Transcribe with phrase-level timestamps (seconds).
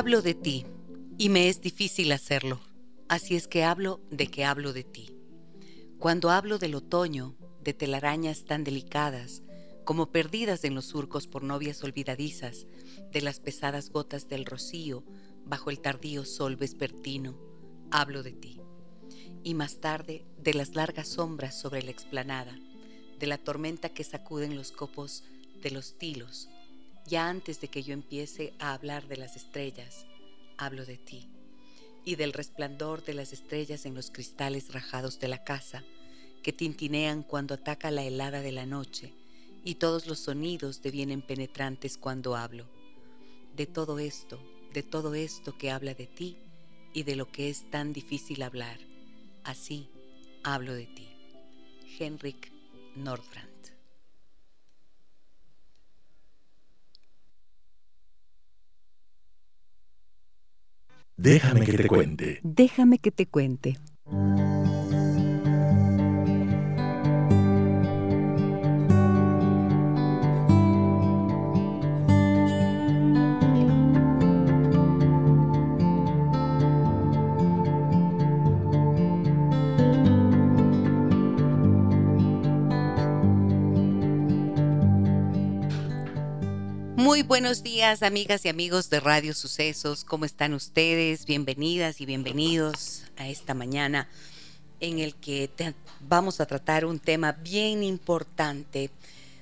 [0.00, 0.64] Hablo de ti
[1.18, 2.58] y me es difícil hacerlo,
[3.10, 5.14] así es que hablo de que hablo de ti.
[5.98, 9.42] Cuando hablo del otoño, de telarañas tan delicadas,
[9.84, 12.66] como perdidas en los surcos por novias olvidadizas,
[13.12, 15.04] de las pesadas gotas del rocío
[15.44, 17.38] bajo el tardío sol vespertino,
[17.90, 18.58] hablo de ti.
[19.42, 22.58] Y más tarde de las largas sombras sobre la explanada,
[23.18, 25.24] de la tormenta que sacuden los copos
[25.60, 26.48] de los tilos,
[27.06, 30.06] ya antes de que yo empiece a hablar de las estrellas,
[30.56, 31.28] hablo de ti
[32.04, 35.84] y del resplandor de las estrellas en los cristales rajados de la casa,
[36.42, 39.12] que tintinean cuando ataca la helada de la noche,
[39.64, 42.66] y todos los sonidos devienen penetrantes cuando hablo.
[43.54, 44.40] De todo esto,
[44.72, 46.38] de todo esto que habla de ti
[46.94, 48.78] y de lo que es tan difícil hablar,
[49.44, 49.90] así
[50.42, 51.08] hablo de ti.
[51.98, 52.50] Henrik
[52.96, 53.49] Nordbrand.
[61.20, 62.40] Déjame que te cuente.
[62.42, 63.76] Déjame que te cuente.
[87.30, 90.02] Buenos días, amigas y amigos de Radio Sucesos.
[90.02, 91.26] ¿Cómo están ustedes?
[91.26, 94.08] Bienvenidas y bienvenidos a esta mañana
[94.80, 95.48] en el que
[96.00, 98.90] vamos a tratar un tema bien importante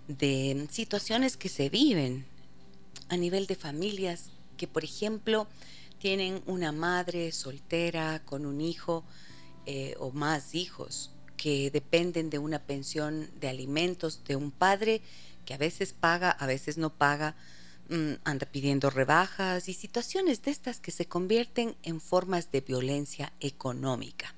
[0.06, 2.26] de situaciones que se viven
[3.08, 5.46] a nivel de familias que, por ejemplo,
[5.98, 9.02] tienen una madre soltera con un hijo
[9.64, 15.00] eh, o más hijos que dependen de una pensión de alimentos de un padre
[15.46, 17.34] que a veces paga, a veces no paga,
[18.24, 24.34] anda pidiendo rebajas y situaciones de estas que se convierten en formas de violencia económica.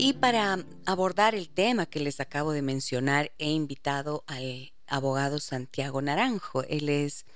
[0.00, 6.00] Y para abordar el tema que les acabo de mencionar, he invitado al abogado Santiago
[6.00, 6.62] Naranjo.
[6.62, 7.26] Él es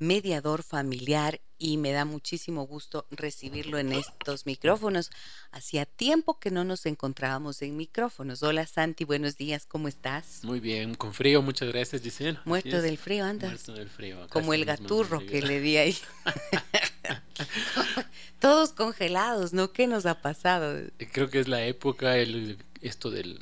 [0.00, 5.10] mediador familiar y me da muchísimo gusto recibirlo en estos micrófonos.
[5.52, 8.42] Hacía tiempo que no nos encontrábamos en micrófonos.
[8.42, 10.40] Hola Santi, buenos días, ¿cómo estás?
[10.42, 12.40] Muy bien, con frío, muchas gracias Giselle.
[12.44, 13.50] Muerto del frío, andas.
[13.50, 14.26] Muerto del frío.
[14.30, 15.96] Como el gaturro que le di ahí.
[18.40, 19.72] Todos congelados, ¿no?
[19.72, 20.80] ¿Qué nos ha pasado?
[21.12, 23.40] Creo que es la época, el, esto del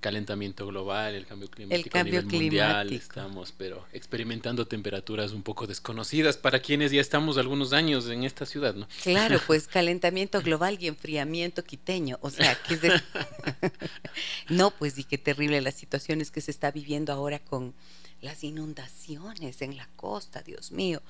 [0.00, 6.36] calentamiento global, el cambio climático a nivel mundial, estamos pero experimentando temperaturas un poco desconocidas
[6.36, 8.88] para quienes ya estamos algunos años en esta ciudad, ¿no?
[9.02, 12.78] Claro, pues calentamiento global y enfriamiento quiteño, o sea, que
[14.48, 17.74] no, pues y qué terrible las situaciones que se está viviendo ahora con
[18.20, 21.02] las inundaciones en la costa, Dios mío,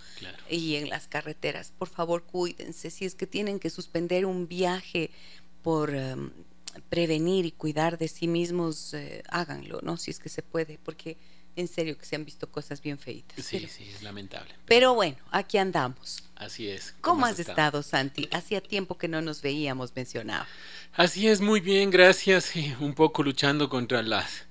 [0.51, 1.73] y en las carreteras.
[1.79, 2.91] Por favor, cuídense.
[2.91, 5.11] Si es que tienen que suspender un viaje
[5.63, 6.31] por em,
[6.89, 9.97] prevenir y cuidar de sí mismos, eh, háganlo, ¿no?
[9.97, 11.17] Si es que se puede, porque
[11.57, 13.45] en serio que se han visto cosas bien feitas.
[13.45, 14.55] Sí, sí, es lamentable.
[14.67, 14.95] Pero...
[14.95, 16.23] bueno, aquí andamos.
[16.37, 16.95] Así es.
[17.01, 17.83] ¿Cómo, has estado?
[17.83, 18.29] Santi?
[18.31, 20.47] Hacía tiempo que no nos veíamos mencionado.
[20.93, 22.53] Así es, muy bien, gracias.
[22.81, 24.48] un poco luchando contra las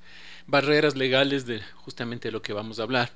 [0.48, 3.12] barreras legales de justamente lo que vamos a hablar.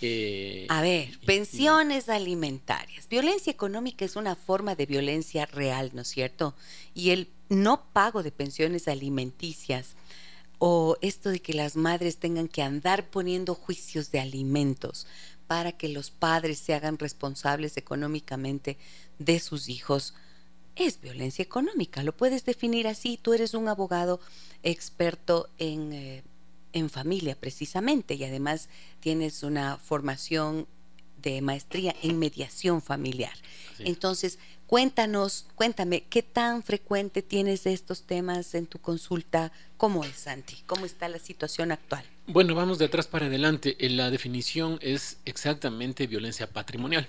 [0.00, 3.08] Eh, a ver, pensiones alimentarias.
[3.08, 6.54] Violencia económica es una forma de violencia real, ¿no es cierto?
[6.94, 9.94] Y el no pago de pensiones alimenticias
[10.58, 15.06] o esto de que las madres tengan que andar poniendo juicios de alimentos
[15.46, 18.78] para que los padres se hagan responsables económicamente
[19.18, 20.14] de sus hijos,
[20.74, 22.02] es violencia económica.
[22.02, 23.18] Lo puedes definir así.
[23.20, 24.20] Tú eres un abogado
[24.62, 26.22] experto en, eh,
[26.72, 28.68] en familia precisamente y además
[29.00, 30.66] tienes una formación
[31.22, 33.32] de maestría en mediación familiar.
[33.78, 39.52] Entonces, cuéntanos, cuéntame, ¿qué tan frecuente tienes estos temas en tu consulta?
[39.76, 40.56] ¿Cómo es, Santi?
[40.66, 42.04] ¿Cómo está la situación actual?
[42.28, 43.76] Bueno, vamos de atrás para adelante.
[43.78, 47.06] Eh, la definición es exactamente violencia patrimonial.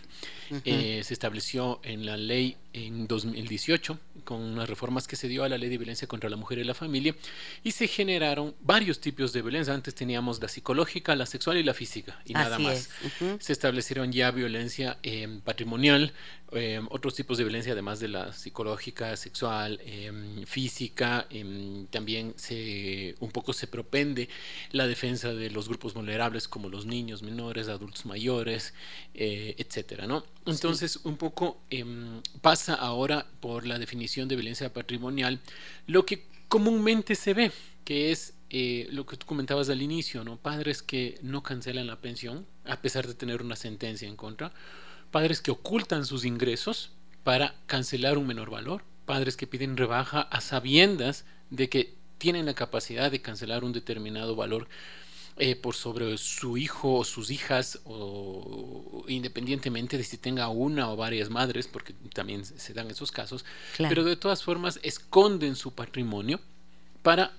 [0.64, 5.50] Eh, se estableció en la ley en 2018 con unas reformas que se dio a
[5.50, 7.16] la ley de violencia contra la mujer y la familia
[7.64, 9.74] y se generaron varios tipos de violencia.
[9.74, 12.90] Antes teníamos la psicológica, la sexual y la física y nada más.
[13.40, 16.14] Se establecieron ya violencia eh, patrimonial,
[16.90, 19.80] otros tipos de violencia además de la psicológica, sexual,
[20.46, 21.28] física.
[21.90, 24.30] también se un poco se propende
[24.72, 28.74] la defensa de los grupos vulnerables como los niños menores, adultos mayores,
[29.14, 30.26] eh, etcétera, ¿no?
[30.46, 35.40] Entonces, un poco em, pasa ahora por la definición de violencia patrimonial
[35.88, 37.52] lo que comúnmente se ve,
[37.84, 40.38] que es eh, lo que tú comentabas al inicio, ¿no?
[40.38, 44.54] Padres que no cancelan la pensión a pesar de tener una sentencia en contra,
[45.12, 46.92] padres que ocultan sus ingresos
[47.28, 52.54] para cancelar un menor valor, padres que piden rebaja a sabiendas de que tienen la
[52.54, 54.70] capacidad de cancelar un determinado valor
[55.36, 60.96] eh, por sobre su hijo o sus hijas, o independientemente de si tenga una o
[60.96, 63.44] varias madres, porque también se dan esos casos,
[63.78, 66.40] pero de todas formas esconden su patrimonio
[67.02, 67.34] para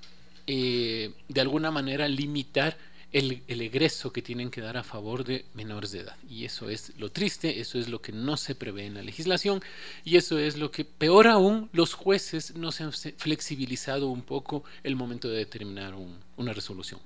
[0.47, 2.77] eh, de alguna manera limitar
[3.13, 6.17] el, egreso que tienen que dar a favor de menores de edad.
[6.29, 9.63] Y eso es lo triste, eso es lo que no se prevé en la legislación
[10.05, 14.65] y eso es lo que, peor aún, los jueces no se han flexibilizado un poco
[14.83, 15.95] el momento de determinar
[16.37, 17.01] una resolución.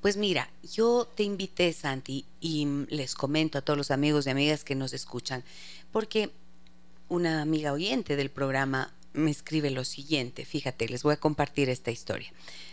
[0.00, 4.64] Pues mira, yo te invité, Santi, y les comento a todos los amigos y amigas
[4.64, 5.42] que nos escuchan,
[5.92, 6.30] porque
[7.08, 11.90] una amiga oyente del programa me escribe lo siguiente, fíjate, les voy a compartir esta
[11.90, 12.32] historia.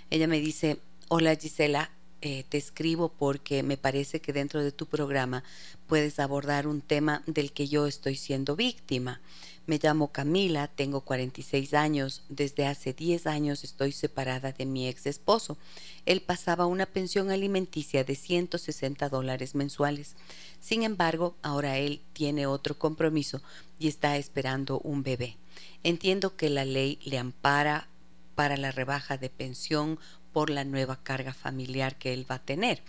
[0.09, 1.91] Ella me dice, hola Gisela,
[2.21, 5.44] eh, te escribo porque me parece que dentro de tu programa
[5.88, 9.21] puedes abordar un tema del que yo estoy siendo víctima.
[9.68, 15.06] Me llamo Camila, tengo 46 años, desde hace 10 años estoy separada de mi ex
[15.06, 15.57] esposo.
[16.06, 20.15] Él pasaba una pensión alimenticia de 160 dólares mensuales.
[20.59, 23.41] Sin embargo, ahora él tiene otro compromiso
[23.79, 25.38] y está esperando un bebé.
[25.83, 27.88] Entiendo que la ley le ampara
[28.35, 30.00] para la rebaja de pensión
[30.33, 32.81] por la nueva carga familiar que él va a tener.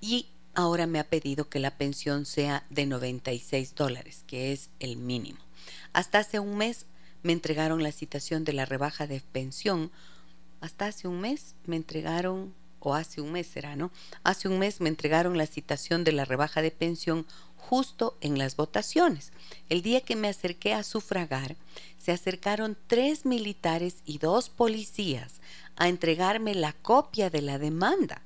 [0.00, 4.96] Y ahora me ha pedido que la pensión sea de 96 dólares, que es el
[4.96, 5.38] mínimo.
[5.92, 6.86] Hasta hace un mes
[7.22, 9.90] me entregaron la citación de la rebaja de pensión.
[10.60, 13.90] Hasta hace un mes me entregaron, o hace un mes será, ¿no?
[14.24, 17.26] Hace un mes me entregaron la citación de la rebaja de pensión
[17.56, 19.32] justo en las votaciones.
[19.68, 21.56] El día que me acerqué a sufragar,
[21.98, 25.34] se acercaron tres militares y dos policías
[25.76, 28.22] a entregarme la copia de la demanda.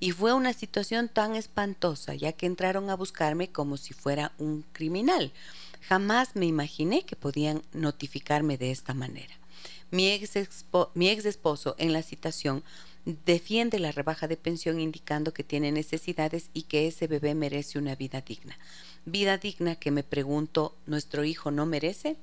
[0.00, 4.64] Y fue una situación tan espantosa, ya que entraron a buscarme como si fuera un
[4.72, 5.32] criminal.
[5.88, 9.34] Jamás me imaginé que podían notificarme de esta manera.
[9.90, 10.64] Mi ex,
[10.94, 12.64] mi ex esposo en la citación
[13.04, 17.94] defiende la rebaja de pensión indicando que tiene necesidades y que ese bebé merece una
[17.94, 18.58] vida digna.
[19.04, 22.16] Vida digna que me pregunto, ¿nuestro hijo no merece?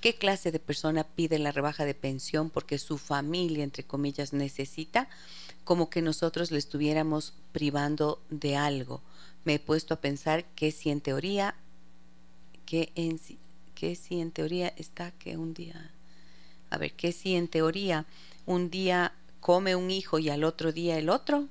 [0.00, 5.08] ¿Qué clase de persona pide la rebaja de pensión porque su familia, entre comillas, necesita?
[5.64, 9.02] Como que nosotros le estuviéramos privando de algo.
[9.44, 11.54] Me he puesto a pensar que si en teoría,
[12.64, 13.20] que, en,
[13.74, 15.92] que si en teoría está que un día,
[16.70, 18.06] a ver, que si en teoría
[18.46, 21.48] un día come un hijo y al otro día el otro.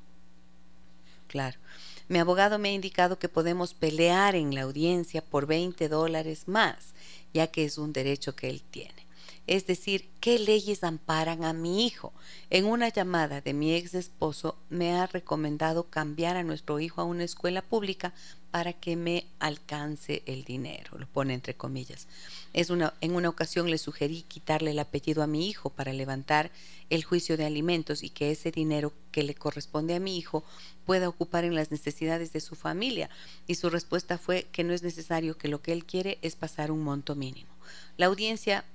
[1.27, 1.59] Claro.
[2.07, 6.91] Mi abogado me ha indicado que podemos pelear en la audiencia por 20 dólares más
[7.33, 9.05] ya que es un derecho que él tiene.
[9.47, 12.13] Es decir, ¿qué leyes amparan a mi hijo?
[12.49, 17.05] En una llamada de mi ex esposo me ha recomendado cambiar a nuestro hijo a
[17.05, 18.13] una escuela pública
[18.51, 22.07] para que me alcance el dinero, lo pone entre comillas.
[22.53, 26.51] Es una, en una ocasión le sugerí quitarle el apellido a mi hijo para levantar
[26.89, 30.43] el juicio de alimentos y que ese dinero que le corresponde a mi hijo
[30.85, 33.09] pueda ocupar en las necesidades de su familia.
[33.47, 36.71] Y su respuesta fue que no es necesario, que lo que él quiere es pasar
[36.71, 37.49] un monto mínimo.
[37.95, 38.65] La audiencia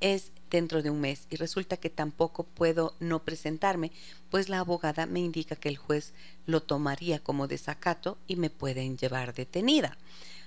[0.00, 3.92] es dentro de un mes y resulta que tampoco puedo no presentarme,
[4.30, 6.12] pues la abogada me indica que el juez
[6.46, 9.96] lo tomaría como desacato y me pueden llevar detenida.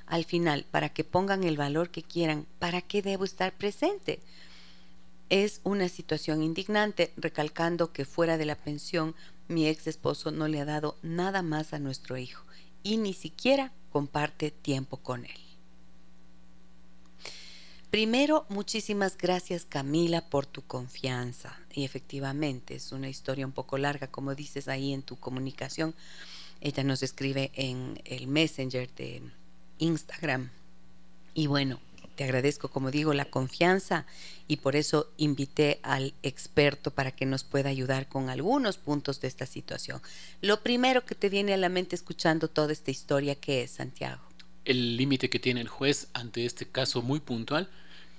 [0.05, 4.19] Al final, para que pongan el valor que quieran, ¿para qué debo estar presente?
[5.29, 9.15] Es una situación indignante, recalcando que fuera de la pensión
[9.47, 12.43] mi ex esposo no le ha dado nada más a nuestro hijo
[12.83, 15.48] y ni siquiera comparte tiempo con él.
[17.89, 21.57] Primero, muchísimas gracias Camila por tu confianza.
[21.73, 25.95] Y efectivamente, es una historia un poco larga, como dices ahí en tu comunicación.
[26.61, 29.23] Ella nos escribe en el Messenger de
[29.79, 30.51] Instagram.
[31.33, 31.79] Y bueno,
[32.15, 34.05] te agradezco, como digo, la confianza
[34.47, 39.29] y por eso invité al experto para que nos pueda ayudar con algunos puntos de
[39.29, 39.99] esta situación.
[40.41, 44.28] Lo primero que te viene a la mente escuchando toda esta historia, ¿qué es, Santiago?
[44.69, 47.69] El límite que tiene el juez ante este caso muy puntual,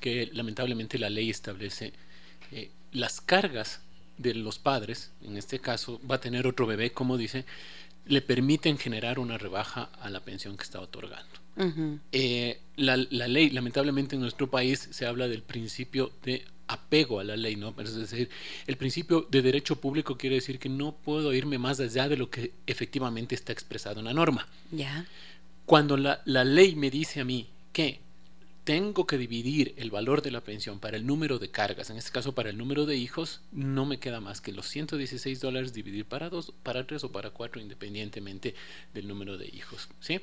[0.00, 1.92] que lamentablemente la ley establece
[2.50, 3.80] eh, las cargas
[4.18, 7.44] de los padres, en este caso va a tener otro bebé, como dice,
[8.06, 11.40] le permiten generar una rebaja a la pensión que está otorgando.
[12.12, 17.36] Eh, la, ley, lamentablemente en nuestro país se habla del principio de apego a la
[17.36, 17.74] ley, ¿no?
[17.78, 18.30] Es decir,
[18.66, 22.30] el principio de derecho público quiere decir que no puedo irme más allá de lo
[22.30, 24.48] que efectivamente está expresado en la norma.
[24.70, 25.06] Ya.
[25.70, 28.00] Cuando la, la ley me dice a mí que
[28.64, 32.10] tengo que dividir el valor de la pensión para el número de cargas, en este
[32.10, 36.06] caso para el número de hijos, no me queda más que los 116 dólares dividir
[36.06, 38.56] para dos, para tres o para cuatro, independientemente
[38.92, 39.88] del número de hijos.
[40.00, 40.20] ¿sí?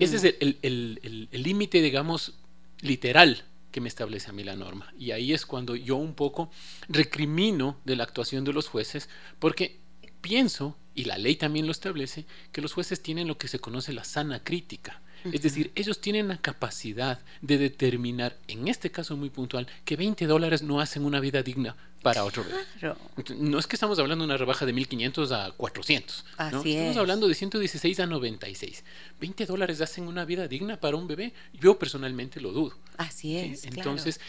[0.00, 2.34] Ese es el límite, digamos,
[2.80, 4.92] literal que me establece a mí la norma.
[4.98, 6.50] Y ahí es cuando yo un poco
[6.88, 9.78] recrimino de la actuación de los jueces, porque
[10.20, 13.94] pienso, y la ley también lo establece, que los jueces tienen lo que se conoce
[13.94, 15.00] la sana crítica.
[15.24, 20.26] Es decir, ellos tienen la capacidad de determinar, en este caso muy puntual, que 20
[20.26, 22.94] dólares no hacen una vida digna para otro bebé.
[23.36, 26.24] No es que estamos hablando de una rebaja de 1.500 a 400.
[26.38, 28.84] Estamos hablando de 116 a 96.
[29.20, 31.34] 20 dólares hacen una vida digna para un bebé.
[31.52, 32.78] Yo personalmente lo dudo.
[32.96, 33.64] Así es.
[33.64, 34.20] Entonces,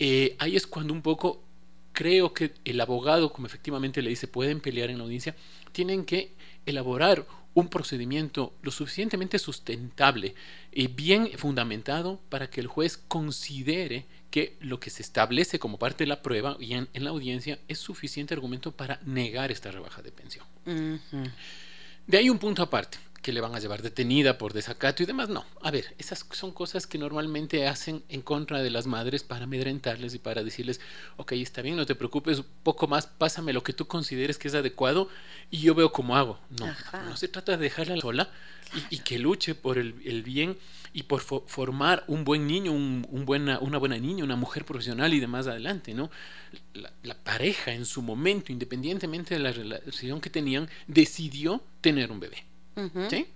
[0.00, 1.44] eh, ahí es cuando un poco
[1.92, 5.34] creo que el abogado, como efectivamente le dice, pueden pelear en la audiencia,
[5.72, 6.32] tienen que
[6.66, 10.34] elaborar un procedimiento lo suficientemente sustentable
[10.72, 16.04] y bien fundamentado para que el juez considere que lo que se establece como parte
[16.04, 20.12] de la prueba y en, la audiencia es suficiente argumento para negar esta rebaja de
[20.12, 20.46] pensión.
[22.06, 25.28] De ahí un punto aparte que le van a llevar detenida por desacato y demás.
[25.28, 29.44] No, a ver, esas son cosas que normalmente hacen en contra de las madres para
[29.44, 30.80] amedrentarles y para decirles,
[31.16, 34.54] ok, está bien, no te preocupes, poco más, pásame lo que tú consideres que es
[34.54, 35.08] adecuado
[35.50, 36.38] y yo veo cómo hago.
[36.58, 36.66] No,
[37.04, 38.30] no se trata de dejarla sola
[38.90, 40.56] y, que luche por el, bien
[40.92, 45.20] y por formar un buen niño, un, buena, una buena niña, una mujer profesional y
[45.20, 46.10] demás adelante, ¿no?
[46.72, 52.20] La, la pareja en su momento, independientemente de la relación que tenían, decidió tener un
[52.20, 52.49] bebé
[53.08, 53.26] ¿Sí?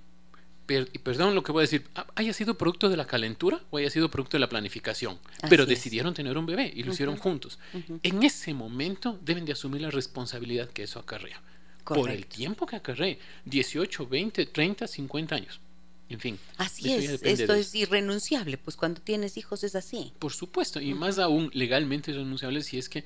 [0.66, 3.90] y perdón lo que voy a decir, haya sido producto de la calentura o haya
[3.90, 5.18] sido producto de la planificación,
[5.50, 7.58] pero decidieron tener un bebé y lo hicieron juntos.
[8.02, 11.40] En ese momento deben de asumir la responsabilidad que eso acarrea.
[11.84, 15.60] Por el tiempo que acarrea, 18, 20, 30, 50 años.
[16.08, 16.38] En fin.
[16.58, 20.12] Así es, esto es irrenunciable, pues cuando tienes hijos es así.
[20.18, 23.04] Por supuesto, y más aún legalmente es renunciable si es que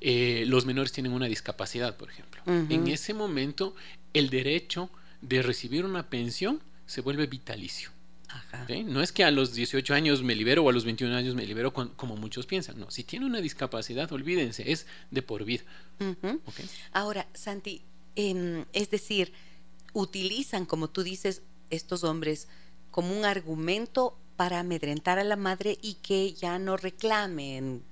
[0.00, 2.42] eh, los menores tienen una discapacidad, por ejemplo.
[2.46, 3.74] En ese momento,
[4.12, 4.90] el derecho
[5.20, 7.90] de recibir una pensión se vuelve vitalicio.
[8.86, 11.46] No es que a los 18 años me libero o a los 21 años me
[11.46, 12.78] libero como muchos piensan.
[12.78, 15.64] No, si tiene una discapacidad, olvídense, es de por vida.
[16.92, 17.82] Ahora, Santi,
[18.14, 19.32] em, es decir,
[19.92, 22.48] utilizan, como tú dices, estos hombres
[22.90, 27.82] como un argumento para amedrentar a la madre y que ya no reclamen,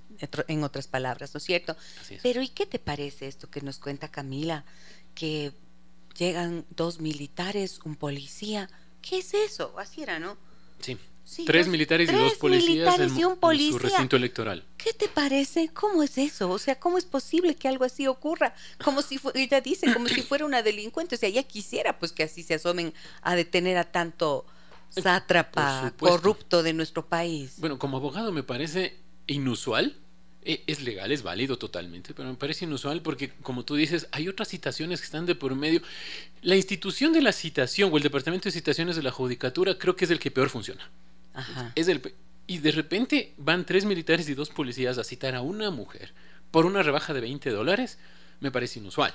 [0.47, 1.75] en otras palabras, ¿no es cierto?
[2.23, 4.63] Pero ¿y qué te parece esto que nos cuenta Camila?
[5.13, 5.51] Que
[6.17, 8.69] llegan dos militares, un policía.
[9.01, 9.73] ¿Qué es eso?
[9.77, 10.37] Así era, ¿no?
[11.25, 11.43] Sí.
[11.43, 14.63] tres militares y dos policías en, su recinto electoral.
[14.77, 15.69] ¿Qué te parece?
[15.69, 16.51] ¿Cómo es eso?
[16.51, 18.53] O sea, ¿cómo es posible que algo así ocurra?
[18.83, 21.15] Como si ella dice, como si fuera una delincuente.
[21.15, 24.45] O sea, ella quisiera pues que así se asomen a detener a tanto
[24.89, 27.55] sátrapa corrupto de nuestro país.
[27.57, 28.95] Bueno, como abogado me parece
[29.25, 29.97] inusual
[30.45, 34.49] es legal, es válido totalmente, pero me parece inusual porque, como tú dices, hay otras
[34.49, 35.81] citaciones que están de por medio.
[36.41, 40.05] La institución de la citación o el departamento de citaciones de la judicatura creo que
[40.05, 40.89] es el que peor funciona.
[41.73, 42.01] Es el,
[42.47, 46.13] y de repente van tres militares y dos policías a citar a una mujer
[46.51, 47.97] por una rebaja de 20 dólares,
[48.39, 49.13] me parece inusual.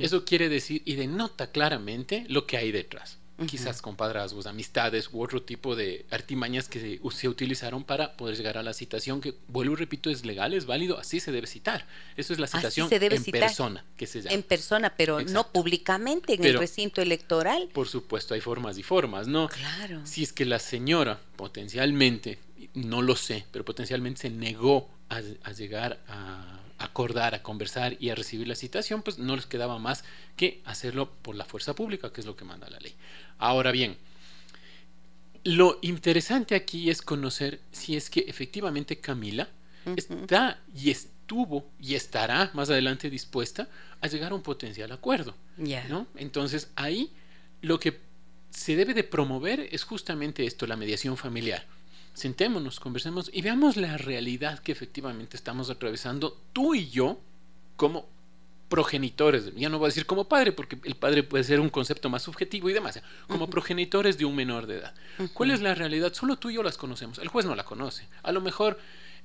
[0.00, 5.42] Eso quiere decir y denota claramente lo que hay detrás quizás compadrazgos, amistades u otro
[5.42, 9.76] tipo de artimañas que se, utilizaron para poder llegar a la citación que, vuelvo y
[9.76, 11.86] repito, es legal, es válido, así se debe citar.
[12.16, 14.34] Eso es la citación en persona, que se llama.
[14.34, 17.68] En persona, pero no públicamente en el recinto electoral.
[17.72, 19.48] Por supuesto, hay formas y formas, ¿no?
[19.48, 20.00] Claro.
[20.04, 22.38] Si es que la señora potencialmente,
[22.74, 28.14] no lo sé, pero potencialmente se negó a llegar a acordar, a conversar y a
[28.14, 30.04] recibir la citación, pues no les quedaba más
[30.36, 32.94] que hacerlo por la fuerza pública, que es lo que manda la ley.
[33.38, 33.96] Ahora bien,
[35.44, 39.48] Lo interesante aquí es conocer si es que efectivamente Camila
[39.96, 43.68] está y estuvo y estará más adelante dispuesta
[44.00, 45.34] a llegar a un potencial acuerdo.
[45.88, 46.06] ¿no?
[46.16, 47.10] Entonces ahí
[47.62, 48.00] lo que
[48.50, 51.64] se debe de promover es justamente esto, la mediación familiar.
[52.14, 57.20] Sentémonos, conversemos y veamos la realidad que efectivamente estamos atravesando tú y yo
[57.76, 58.08] como
[58.68, 62.10] progenitores, ya no voy a decir como padre, porque el padre puede ser un concepto
[62.10, 64.94] más subjetivo y demás, como progenitores de un menor de edad.
[65.32, 66.12] ¿Cuál es la realidad?
[66.12, 68.06] Solo tú y yo las conocemos, el juez no la conoce.
[68.22, 68.78] A lo mejor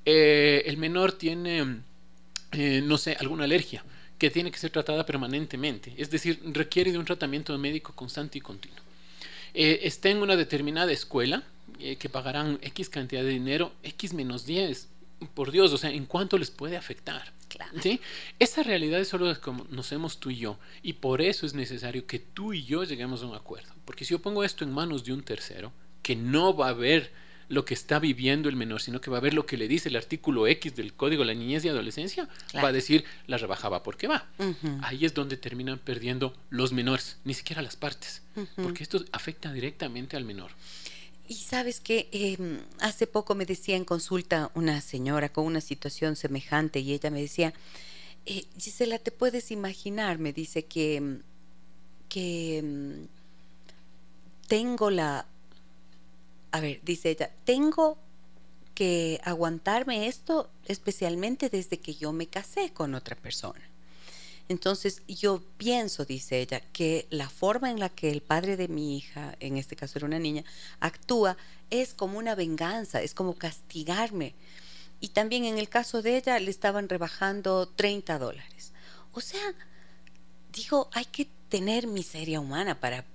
[0.05, 1.81] eh, el menor tiene,
[2.51, 3.83] eh, no sé, alguna alergia
[4.17, 8.41] que tiene que ser tratada permanentemente, es decir, requiere de un tratamiento médico constante y
[8.41, 8.79] continuo.
[9.53, 11.43] Eh, está en una determinada escuela
[11.99, 14.87] que pagarán X cantidad de dinero, X menos 10,
[15.33, 17.33] por Dios, o sea, ¿en cuánto les puede afectar?
[17.81, 17.99] ¿Sí?
[18.39, 20.57] Esa realidad es solo conocemos tú y yo.
[20.81, 23.73] Y por eso es necesario que tú y yo lleguemos a un acuerdo.
[23.85, 27.11] Porque si yo pongo esto en manos de un tercero, que no va a ver
[27.49, 29.89] lo que está viviendo el menor, sino que va a ver lo que le dice
[29.89, 33.83] el artículo X del Código de la Niñez y Adolescencia, va a decir la rebajaba
[33.83, 34.27] porque va.
[34.81, 38.23] Ahí es donde terminan perdiendo los menores, ni siquiera las partes,
[38.55, 40.51] porque esto afecta directamente al menor.
[41.27, 46.15] Y sabes que em, hace poco me decía en consulta una señora con una situación
[46.15, 47.53] semejante y ella me decía,
[48.25, 50.19] eh, Gisela, ¿te puedes imaginar?
[50.19, 51.21] Me dice que, em,
[52.09, 53.07] que em,
[54.47, 55.25] tengo la...
[56.51, 57.97] A ver, dice ella, tengo
[58.75, 63.61] que aguantarme esto especialmente desde que yo me casé con otra persona.
[64.49, 68.97] Entonces yo pienso, dice ella, que la forma en la que el padre de mi
[68.97, 70.43] hija, en este caso era una niña,
[70.79, 71.37] actúa
[71.69, 74.35] es como una venganza, es como castigarme.
[74.99, 78.73] Y también en el caso de ella le estaban rebajando 30 dólares.
[79.13, 79.53] O sea,
[80.51, 83.05] digo, hay que tener miseria humana para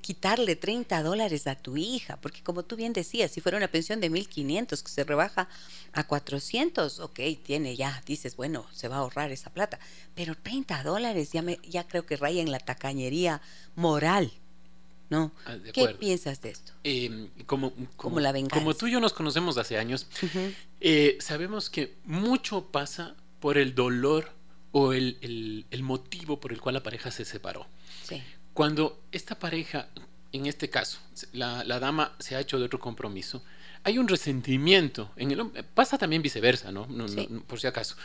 [0.00, 4.00] quitarle 30 dólares a tu hija, porque como tú bien decías, si fuera una pensión
[4.00, 5.48] de 1.500 que se rebaja
[5.92, 9.78] a 400, ok, tiene ya, dices, bueno, se va a ahorrar esa plata,
[10.14, 13.40] pero 30 dólares ya, me, ya creo que raya en la tacañería
[13.74, 14.32] moral.
[15.10, 15.30] ¿no?
[15.44, 16.72] Ah, ¿Qué piensas de esto?
[16.84, 20.06] Em, como, como, la Como tú y yo nos conocemos hace años,
[20.80, 24.30] eh, sabemos que mucho pasa por el dolor
[24.70, 27.66] o el, el, el, motivo por el cual la pareja se separó.
[28.08, 28.22] Sí.
[28.54, 29.88] Cuando esta pareja,
[30.32, 30.98] en este caso,
[31.32, 33.42] la, dama se ha hecho de otro compromiso,
[33.84, 35.62] hay un resentimiento en el hombre.
[35.62, 36.86] Pasa también viceversa, ¿no?
[37.46, 37.96] por si acaso.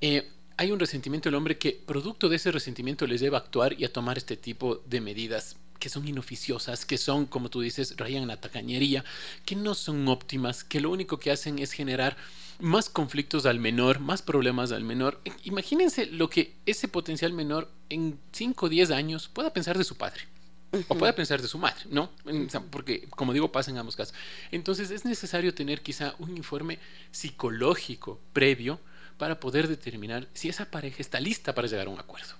[0.00, 3.74] Eh, hay un resentimiento del hombre que, producto de ese resentimiento, les lleva a actuar
[3.78, 7.94] y a tomar este tipo de medidas que son inoficiosas, que son, como tú dices,
[7.96, 9.04] rayan la tacañería,
[9.46, 12.16] que no son óptimas, que lo único que hacen es generar
[12.60, 15.20] más conflictos al menor, más problemas al menor.
[15.44, 19.96] Imagínense lo que ese potencial menor en 5 o 10 años pueda pensar de su
[19.96, 20.22] padre.
[20.86, 22.10] O pueda pensar de su madre, ¿no?
[22.70, 24.14] Porque, como digo, pasa en ambos casos.
[24.52, 26.78] Entonces es necesario tener quizá un informe
[27.10, 28.78] psicológico previo
[29.18, 32.34] para poder determinar si esa pareja está lista para llegar a un acuerdo.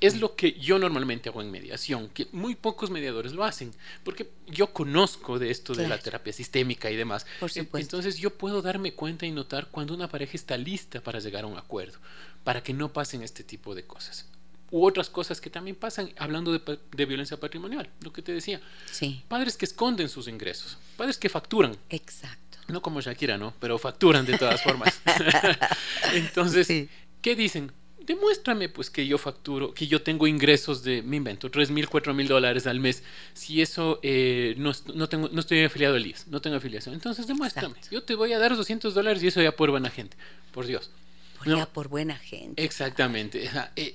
[0.00, 3.72] Es lo que yo normalmente hago en mediación, que muy pocos mediadores lo hacen,
[4.04, 7.26] porque yo conozco de esto de la terapia sistémica y demás.
[7.74, 11.48] Entonces yo puedo darme cuenta y notar cuando una pareja está lista para llegar a
[11.48, 11.98] un acuerdo,
[12.44, 14.28] para que no pasen este tipo de cosas.
[14.70, 18.60] U otras cosas que también pasan, hablando de, violencia patrimonial, lo que te decía.
[18.90, 19.22] Sí.
[19.28, 21.76] Padres que esconden sus ingresos, padres que facturan.
[21.90, 22.58] Exacto.
[22.68, 23.54] No como Shakira, ¿no?
[23.60, 25.00] Pero facturan de todas formas.
[26.14, 26.88] Entonces,
[27.20, 27.72] ¿qué dicen?
[28.06, 32.14] Demuéstrame pues que yo facturo, que yo tengo ingresos de, me invento, tres mil, cuatro
[32.14, 33.02] mil dólares al mes.
[33.32, 36.94] Si eso eh, no, no, tengo, no estoy afiliado al IES, no tengo afiliación.
[36.94, 37.76] Entonces demuéstrame.
[37.90, 40.16] Yo te voy a dar 200 dólares y eso ya por buena gente,
[40.52, 40.90] por Dios.
[41.38, 42.62] Por ya por buena gente.
[42.62, 43.50] Exactamente.
[43.76, 43.92] Eh,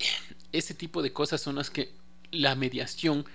[0.52, 1.90] ese tipo de cosas son las que
[2.32, 3.26] la mediación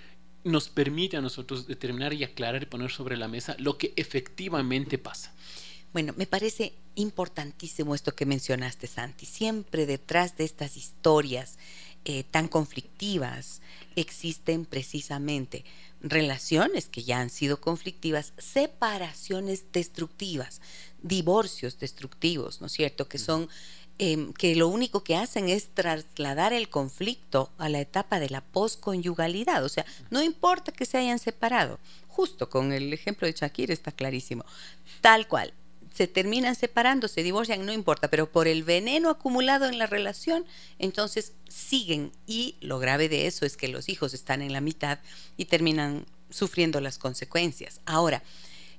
[0.45, 4.99] nos permite a nosotros determinar y aclarar y poner sobre la mesa lo que efectivamente
[4.99, 5.34] pasa.
[5.95, 9.27] Bueno, me parece importantísimo esto que mencionaste, Santi.
[9.27, 11.57] Siempre detrás de estas historias
[12.05, 13.63] eh, tan conflictivas
[13.95, 15.65] existen precisamente
[16.01, 20.61] relaciones que ya han sido conflictivas, separaciones destructivas,
[21.01, 23.09] divorcios destructivos, ¿no es cierto?
[23.09, 23.49] Que son
[23.99, 28.41] em, que lo único que hacen es trasladar el conflicto a la etapa de la
[28.41, 29.65] posconyugalidad.
[29.65, 31.79] O sea, no importa que se hayan separado.
[32.09, 34.45] Justo con el ejemplo de Shakira está clarísimo.
[35.01, 35.55] Tal cual
[35.95, 40.45] se terminan separando, se divorcian, no importa, pero por el veneno acumulado en la relación,
[40.81, 44.99] entonces siguen y lo grave de eso es que los hijos están en la mitad
[45.37, 47.81] y terminan sufriendo las consecuencias.
[47.87, 48.25] Ahora,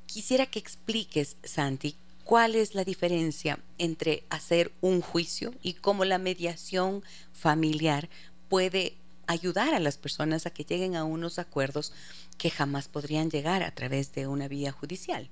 [0.05, 6.17] quisiera que expliques, Santi, cuál es la diferencia entre hacer un juicio y cómo la
[6.17, 7.01] mediación
[7.31, 8.09] familiar
[8.49, 11.93] puede ayudar a las personas a que lleguen a unos acuerdos
[12.37, 15.29] que jamás podrían llegar a través de una vía judicial.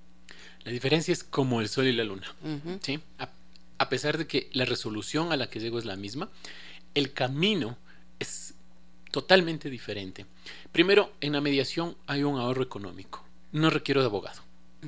[0.63, 2.34] La diferencia es como el sol y la luna.
[2.82, 2.99] ¿sí?
[3.77, 6.29] a, pesar de que la resolución a la que llego es la misma,
[6.95, 7.77] el camino
[8.19, 8.53] es
[9.12, 10.25] totalmente diferente.
[10.71, 13.23] Primero, en la mediación hay un ahorro económico.
[13.51, 14.41] No requiero de abogado.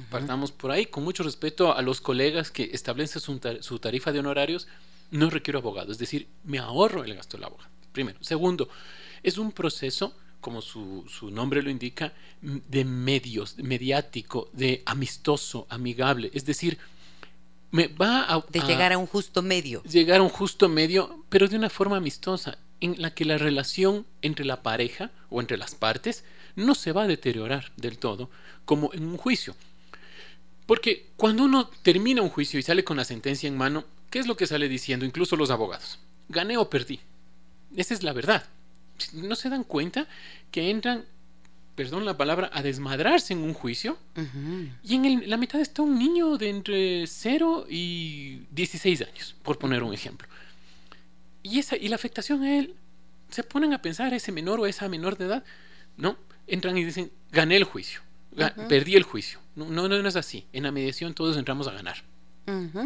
[0.09, 4.67] Partamos por ahí, con mucho respeto a los colegas que establecen su, tarifa de honorarios,
[5.11, 5.91] no requiero abogado.
[5.91, 7.69] Es decir, me ahorro el gasto del abogado.
[7.93, 8.17] Primero.
[8.21, 8.67] Segundo,
[9.23, 10.13] es un proceso
[10.45, 16.29] como su, nombre lo indica, de medios, mediático, de amistoso, amigable.
[16.35, 16.77] Es decir,
[17.71, 18.45] me va a...
[18.51, 19.81] De llegar a un justo medio.
[19.85, 24.05] Llegar a un justo medio, pero de una forma amistosa, en la que la relación
[24.21, 26.23] entre la pareja o entre las partes
[26.55, 28.29] no se va a deteriorar del todo,
[28.65, 29.55] como en un juicio.
[30.67, 34.27] Porque cuando uno termina un juicio y sale con la sentencia en mano, ¿qué es
[34.27, 35.97] lo que sale diciendo incluso los abogados?
[36.29, 36.99] Gané o perdí.
[37.75, 38.45] Esa es la verdad
[39.13, 40.07] no se dan cuenta
[40.51, 41.05] que entran,
[41.75, 43.97] perdón la palabra, a desmadrarse en un juicio
[44.83, 49.83] y en la mitad está un niño de entre 0 y 16 años, por poner
[49.83, 50.27] un ejemplo.
[51.43, 52.75] Y, esa, y la afectación a él,
[53.29, 55.43] se ponen a pensar, ese menor o esa menor de edad,
[55.97, 56.17] ¿no?
[56.47, 58.01] Entran y dicen, gané el juicio,
[58.69, 59.39] perdí el juicio.
[59.55, 60.45] No, no, no es así.
[60.53, 62.03] En la mediación todos entramos a ganar.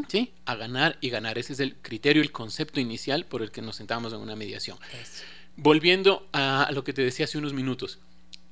[0.07, 0.33] ¿Sí?
[0.45, 1.37] A ganar y ganar.
[1.37, 4.77] Ese es el criterio, el concepto inicial por el que nos sentamos en una mediación.
[5.61, 7.99] Volviendo a lo que te decía hace unos minutos,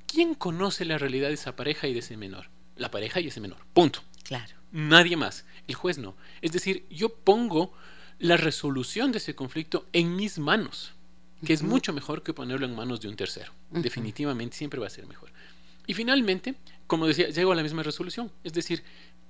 [0.07, 2.49] ¿quién conoce la realidad de esa pareja y de ese menor?
[2.75, 3.59] La pareja y ese menor.
[3.73, 4.01] Punto.
[4.23, 4.53] Claro.
[4.73, 5.45] Nadie más.
[5.67, 6.17] El juez no.
[6.41, 7.71] Es decir, yo pongo
[8.19, 10.91] la resolución de ese conflicto en mis manos,
[11.45, 13.53] que es mucho mejor que ponerlo en manos de un tercero.
[13.71, 15.31] Definitivamente siempre va a ser mejor.
[15.85, 16.55] Y finalmente,
[16.87, 18.29] como decía, llego a la misma resolución.
[18.43, 18.83] Es decir,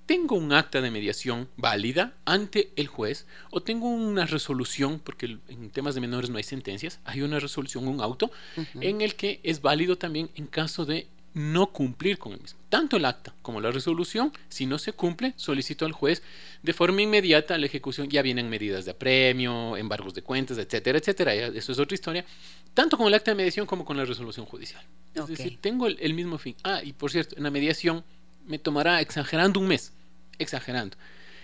[0.07, 5.69] tengo un acta de mediación válida ante el juez o tengo una resolución, porque en
[5.69, 8.31] temas de menores no hay sentencias, hay una resolución, un auto,
[8.79, 12.57] en el que es válido también en caso de no cumplir con el mismo.
[12.69, 16.23] Tanto el acta como la resolución, si no se cumple, solicito al juez
[16.63, 18.09] de forma inmediata la ejecución.
[18.09, 21.35] Ya vienen medidas de apremio, embargos de cuentas, etcétera, etcétera.
[21.35, 22.25] Eso es otra historia.
[22.73, 24.83] Tanto con el acta de mediación como con la resolución judicial.
[25.13, 26.55] Es decir, tengo el mismo fin.
[26.63, 28.03] Ah, y por cierto, en la mediación
[28.47, 29.91] me tomará exagerando un mes
[30.39, 30.97] exagerando.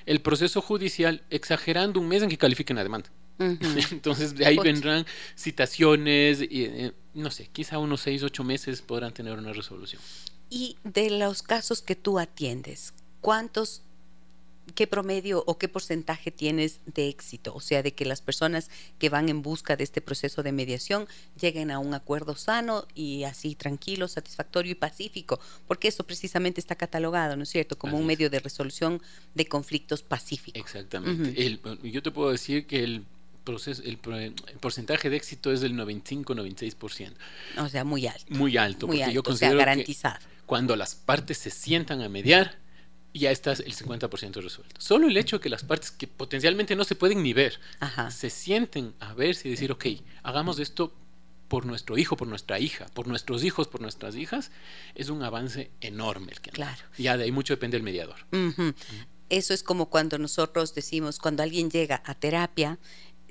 [0.06, 3.10] El proceso judicial, exagerando un mes en que califiquen la demanda.
[3.39, 9.13] Entonces, de ahí vendrán citaciones, y, eh, no sé, quizá unos seis, ocho meses podrán
[9.13, 10.01] tener una resolución.
[10.49, 13.82] Y de los casos que tú atiendes, ¿cuántos
[14.76, 17.54] ¿qué promedio o qué porcentaje tienes de éxito?
[17.54, 21.08] O sea, de que las personas que van en busca de este proceso de mediación
[21.39, 26.76] lleguen a un acuerdo sano y así tranquilo, satisfactorio y pacífico, porque eso precisamente está
[26.76, 29.02] catalogado, ¿no es cierto?, como un medio de resolución
[29.36, 30.62] de conflictos pacíficos.
[30.62, 31.60] Exactamente.
[31.84, 33.06] yo te puedo decir que el
[33.43, 33.97] proceso, el,
[34.60, 37.13] porcentaje de éxito es del 95-96%.
[37.58, 38.26] O sea, muy alto.
[38.30, 40.19] Muy alto, porque yo considero garantizado.
[40.45, 42.62] cuando las partes se sientan a mediar,
[43.13, 44.82] ya está el 50% resuelto.
[44.82, 47.60] Solo el hecho de que las partes que potencialmente no se pueden ni ver,
[48.10, 49.86] se sienten a verse y decir, ok,
[50.23, 50.93] hagamos esto
[51.47, 54.49] por nuestro hijo, por nuestra hija, por nuestros hijos, por nuestras hijas,
[54.95, 56.82] es un avance enorme el que Claro.
[56.97, 58.26] Ya de ahí mucho depende del mediador.
[59.30, 62.80] Eso es como cuando nosotros decimos, cuando alguien llega a terapia,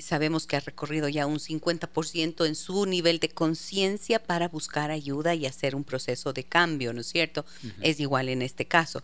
[0.02, 5.34] sabemos que ha recorrido ya un 50% en su nivel de conciencia para buscar ayuda
[5.34, 7.46] y hacer un proceso de cambio, ¿no es cierto?
[7.80, 9.02] Es igual en este caso.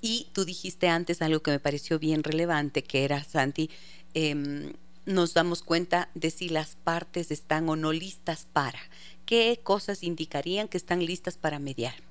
[0.00, 3.70] Y tú dijiste antes algo que me pareció bien relevante, que era, Santi,
[4.14, 4.72] em,
[5.06, 8.80] nos damos cuenta de si las partes están o no listas para.
[9.24, 12.09] ¿Qué cosas indicarían que están listas para mediar?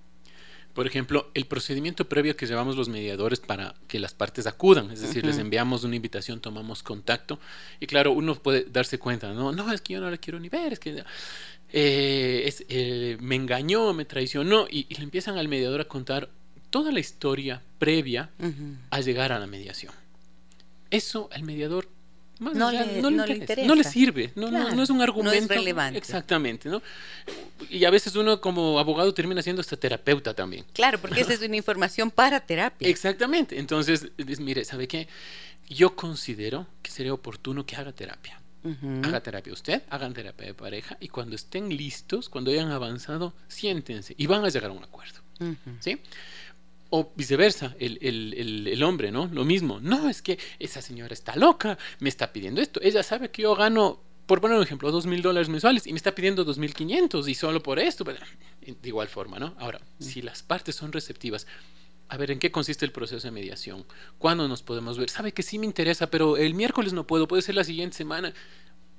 [0.80, 5.02] Por ejemplo, el procedimiento previo que llevamos los mediadores para que las partes acudan, es
[5.02, 7.38] decir, les enviamos una invitación, tomamos contacto
[7.82, 10.48] y claro, uno puede darse cuenta, no, no, es que yo no le quiero ni
[10.48, 11.04] ver, es que
[11.74, 16.30] eh, es, eh, me engañó, me traicionó y, le empiezan al mediador a contar
[16.70, 18.30] toda la historia previa
[18.89, 19.92] a llegar a la mediación.
[20.92, 21.89] Eso al mediador
[22.39, 23.67] no, le, no, le, interesa.
[23.67, 25.36] No le sirve, no, no, es un argumento.
[25.36, 25.97] No es relevante.
[25.97, 26.82] Exactamente, ¿no?
[27.69, 30.65] Y a veces uno como abogado termina siendo hasta terapeuta también.
[30.73, 32.88] Claro, porque esa es una información para terapia.
[32.88, 33.60] Exactamente.
[33.60, 34.08] Entonces,
[34.39, 35.08] mire, ¿sabe qué?
[35.67, 38.39] Yo considero que sería oportuno que haga terapia.
[39.04, 44.15] Haga terapia usted, hagan terapia de pareja y cuando estén listos, cuando hayan avanzado, siéntense
[44.17, 45.19] y van a llegar a un acuerdo.
[45.80, 45.97] ¿Sí?
[46.91, 49.28] O viceversa, el, el, el, hombre, ¿no?
[49.28, 49.80] Lo mismo.
[49.80, 52.80] No, es que esa señora está loca, me está pidiendo esto.
[52.82, 55.97] Ella sabe que yo gano, por poner un ejemplo, dos mil dólares mensuales y me
[55.97, 58.04] está pidiendo dos mil quinientos y solo por esto.
[58.04, 59.56] De igual forma, ¿no?
[59.60, 61.45] Ahora, si las partes son receptivas,
[62.10, 63.86] a ver, ¿en qué consiste el proceso de mediación?
[64.17, 65.12] ¿Cuándo nos podemos ver?
[65.12, 68.34] Sabe que sí me interesa, pero el miércoles no puedo, puede ser la siguiente semana.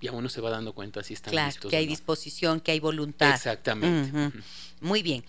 [0.01, 3.35] ya uno se va dando cuenta si están claro, que hay disposición, que hay voluntad.
[3.35, 4.33] Exactamente.
[4.81, 5.25] Muy bien.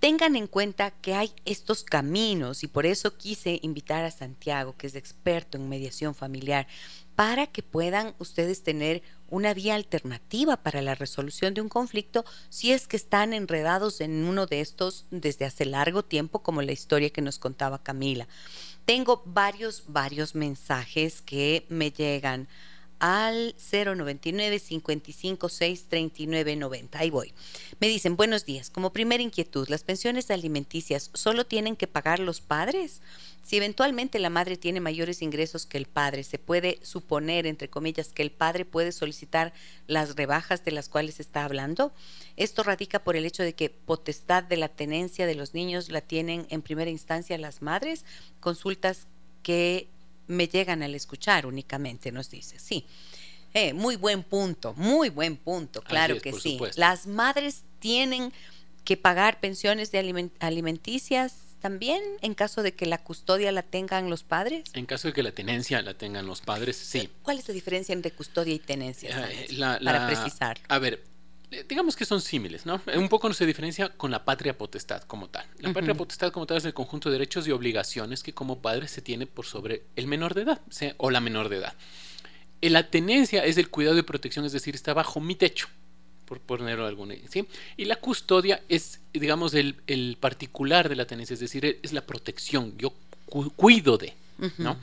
[0.00, 4.86] Tengan en cuenta que hay estos caminos y por eso quise invitar a Santiago, que
[4.86, 6.66] es experto en mediación familiar,
[7.14, 12.72] para que puedan ustedes tener una vía alternativa para la resolución de un conflicto si
[12.72, 17.10] es que están enredados en uno de estos desde hace largo tiempo, como la historia
[17.10, 18.28] que nos contaba Camila.
[18.84, 22.48] Tengo varios, varios mensajes que me llegan
[22.98, 26.98] al 099 556 3990.
[26.98, 27.32] Ahí voy.
[27.80, 28.70] Me dicen, buenos días.
[28.70, 33.00] Como primera inquietud, ¿las pensiones alimenticias solo tienen que pagar los padres?
[33.46, 38.08] Si eventualmente la madre tiene mayores ingresos que el padre, se puede suponer, entre comillas,
[38.08, 39.52] que el padre puede solicitar
[39.86, 41.92] las rebajas de las cuales está hablando.
[42.36, 46.00] Esto radica por el hecho de que potestad de la tenencia de los niños la
[46.00, 48.04] tienen en primera instancia las madres.
[48.40, 49.06] Consultas
[49.44, 49.86] que
[50.26, 52.58] me llegan al escuchar únicamente, nos dice.
[52.58, 52.86] Sí.
[53.54, 56.58] Eh, muy buen punto, muy buen punto, claro que sí.
[56.76, 58.32] Las madres tienen
[58.84, 64.22] que pagar pensiones de alimenticias también en caso de que la custodia la tengan los
[64.22, 64.64] padres?
[64.74, 67.08] En caso de que la tenencia la tengan los padres, sí.
[67.22, 69.28] ¿Cuál es la diferencia entre custodia y tenencia?
[69.30, 69.48] Eh,
[69.82, 70.60] para precisar.
[70.68, 71.02] A ver,
[71.68, 72.80] digamos que son símiles, ¿no?
[72.94, 75.46] Un poco no se diferencia con la patria potestad como tal.
[75.58, 78.88] La patria potestad como tal es el conjunto de derechos y obligaciones que como padre
[78.88, 80.60] se tiene por sobre el menor de edad
[80.98, 81.74] o la menor de edad.
[82.60, 85.68] La tenencia es el cuidado y protección, es decir, está bajo mi techo,
[86.24, 87.46] por ponerlo alguna, ¿sí?
[87.76, 92.00] Y la custodia es, digamos, el, el, particular de la tenencia, es decir, es la
[92.00, 92.92] protección, yo
[93.56, 94.14] cuido de,
[94.58, 94.76] ¿no?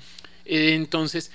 [0.45, 1.31] entonces,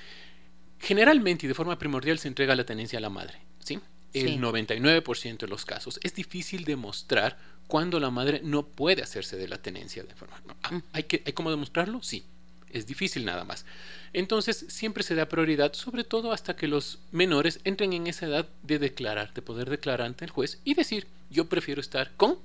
[0.79, 3.79] generalmente y de forma primordial se entrega la tenencia a la madre, ¿sí?
[4.13, 5.99] El 99% de los casos.
[6.03, 10.41] Es difícil demostrar cuando la madre no puede hacerse de la tenencia de forma.
[10.63, 10.83] Ah, mm.
[10.93, 12.01] ¿hay, que, ¿Hay cómo demostrarlo?
[12.01, 12.25] Sí.
[12.71, 13.65] Es difícil nada más.
[14.13, 18.47] Entonces siempre se da prioridad, sobre todo hasta que los menores entren en esa edad
[18.63, 22.37] de declarar, de poder declarar ante el juez y decir, yo prefiero estar con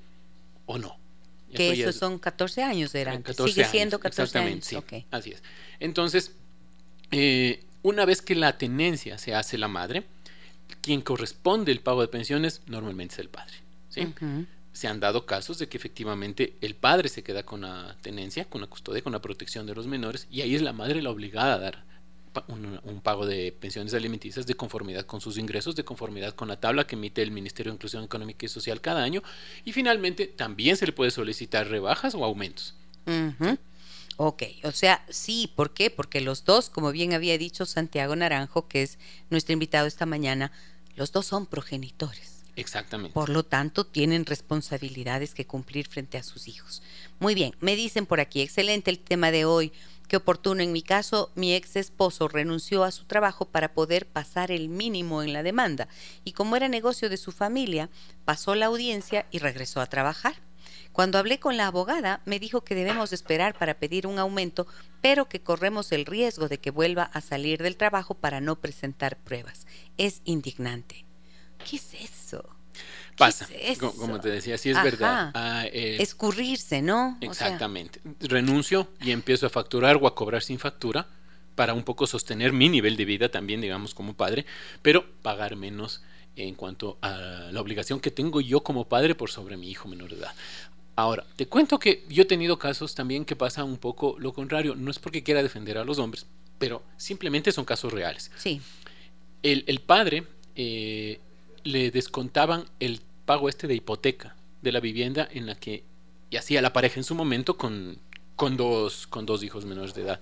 [0.67, 0.97] o no.
[1.55, 3.21] Que esos son 14 años de edad.
[3.47, 4.65] Sigue siendo 14 años.
[4.65, 4.77] Sí,
[5.11, 5.43] Así es.
[5.79, 6.33] Entonces,
[7.13, 10.05] eh, una vez que la tenencia se hace la madre,
[10.81, 13.55] quien corresponde el pago de pensiones normalmente es el padre.
[13.89, 14.07] ¿sí?
[14.73, 18.61] Se han dado casos de que efectivamente el padre se queda con la tenencia, con
[18.61, 21.55] la custodia, con la protección de los menores, y ahí es la madre la obligada
[21.55, 21.85] a dar
[22.49, 26.87] un, pago de pensiones alimenticias de conformidad con sus ingresos, de conformidad con la tabla
[26.87, 29.23] que emite el Ministerio de Inclusión Económica y Social cada año,
[29.65, 32.75] y finalmente también se le puede solicitar rebajas o aumentos.
[34.17, 35.91] Ok, o sea, sí, ¿por qué?
[35.91, 38.99] Porque los dos, como bien había dicho Santiago Naranjo, que es
[39.31, 40.53] nuestro invitado esta mañana,
[40.95, 42.45] los dos son progenitores.
[42.57, 43.13] Exactamente.
[43.13, 46.83] Por lo tanto, tienen responsabilidades que cumplir frente a sus hijos.
[47.19, 49.73] Muy bien, me dicen por aquí, excelente el tema de hoy.
[50.07, 50.63] Qué oportuno.
[50.63, 55.23] En mi caso, mi ex esposo renunció a su trabajo para poder pasar el mínimo
[55.23, 55.89] en la demanda.
[56.25, 57.89] Y como era negocio de su familia,
[58.25, 60.35] pasó la audiencia y regresó a trabajar.
[60.95, 64.69] Cuando hablé con la abogada, me dijo que debemos esperar para pedir un aumento,
[65.01, 69.19] pero que corremos el riesgo de que vuelva a salir del trabajo para no presentar
[69.19, 69.67] pruebas.
[69.99, 71.05] Es indignante.
[71.69, 72.49] ¿Qué es eso?
[73.17, 73.49] Pasa,
[73.97, 75.33] como te decía, sí es verdad.
[75.35, 77.19] Ah, eh, Escurrirse, ¿no?
[77.21, 78.01] Exactamente.
[78.21, 81.09] Renuncio y empiezo a facturar o a cobrar sin factura
[81.57, 84.47] para un poco sostener mi nivel de vida también, digamos, como padre,
[84.81, 86.03] pero pagar menos
[86.37, 90.11] en cuanto a la obligación que tengo yo como padre por sobre mi hijo menor
[90.11, 90.35] de edad.
[90.97, 94.77] Ahora, te cuento que yo he tenido casos también que pasa un poco lo contrario.
[94.77, 96.27] No es porque quiera defender a los hombres,
[96.59, 98.31] pero simplemente son casos reales.
[98.37, 98.61] Sí.
[99.43, 100.25] El, padre
[100.57, 101.21] eh,
[101.65, 105.85] le descontaban el pago este de hipoteca de la vivienda en la que
[106.39, 107.99] hacía la pareja en su momento con,
[108.37, 110.21] con, dos, con dos hijos menores de edad.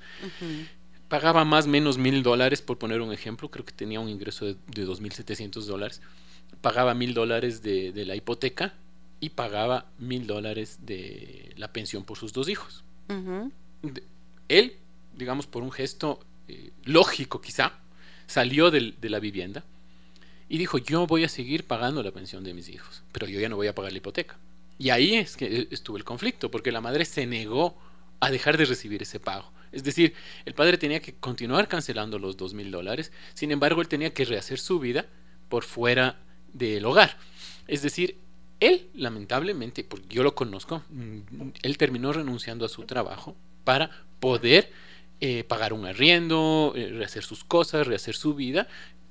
[1.08, 4.46] Pagaba más o menos mil dólares, por poner un ejemplo, creo que tenía un ingreso
[4.46, 6.00] de, de 2.700 dólares.
[6.62, 8.74] Pagaba mil dólares de, de la hipoteca
[9.22, 12.82] y pagaba mil dólares de la pensión por sus dos hijos.
[14.48, 14.76] él,
[15.14, 17.78] digamos, por un gesto eh, lógico quizá,
[18.26, 19.64] salió de la vivienda
[20.48, 23.48] y dijo, yo voy a seguir pagando la pensión de mis hijos, pero yo ya
[23.48, 24.38] no voy a pagar la hipoteca.
[24.76, 27.78] Y ahí es que estuvo el conflicto, porque la madre se negó
[28.18, 29.52] a dejar de recibir ese pago.
[29.70, 33.88] Es decir, el padre tenía que continuar cancelando los dos mil dólares, sin embargo, él
[33.88, 35.06] tenía que rehacer su vida
[35.48, 36.18] por fuera
[36.52, 37.16] del hogar.
[37.68, 38.18] Es decir,
[38.66, 41.18] él, lamentablemente, porque yo lo conozco, mm,
[41.62, 44.70] él terminó renunciando a su trabajo para poder
[45.20, 48.66] eh, pagar un arriendo, eh, rehacer sus cosas, rehacer su vida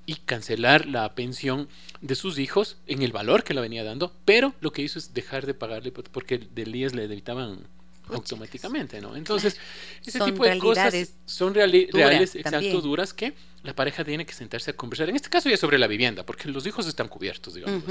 [0.06, 1.70] y cancelar la pensión
[2.02, 5.14] de sus hijos en el valor que la venía dando, pero lo que hizo es
[5.14, 7.68] dejar de pagarle porque del IES le debitaban
[8.12, 9.16] automáticamente, ¿no?
[9.16, 9.58] Entonces,
[10.06, 14.74] ese tipo de cosas son reales, exacto, duras que la pareja tiene que sentarse a
[14.76, 15.10] conversar.
[15.10, 17.84] En este caso ya sobre la vivienda, porque los hijos están cubiertos, digamos.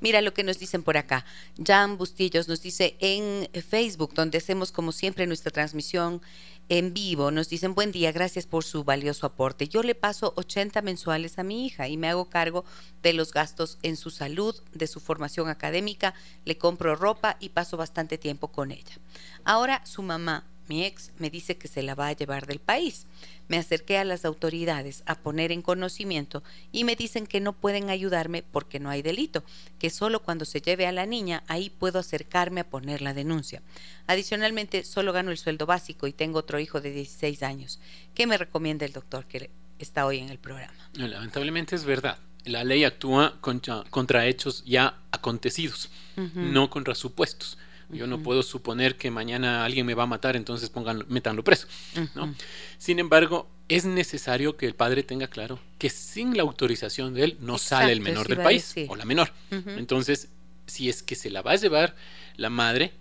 [0.00, 1.24] Mira lo que nos dicen por acá.
[1.64, 6.20] Jan Bustillos nos dice en Facebook, donde hacemos como siempre nuestra transmisión
[6.68, 9.68] en vivo, nos dicen buen día, gracias por su valioso aporte.
[9.68, 12.64] Yo le paso 80 mensuales a mi hija y me hago cargo
[13.02, 17.76] de los gastos en su salud, de su formación académica, le compro ropa y paso
[17.76, 18.98] bastante tiempo con ella.
[19.44, 23.06] Ahora su mamá mi ex me dice que se la va a llevar del país.
[23.48, 27.90] Me acerqué a las autoridades a poner en conocimiento y me dicen que no pueden
[27.90, 29.44] ayudarme porque no hay delito,
[29.78, 33.62] que solo cuando se lleve a la niña ahí puedo acercarme a poner la denuncia.
[34.06, 37.80] Adicionalmente, solo gano el sueldo básico y tengo otro hijo de 16 años.
[38.14, 40.74] ¿Qué me recomienda el doctor que está hoy en el programa?
[40.94, 42.18] lamentablemente es verdad.
[42.44, 47.58] La ley actúa contra, hechos ya acontecidos, no contra supuestos.
[47.90, 51.68] Yo no puedo suponer que mañana alguien me va a matar, entonces pongan, métanlo preso.
[52.14, 52.34] ¿no?
[52.78, 57.36] Sin embargo, es necesario que el padre tenga claro que sin la autorización de él
[57.40, 59.32] no sale el menor del país o la menor.
[59.50, 60.28] Entonces,
[60.66, 61.94] si es que se la va a llevar
[62.36, 62.92] la madre,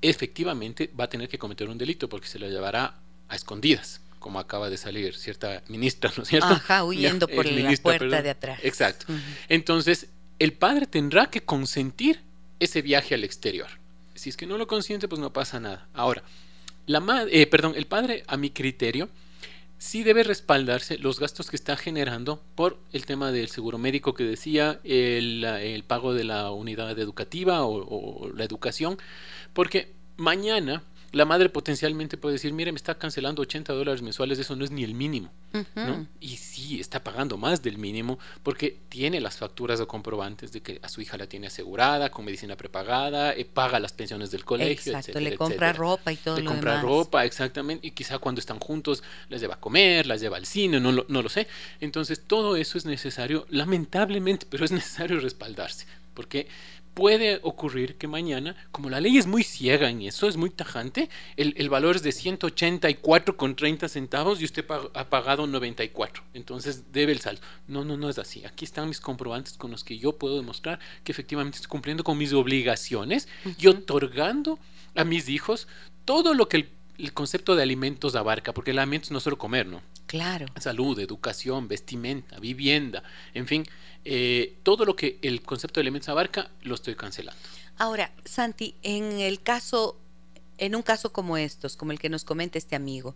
[0.00, 2.96] efectivamente va a tener que cometer un delito porque se la llevará
[3.28, 6.46] a escondidas como acaba de salir cierta ministra, ¿no es cierto?
[6.46, 8.60] Ajá, huyendo por la puerta de atrás.
[8.62, 9.06] Exacto.
[9.48, 12.20] Entonces, el padre tendrá que consentir
[12.60, 13.68] ese viaje al exterior.
[14.14, 15.88] Si es que no lo consiente, pues no pasa nada.
[15.94, 16.22] Ahora,
[16.86, 19.08] la eh, perdón, el padre, a mi criterio,
[19.78, 24.24] sí debe respaldarse los gastos que está generando por el tema del seguro médico que
[24.24, 28.98] decía, el, pago de la unidad educativa o la educación,
[29.52, 34.56] porque mañana la madre potencialmente puede decir, mire, me está cancelando 80 dólares mensuales, eso
[34.56, 35.30] no es ni el mínimo,
[35.74, 36.06] ¿no?
[36.20, 40.80] Y sí, está pagando más del mínimo porque tiene las facturas o comprobantes de que
[40.82, 44.94] a su hija la tiene asegurada, con medicina prepagada, eh, paga las pensiones del colegio,
[44.96, 49.02] Exacto, le compra ropa y todo le compra ropa, exactamente, y quizá cuando están juntos
[49.28, 51.46] les lleva a comer, las lleva al cine, no lo, no lo sé.
[51.80, 56.48] Entonces, todo eso es necesario, lamentablemente, pero es necesario respaldarse, porque
[56.94, 61.08] puede ocurrir que mañana, como la ley es muy ciega en eso, es muy tajante,
[61.36, 67.40] el, valor es de 184,30 centavos y usted ha pagado 94, entonces debe el saldo.
[67.66, 68.44] No, no, no es así.
[68.44, 72.18] Aquí están mis comprobantes con los que yo puedo demostrar que efectivamente estoy cumpliendo con
[72.18, 73.28] mis obligaciones
[73.58, 74.58] y otorgando
[74.94, 75.68] a mis hijos
[76.04, 76.68] todo lo que el,
[77.02, 79.82] el concepto de alimentos abarca, porque el alimento no solo comer, ¿no?
[80.06, 80.46] Claro.
[80.58, 83.02] Salud, educación, vestimenta, vivienda,
[83.34, 83.64] en fin
[84.04, 87.40] eh, todo lo que el concepto de elementos abarca, lo estoy cancelando.
[87.78, 89.96] Ahora, Santi, en el caso,
[90.58, 93.14] en un caso como estos, como el que nos comenta este amigo,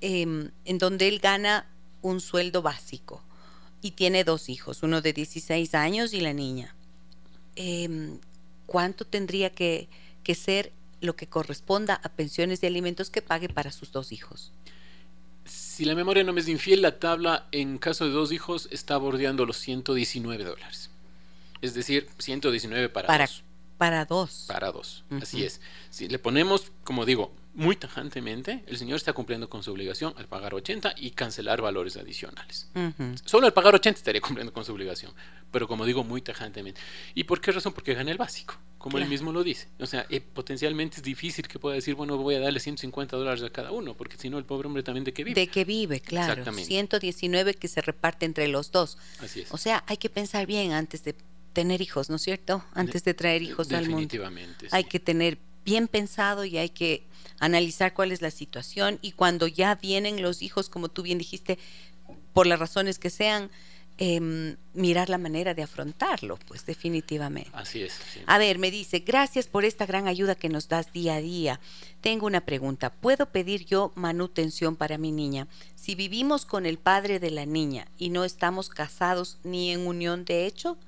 [0.00, 1.66] em, en donde él gana
[2.02, 3.22] un sueldo básico
[3.80, 6.74] y tiene dos hijos, uno de 16 años y la niña,
[7.56, 8.18] em,
[8.66, 9.88] ¿cuánto tendría que,
[10.22, 14.52] que ser lo que corresponda a pensiones de alimentos que pague para sus dos hijos?
[15.44, 18.96] Si la memoria no me es infiel, la tabla en caso de dos hijos está
[18.98, 20.90] bordeando los 119 dólares.
[21.62, 23.42] Es decir, 119 para, para dos.
[23.78, 24.44] Para dos.
[24.46, 25.60] Para dos, así es.
[25.88, 30.26] Si le ponemos, como digo, muy tajantemente, el señor está cumpliendo con su obligación al
[30.26, 32.68] pagar 80 y cancelar valores adicionales.
[33.24, 35.12] Solo al pagar 80 estaría cumpliendo con su obligación,
[35.50, 36.80] pero como digo, muy tajantemente.
[37.14, 37.72] ¿Y por qué razón?
[37.72, 39.68] Porque gana el básico, como él mismo lo dice.
[39.78, 43.44] O sea, eh, potencialmente es difícil que pueda decir, bueno, voy a darle 150 dólares
[43.44, 45.38] a cada uno, porque si no, el pobre hombre también de qué vive.
[45.38, 46.32] De qué vive, claro.
[46.32, 46.66] Exactamente.
[46.66, 48.96] 119 que se reparte entre los dos.
[49.18, 49.52] Así es.
[49.52, 51.14] O sea, hay que pensar bien antes de
[51.52, 52.64] tener hijos, ¿no es cierto?
[52.72, 53.98] Antes de traer hijos al mundo.
[53.98, 54.68] Definitivamente.
[54.70, 57.04] Hay que tener bien pensado y hay que
[57.38, 61.58] analizar cuál es la situación y cuando ya vienen los hijos, como tú bien dijiste,
[62.32, 63.50] por las razones que sean,
[64.00, 67.50] em, mirar la manera de afrontarlo, pues definitivamente.
[67.52, 68.00] Así es.
[68.26, 71.60] A ver, me dice, gracias por esta gran ayuda que nos das día a día.
[72.00, 75.46] Tengo una pregunta, ¿puedo pedir yo manutención para mi niña?
[75.76, 80.24] Si vivimos con el padre de la niña y no estamos casados ni en unión
[80.24, 80.78] de hecho,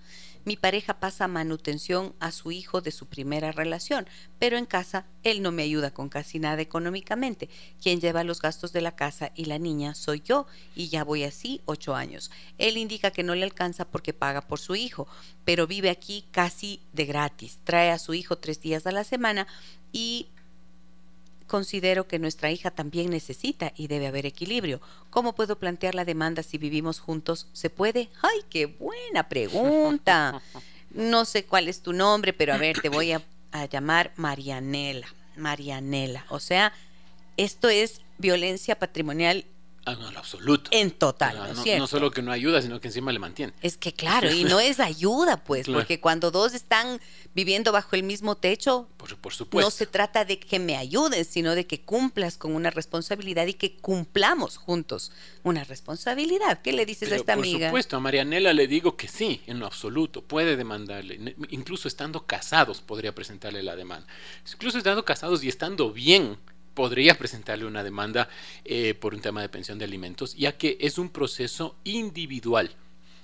[0.45, 4.07] mi pareja pasa manutención a su hijo de su primera relación,
[4.39, 7.49] pero en casa él no me ayuda con casi nada económicamente.
[7.81, 11.25] Quien lleva los gastos de la casa y la niña soy yo, y ya voy
[11.25, 12.31] así ocho años.
[12.59, 15.07] Él indica que no le alcanza porque paga por su hijo,
[15.45, 17.59] pero vive aquí casi de gratis.
[17.65, 19.47] Trae a su hijo tres días a la semana
[19.93, 20.29] y
[21.47, 24.81] considero que nuestra hija también necesita y debe haber equilibrio.
[25.11, 27.49] ¿Cómo puedo plantear la demanda si vivimos juntos?
[27.53, 28.09] ¿Se puede?
[28.23, 30.41] ¡Ay, qué buena pregunta!
[30.91, 33.23] No sé cuál es tu nombre, pero a ver, te voy a,
[33.71, 35.07] llamar Marianela.
[35.37, 36.25] Marianela.
[36.29, 36.73] O sea,
[37.37, 39.45] esto es violencia patrimonial
[39.85, 40.71] Ah, no, en absoluto.
[40.73, 41.81] En total, ¿no, no, cierto?
[41.81, 43.53] no, solo que no ayuda, sino que encima le mantiene.
[43.63, 47.01] Es que claro, y no es ayuda, pues, porque cuando dos están
[47.35, 49.67] viviendo bajo el mismo techo, por, por, supuesto.
[49.67, 53.55] no se trata de que me ayudes, sino de que cumplas con una responsabilidad y
[53.55, 55.11] que cumplamos juntos
[55.43, 56.63] una responsabilidad.
[56.63, 57.59] ¿Qué le dices Pero, a esta por amiga?
[57.59, 62.25] Por supuesto, a Marianela le digo que sí, en lo absoluto, puede demandarle, incluso estando
[62.27, 64.07] casados podría presentarle la demanda.
[64.53, 66.39] Incluso estando casados y estando bien,
[66.75, 68.29] podría presentarle una demanda
[68.65, 72.71] eh, por un tema de pensión de alimentos, ya que es un proceso individual.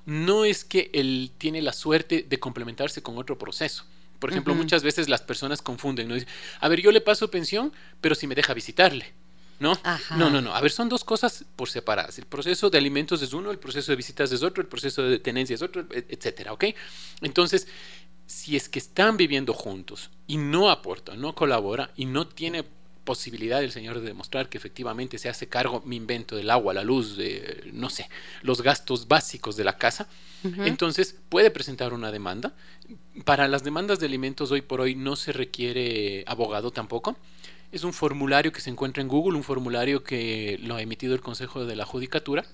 [0.06, 3.84] No es que él tiene la suerte de complementarse con otro proceso.
[4.18, 4.60] Por ejemplo, uh -huh.
[4.60, 6.14] muchas veces las personas confunden, ¿no?
[6.14, 6.28] Dicen,
[6.60, 9.12] a ver, yo le paso pensión, pero si me deja visitarle.
[9.60, 9.72] ¿No?
[9.82, 10.16] Ajá.
[10.16, 10.54] No, no, no.
[10.54, 12.16] A ver, son dos cosas por separadas.
[12.18, 15.18] El proceso de alimentos es uno, el proceso de visitas es otro, el proceso de
[15.18, 16.66] tenencia es otro, etcétera, ¿ok?
[17.22, 17.66] Entonces,
[18.28, 22.62] si es que están viviendo juntos y no aporta, no colabora y no tiene
[23.08, 26.84] posibilidad del señor de demostrar que efectivamente se hace cargo, me invento, del agua, la
[26.84, 28.06] luz, de, no sé,
[28.42, 30.08] los gastos básicos de la casa,
[30.44, 30.66] uh -huh.
[30.66, 32.52] entonces puede presentar una demanda.
[33.24, 37.16] Para las demandas de alimentos hoy por hoy no se requiere abogado tampoco.
[37.72, 41.22] Es un formulario que se encuentra en Google, un formulario que lo ha emitido el
[41.22, 42.44] Consejo de la Judicatura.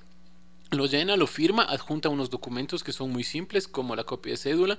[0.71, 4.37] Lo llena, lo firma, adjunta unos documentos que son muy simples, como la copia de
[4.37, 4.79] cédula,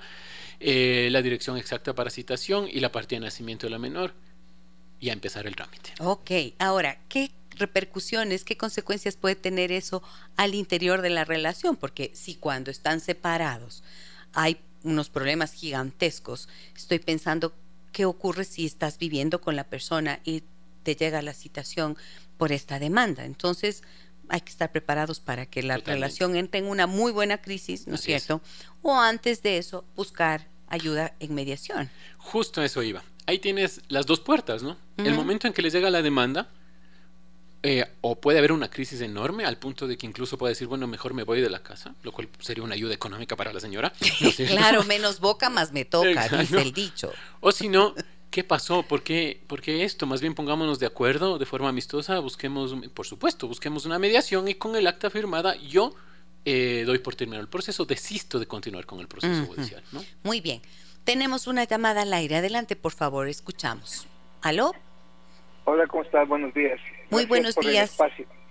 [0.61, 4.13] eh, la dirección exacta para citación y la partida de nacimiento de la menor
[5.00, 5.93] y a empezar el trámite.
[6.00, 10.04] Ok, ahora, ¿qué repercusiones, qué consecuencias puede tener eso
[10.36, 11.76] al interior de la relación?
[11.76, 13.84] Porque si cuando están separados
[14.34, 17.54] hay unos problemas gigantescos, estoy pensando
[17.91, 20.43] qué ocurre si estás viviendo con la persona y
[20.84, 21.98] te llega la citación
[22.38, 23.26] por esta demanda.
[23.26, 23.84] Entonces,
[24.28, 25.91] hay que estar preparados para que la Totalmente.
[25.91, 28.41] relación entre en una muy buena crisis, ¿no es cierto?
[28.82, 31.89] O antes de eso, buscar ayuda en mediación.
[32.18, 33.04] Justo eso iba.
[33.28, 34.78] Ahí tienes las dos puertas, ¿no?
[34.97, 36.49] El momento en que les llega la demanda,
[37.67, 40.86] eh, o puede haber una crisis enorme al punto de que incluso puede decir, bueno,
[40.86, 43.91] mejor me voy de la casa, lo cual sería una ayuda económica para la señora.
[44.47, 46.38] Claro, menos boca más me toca, Exacto.
[46.38, 47.11] dice el dicho.
[47.39, 47.95] O si no,
[48.30, 48.84] ¿qué pasó?
[48.84, 50.05] ¿Por qué, ¿Por qué esto?
[50.05, 54.53] Más bien pongámonos de acuerdo de forma amistosa, busquemos, por supuesto, busquemos una mediación y
[54.53, 55.95] con el acta firmada yo
[56.45, 60.05] eh, doy por terminado el proceso, desisto de continuar con el proceso judicial, ¿no?
[60.21, 60.61] Muy bien.
[61.06, 62.38] Tenemos una llamada al aire.
[62.38, 64.08] Adelante, por favor, escuchamos.
[64.41, 64.72] ¿Aló?
[65.66, 66.28] Hola, ¿cómo estás?
[66.28, 66.80] Buenos días.
[67.12, 67.97] Muy Gracias buenos días.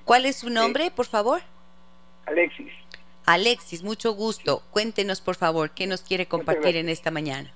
[0.05, 1.41] ¿Cuál es su nombre, por favor?
[2.27, 2.73] Alexis,
[3.27, 4.63] Alexis, mucho gusto.
[4.71, 7.53] Cuéntenos, por favor, qué nos quiere compartir en esta mañana.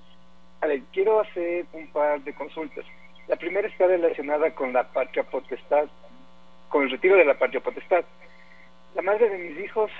[0.61, 2.84] a ver, quiero hacer un par de consultas.
[3.28, 5.88] La primera está relacionada con la patria potestad,
[6.70, 8.05] con el retiro de la patria potestad.
[8.96, 9.92] La madre de mis hijos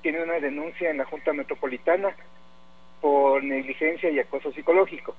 [0.00, 2.14] tiene una denuncia en la Junta Metropolitana
[3.00, 5.14] por negligencia y acoso psicológico.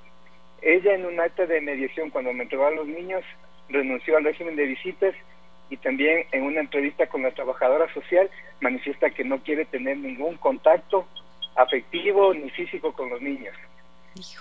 [0.62, 3.24] Ella en un acta de mediación cuando me entregó a los niños
[3.70, 5.16] renunció al régimen de visitas
[5.70, 10.38] y también en una entrevista con la trabajadora social manifiesta que no quiere tener ningún
[10.38, 11.08] contacto
[11.56, 13.56] afectivo ni físico con los niños.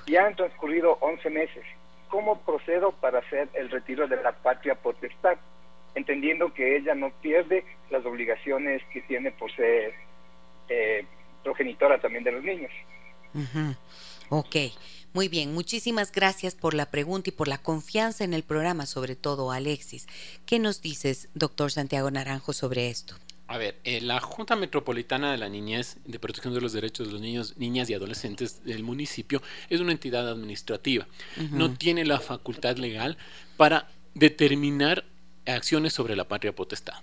[0.06, 1.64] Ya han transcurrido 11 meses.
[2.08, 5.36] ¿Cómo procedo para hacer el retiro de la patria potestad?
[5.94, 9.94] Entendiendo que ella no pierde las obligaciones que tiene por ser
[10.68, 11.04] eh,
[11.42, 12.72] progenitora también de los niños.
[13.34, 13.74] Ujú.
[14.30, 14.56] Ok,
[15.12, 15.54] muy bien.
[15.54, 20.06] Muchísimas gracias por la pregunta y por la confianza en el programa, sobre todo, Alexis.
[20.44, 23.14] ¿Qué nos dices, doctor Santiago Naranjo, sobre esto?
[23.50, 27.14] A ver, eh, la Junta Metropolitana de la Niñez de Protección de los Derechos de
[27.14, 31.08] los Niños, Niñas y Adolescentes del municipio es una entidad administrativa.
[31.50, 33.16] No tiene la facultad legal
[33.56, 35.06] para determinar
[35.46, 36.96] acciones sobre la patria potestad.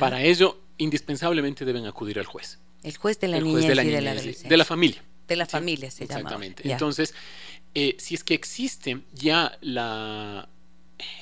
[0.00, 2.58] Para ello, indispensablemente deben acudir al juez.
[2.82, 4.64] El juez de la el niñez juez de la y de la niñez de la
[4.64, 5.02] familia.
[5.32, 6.20] De la Sí, familia se llama.
[6.20, 6.70] Exactamente.
[6.70, 7.14] Entonces,
[7.74, 10.48] eh, si es que existe ya la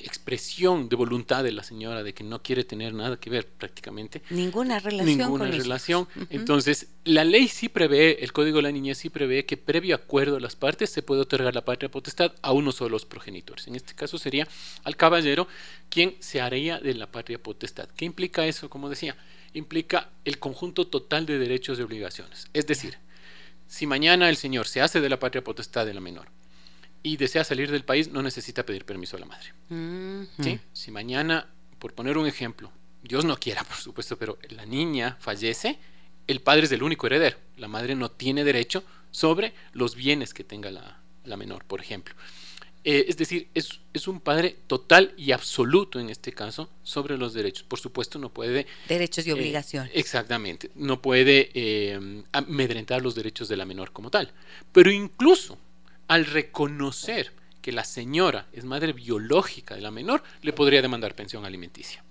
[0.01, 4.21] expresión de voluntad de la señora de que no quiere tener nada que ver prácticamente,
[4.29, 6.07] Ninguna relación ninguna con relación.
[6.29, 10.35] Entonces, la ley sí prevé, el Código de la Niñez sí prevé que previo acuerdo
[10.35, 13.67] de las partes se puede otorgar la patria potestad a uno solo de los progenitores.
[13.67, 14.47] En este caso sería
[14.83, 15.47] al caballero
[15.89, 17.89] quien se haría de la patria potestad.
[17.95, 18.69] ¿Qué implica eso?
[18.69, 19.15] Como decía,
[19.53, 22.47] implica el conjunto total de derechos y obligaciones.
[22.53, 22.97] Es decir,
[23.71, 26.27] si mañana el señor se hace de la patria potestad de la menor
[27.03, 29.53] y desea salir del país, no necesita pedir permiso a la madre.
[30.43, 30.59] ¿sí?
[30.73, 31.47] Si mañana,
[31.79, 32.69] por poner un ejemplo,
[33.01, 35.79] Dios no quiera, por supuesto, pero la niña fallece,
[36.27, 37.37] el padre es el único heredero.
[37.55, 42.13] La madre no tiene derecho sobre los bienes que tenga la, la menor, por ejemplo.
[42.83, 47.33] Eh, es decir, es, es un padre total y absoluto en este caso sobre los
[47.33, 47.63] derechos.
[47.63, 49.91] Por supuesto, no puede Derechos y eh, obligaciones.
[49.93, 50.71] exactamente.
[50.75, 54.31] No puede eh, amedrentar los derechos de la menor como tal.
[54.71, 55.57] Pero incluso
[56.07, 61.45] al reconocer que la señora es madre biológica de la menor, le podría demandar pensión
[61.45, 62.03] alimenticia.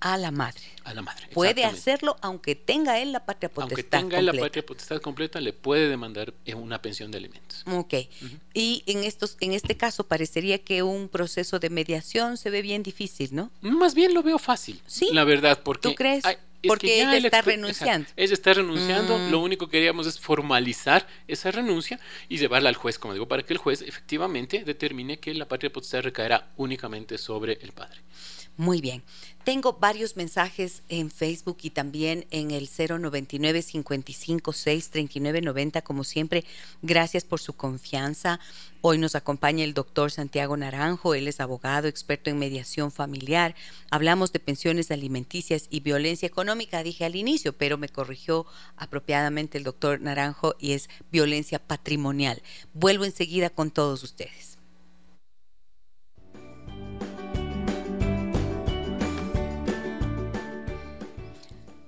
[0.00, 0.62] A la madre.
[0.84, 1.28] A la madre.
[1.32, 3.78] Puede hacerlo aunque tenga él la patria potestad.
[3.78, 7.64] Aunque tenga él la patria potestad completa, le puede demandar una pensión de alimentos.
[7.66, 7.94] Ok.
[8.52, 12.82] Y en estos, en este caso parecería que un proceso de mediación se ve bien
[12.82, 13.50] difícil, ¿no?
[13.60, 14.80] Más bien lo veo fácil.
[14.86, 15.08] Sí.
[15.12, 15.88] La verdad, porque.
[15.88, 16.24] ¿Tú crees?
[16.66, 18.08] porque ella está renunciando.
[18.16, 22.98] ella está renunciando, lo único que queríamos es formalizar esa renuncia y llevarla al juez,
[22.98, 27.58] como digo, para que el juez efectivamente determine que la patria potestad recaerá únicamente sobre
[27.62, 28.00] el padre.
[28.56, 29.02] Muy bien.
[29.42, 36.44] Tengo varios mensajes en Facebook y también en el 099 556 3990 como siempre.
[36.80, 38.38] Gracias por su confianza.
[38.80, 43.56] Hoy nos acompaña el doctor Santiago Naranjo, él es abogado, experto en mediación familiar.
[43.90, 48.46] Hablamos de pensiones alimenticias y violencia económica, dije al inicio, pero me corrigió
[48.76, 52.40] apropiadamente el doctor Naranjo y es violencia patrimonial.
[52.72, 54.53] Vuelvo enseguida con todos ustedes.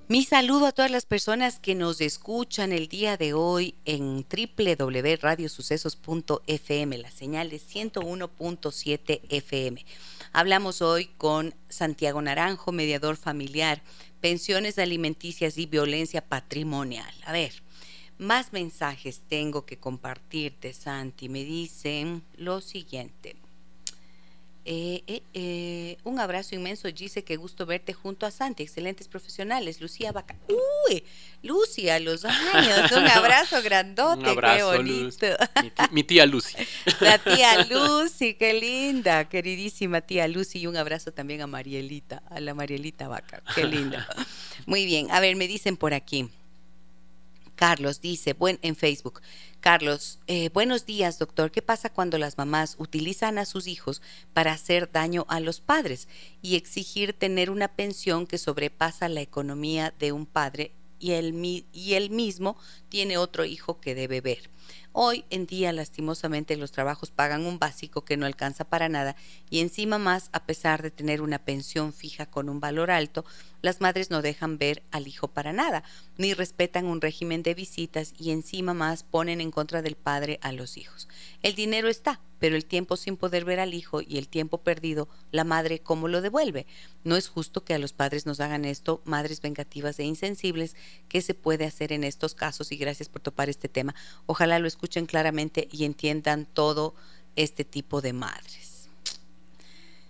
[0.09, 6.97] Mi saludo a todas las personas que nos escuchan el día de hoy en www.radiosucesos.fm,
[6.97, 9.85] la señal de 101.7 FM.
[10.31, 13.83] Hablamos hoy con Santiago Naranjo, mediador familiar,
[14.21, 17.13] pensiones alimenticias y violencia patrimonial.
[17.25, 17.61] A ver,
[18.17, 21.27] más mensajes tengo que compartirte, Santi.
[21.27, 23.35] Me dicen lo siguiente.
[24.69, 29.79] Eh, eh, eh, un abrazo inmenso, Gise, qué gusto verte junto a Santi, excelentes profesionales.
[29.79, 30.35] Lucía Vaca.
[30.49, 31.05] Uy,
[31.41, 32.91] Lucia, los años.
[32.91, 35.25] Un abrazo grandote, qué bonito.
[35.91, 36.57] Mi, tía Lucy.
[36.99, 40.59] La tía Lucy, qué linda, queridísima tía Lucy.
[40.59, 44.05] Y un abrazo también a Marielita, a la Marielita Vaca, qué linda.
[44.65, 46.29] Muy bien, a ver, me dicen por aquí.
[47.57, 49.21] Carlos dice, buen en Facebook.
[49.59, 51.49] Carlos, eh, buenos días, doctor.
[51.51, 54.03] ¿Qué pasa cuando las mamás utilizan a sus hijos
[54.33, 56.07] para hacer daño a los padres
[56.43, 61.93] y exigir tener una pensión que sobrepasa la economía de un padre y él, y
[61.93, 62.57] él mismo
[62.89, 64.49] tiene otro hijo que debe ver?
[64.99, 69.15] Hoy en día, lastimosamente, los trabajos pagan un básico que no alcanza para nada
[69.49, 73.23] y encima más, a pesar de tener una pensión fija con un valor alto,
[73.61, 75.83] las madres no dejan ver al hijo para nada,
[76.17, 80.51] ni respetan un régimen de visitas y encima más ponen en contra del padre a
[80.51, 81.07] los hijos.
[81.43, 85.07] El dinero está, pero el tiempo sin poder ver al hijo y el tiempo perdido,
[85.31, 86.67] la madre cómo lo devuelve.
[87.03, 90.75] No es justo que a los padres nos hagan esto, madres vengativas e insensibles.
[91.07, 92.71] ¿Qué se puede hacer en estos casos?
[92.71, 93.95] Y gracias por topar este tema.
[94.25, 96.95] Ojalá lo escuchen claramente y entiendan todo
[97.35, 98.89] este tipo de madres.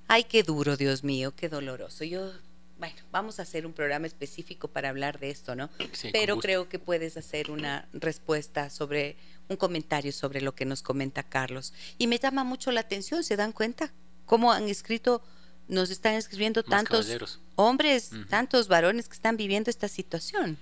[0.07, 2.03] Ay, qué duro, Dios mío, qué doloroso.
[2.03, 2.32] Yo
[2.80, 5.70] bueno, vamos a hacer un programa específico para hablar de esto, ¿no?
[6.13, 9.18] Pero creo que puedes hacer una respuesta sobre,
[9.49, 11.74] un comentario sobre lo que nos comenta Carlos.
[11.97, 13.91] Y me llama mucho la atención, ¿se dan cuenta?
[14.26, 15.24] ¿Cómo han escrito,
[15.68, 20.57] nos están escribiendo tantos hombres, tantos varones que están viviendo esta situación?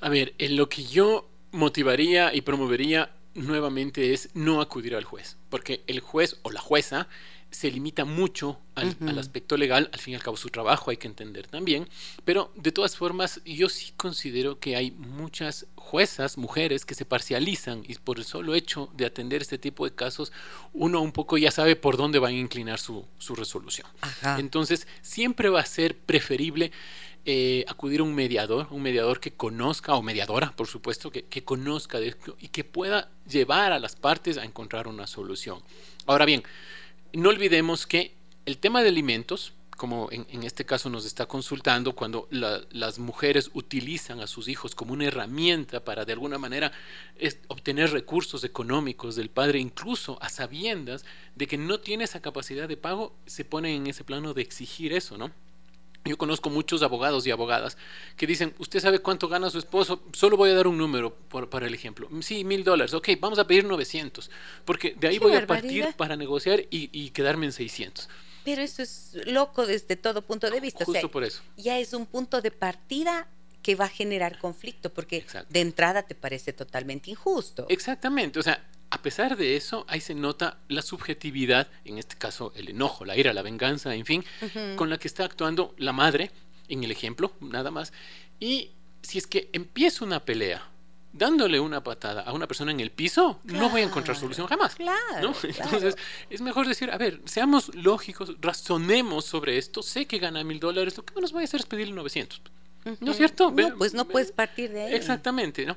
[0.00, 5.36] A ver, en lo que yo motivaría y promovería nuevamente es no acudir al juez,
[5.48, 7.08] porque el juez o la jueza
[7.50, 11.06] se limita mucho al, aspecto legal, al fin y al cabo su trabajo hay que
[11.06, 11.88] entender también,
[12.24, 17.82] pero de todas formas yo sí considero que hay muchas juezas, mujeres, que se parcializan
[17.88, 20.30] y por el solo hecho de atender este tipo de casos,
[20.74, 23.86] uno un poco ya sabe por dónde va a inclinar su, resolución.
[24.36, 26.70] Entonces, siempre va a ser preferible
[27.24, 31.44] eh, acudir a un mediador, un mediador que conozca, o mediadora, por supuesto, que, que
[31.44, 35.60] conozca de y que pueda llevar a las partes a encontrar una solución.
[36.06, 36.42] Ahora bien,
[37.12, 38.14] no olvidemos que
[38.46, 44.20] el tema de alimentos, como en, este caso nos está consultando, cuando las mujeres utilizan
[44.20, 46.72] a sus hijos como una herramienta para de alguna manera
[47.48, 51.04] obtener recursos económicos del padre, incluso a sabiendas
[51.36, 54.92] de que no tiene esa capacidad de pago, se ponen en ese plano de exigir
[54.92, 55.30] eso, ¿no?
[56.04, 57.76] Yo conozco muchos abogados y abogadas
[58.16, 60.02] que dicen, ¿usted sabe cuánto gana su esposo?
[60.12, 62.08] Solo voy a dar un número para el ejemplo.
[62.22, 62.94] Sí, mil dólares.
[62.94, 64.30] Ok, vamos a pedir 900.
[64.64, 68.08] Porque de ahí voy a partir para negociar y, quedarme en 600.
[68.44, 70.84] Pero eso es loco desde todo punto de vista.
[70.84, 71.42] Justo por eso.
[71.56, 73.28] Ya es un punto de partida
[73.62, 77.66] que va a generar conflicto, porque de entrada te parece totalmente injusto.
[77.68, 78.38] Exactamente.
[78.38, 82.70] O sea, a pesar de eso, ahí se nota la subjetividad, en este caso el
[82.70, 84.24] enojo, la ira, la venganza, en fin,
[84.76, 86.30] con la que está actuando la madre,
[86.68, 87.92] en el ejemplo, nada más.
[88.40, 88.70] Y
[89.02, 90.62] si es que empieza una pelea
[91.12, 94.74] dándole una patada a una persona en el piso, no voy a encontrar solución jamás.
[94.74, 95.96] Claro, Entonces,
[96.30, 100.96] es mejor decir, a ver, seamos lógicos, razonemos sobre esto, sé que gana mil dólares,
[100.96, 102.40] lo que nos voy a hacer es pedirle 900.
[103.00, 103.50] ¿No es cierto?
[103.50, 104.94] No, pues no puedes partir de ahí.
[104.94, 105.76] Exactamente, ¿no?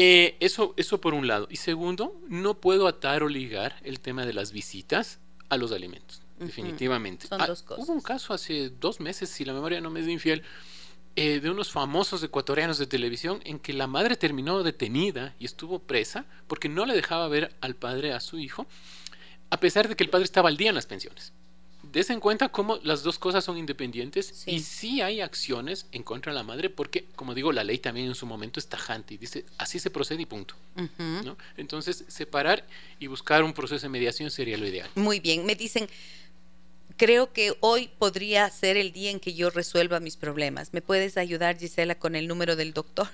[0.00, 1.48] Eh, eso, eso por un lado.
[1.50, 5.18] Y segundo, no puedo atar o ligar el tema de las visitas
[5.48, 6.22] a los alimentos.
[6.38, 7.26] definitivamente.
[7.26, 7.84] Son dos cosas.
[7.84, 10.44] Hubo un caso hace dos meses, si la memoria no me es infiel,
[11.16, 15.80] eh, de unos famosos ecuatorianos de televisión en que la madre terminó detenida y estuvo
[15.80, 18.68] presa porque no le dejaba ver al padre a su hijo,
[19.50, 21.32] a pesar de que el padre estaba al día en las pensiones.
[21.82, 26.32] Des en cuenta cómo las dos cosas son independientes y sí hay acciones en contra
[26.32, 29.16] de la madre porque, como digo, la ley también en su momento es tajante y
[29.16, 30.54] dice así se procede y punto.
[31.56, 32.66] Entonces, separar
[32.98, 34.90] y buscar un proceso de mediación sería lo ideal.
[34.96, 35.88] Muy bien, me dicen,
[36.96, 40.74] creo que hoy podría ser el día en que yo resuelva mis problemas.
[40.74, 43.08] ¿Me puedes ayudar, Gisela, con el número del doctor?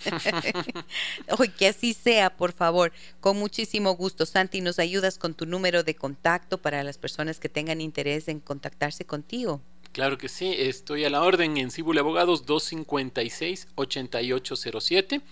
[1.38, 4.26] Hoy que así sea, por favor, con muchísimo gusto.
[4.26, 8.40] Santi, ¿nos ayudas con tu número de contacto para las personas que tengan interés en
[8.40, 9.62] contactarse contigo?
[9.92, 15.22] Claro que sí, estoy a la orden en Cibule Abogados 256-8807.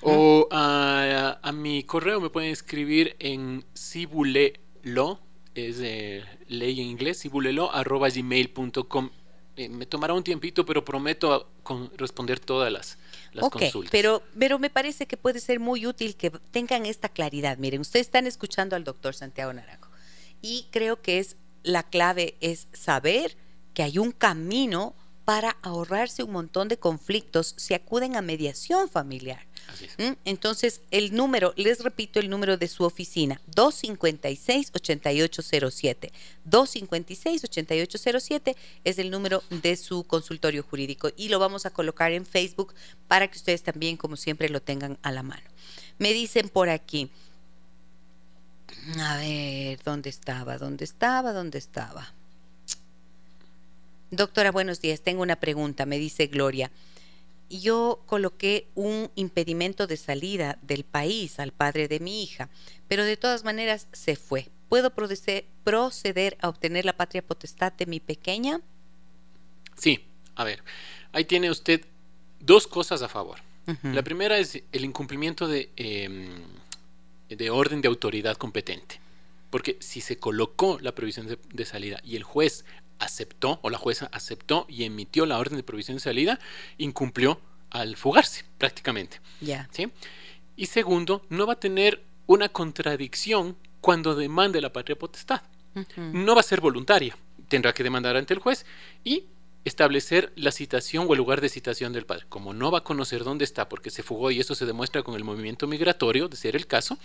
[0.00, 5.20] O a, mi correo me pueden escribir en cibulelo
[5.54, 7.24] es ley en inglés,
[7.72, 9.10] arroba gmail.com.
[9.56, 11.48] Eh, me tomará un tiempito, pero prometo
[11.96, 12.98] responder todas las,
[13.34, 13.90] las consultas.
[13.90, 17.58] Pero, pero me parece que puede ser muy útil que tengan esta claridad.
[17.58, 19.90] Miren, ustedes están escuchando al doctor Santiago Naranjo
[20.40, 23.36] y creo que es la clave es saber
[23.72, 29.46] que hay un camino para ahorrarse un montón de conflictos si acuden a mediación familiar.
[29.98, 30.12] ¿Mm?
[30.24, 36.10] Entonces, el número, les repito el número de su oficina, 256-8807.
[36.48, 42.74] 256-8807 es el número de su consultorio jurídico y lo vamos a colocar en Facebook
[43.08, 45.44] para que ustedes también, como siempre, lo tengan a la mano.
[45.98, 47.10] Me dicen por aquí,
[48.98, 50.58] a ver, ¿dónde estaba?
[50.58, 51.32] ¿Dónde estaba?
[51.32, 52.12] ¿Dónde estaba?
[54.10, 55.00] Doctora, buenos días.
[55.00, 56.70] Tengo una pregunta, me dice Gloria
[57.50, 62.48] yo coloqué un impedimento de salida del país al padre de mi hija,
[62.88, 64.48] pero de todas maneras se fue.
[64.68, 68.60] ¿Puedo proceder a obtener la patria potestad de mi pequeña?
[69.76, 70.62] Sí, a ver,
[71.12, 71.84] ahí tiene usted
[72.40, 73.40] dos cosas a favor.
[73.82, 76.28] La primera es el incumplimiento de, em,
[77.30, 79.00] de orden de autoridad competente.
[79.48, 82.66] Porque si se colocó la previsión de salida y el juez
[82.98, 86.38] aceptó, o la jueza aceptó y emitió la orden de provisión de salida,
[86.78, 87.40] incumplió
[87.70, 89.20] al fugarse, prácticamente.
[89.40, 89.68] Ya.
[89.72, 89.90] ¿sí?
[90.56, 95.42] Y segundo, no va a tener una contradicción cuando demande la patria potestad.
[95.96, 97.16] No va a ser voluntaria.
[97.48, 98.64] Tendrá que demandar ante el juez
[99.02, 99.24] y
[99.64, 102.26] establecer la citación o el lugar de citación del padre.
[102.28, 105.16] Como no va a conocer dónde está porque se fugó y eso se demuestra con
[105.16, 106.98] el movimiento migratorio, de ser el caso,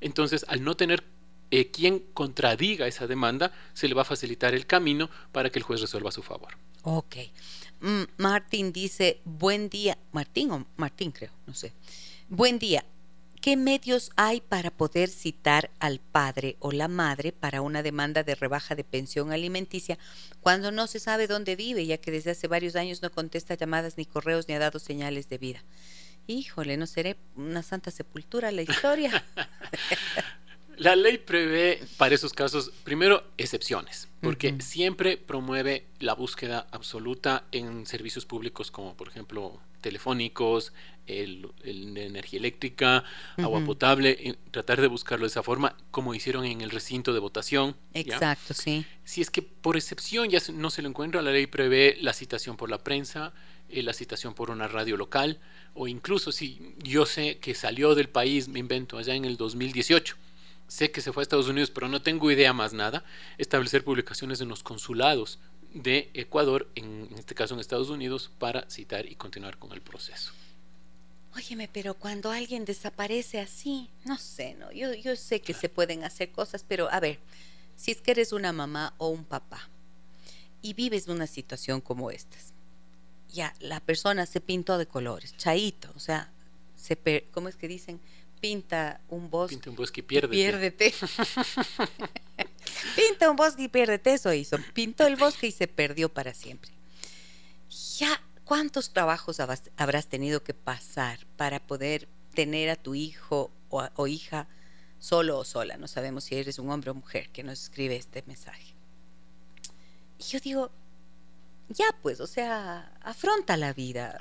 [0.00, 1.04] entonces al no tener
[1.50, 5.62] eh, quien contradiga esa demanda, se le va a facilitar el camino para que el
[5.62, 6.56] juez resuelva a su favor.
[6.82, 7.16] Ok.
[7.80, 11.72] Mm, Martín dice, buen día, Martín o Martín creo, no sé.
[12.28, 12.84] Buen día.
[13.40, 18.34] ¿Qué medios hay para poder citar al padre o la madre para una demanda de
[18.34, 19.96] rebaja de pensión alimenticia
[20.40, 23.96] cuando no se sabe dónde vive, ya que desde hace varios años no contesta llamadas
[23.96, 25.62] ni correos ni ha dado señales de vida?
[26.26, 29.24] Híjole, ¿no seré una santa sepultura la historia?
[30.78, 37.84] La ley prevé para esos casos, primero, excepciones, porque siempre promueve la búsqueda absoluta en
[37.84, 40.72] servicios públicos como, por ejemplo, telefónicos,
[41.08, 43.02] el, energía eléctrica,
[43.38, 47.76] agua potable, tratar de buscarlo de esa forma, como hicieron en el recinto de votación.
[47.94, 48.84] Exacto, sí.
[49.04, 52.56] Si es que por excepción ya no se lo encuentra, la ley prevé la citación
[52.56, 53.32] por la prensa,
[53.68, 55.40] eh, la citación por una radio local,
[55.74, 60.16] o incluso si yo sé que salió del país, me invento, allá en el 2018
[60.68, 63.04] sé que se fue a Estados Unidos, pero no tengo idea más nada,
[63.38, 65.40] establecer publicaciones en los consulados
[65.72, 70.32] de Ecuador, en, este caso en Estados Unidos, para citar y continuar con el proceso.
[71.34, 76.04] Óyeme, pero cuando alguien desaparece así, no sé, no, yo, yo sé que se pueden
[76.04, 77.18] hacer cosas, pero a ver,
[77.76, 79.68] si es que eres una mamá o un papá
[80.62, 82.36] y vives una situación como esta,
[83.32, 86.32] ya la persona se pintó de colores, chaito, o sea,
[86.74, 86.96] se
[87.30, 88.00] ¿cómo es que dicen?
[88.40, 89.56] Pinta un bosque.
[89.56, 90.34] Pinta un bosque y piérdete.
[90.34, 90.94] piérdete.
[92.96, 94.58] pinta un bosque y piérdete, eso hizo.
[94.74, 96.70] Pintó el bosque y se perdió para siempre.
[97.98, 104.06] Ya, ¿cuántos trabajos habrás tenido que pasar para poder tener a tu hijo o, o
[104.06, 104.48] hija
[104.98, 105.76] solo o sola?
[105.76, 108.74] No sabemos si eres un hombre o mujer que nos escribe este mensaje.
[110.18, 110.70] Y yo digo,
[111.68, 114.18] ya pues, o sea, afronta la vida.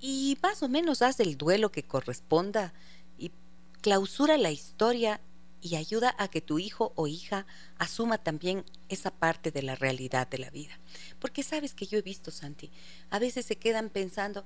[0.00, 2.72] Y más o menos haz el duelo que corresponda
[3.86, 5.20] clausura la historia
[5.62, 7.46] y ayuda a que tu hijo o hija
[7.78, 10.76] asuma también esa parte de la realidad de la vida.
[11.20, 12.68] Porque sabes que yo he visto, Santi,
[13.10, 14.44] a veces se quedan pensando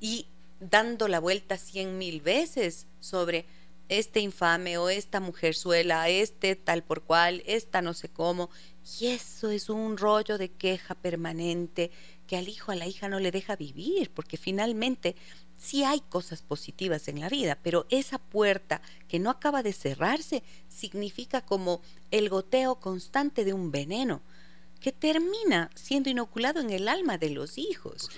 [0.00, 0.26] y
[0.58, 3.46] dando la vuelta cien mil veces sobre
[3.88, 8.50] este infame o esta mujerzuela, este tal por cual, esta no sé cómo,
[8.98, 11.92] Y eso es un rollo de queja permanente
[12.26, 15.14] que al hijo, a la hija no le deja vivir, porque finalmente
[15.56, 20.42] sí hay cosas positivas en la vida, pero esa puerta que no acaba de cerrarse
[20.68, 21.80] significa como
[22.10, 24.22] el goteo constante de un veneno
[24.80, 28.10] que termina siendo inoculado en el alma de los hijos.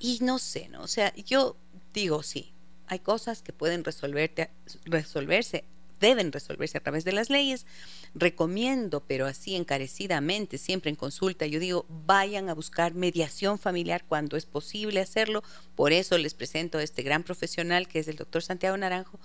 [0.00, 0.82] Y no sé, ¿no?
[0.82, 1.56] O sea, yo
[1.92, 2.52] digo, sí,
[2.86, 4.50] hay cosas que pueden resolverte,
[4.84, 5.64] resolverse,
[6.00, 7.66] deben resolverse a través de las leyes.
[8.14, 14.36] Recomiendo, pero así encarecidamente, siempre en consulta, yo digo, vayan a buscar mediación familiar cuando
[14.36, 15.42] es posible hacerlo.
[15.74, 19.18] Por eso les presento a este gran profesional que es el doctor Santiago Naranjo.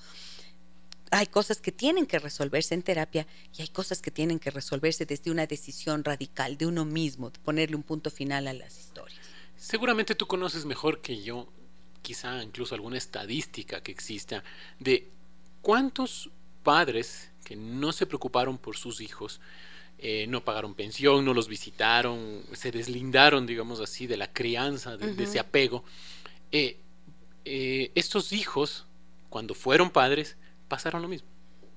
[1.13, 5.05] Hay cosas que tienen que resolverse en terapia y hay cosas que tienen que resolverse
[5.05, 9.19] desde una decisión radical de uno mismo, de ponerle un punto final a las historias.
[9.57, 11.49] Seguramente tú conoces mejor que yo
[12.01, 14.43] quizá incluso alguna estadística que exista
[14.79, 15.09] de
[15.61, 16.29] cuántos
[16.63, 19.41] padres que no se preocuparon por sus hijos,
[19.97, 25.23] eh, no pagaron pensión, no los visitaron, se deslindaron, digamos así, de la crianza, de,
[25.23, 25.83] ese apego.
[26.51, 26.79] Eh,
[27.45, 28.85] eh, estos hijos,
[29.29, 30.37] cuando fueron padres,
[30.67, 31.27] pasaron lo mismo,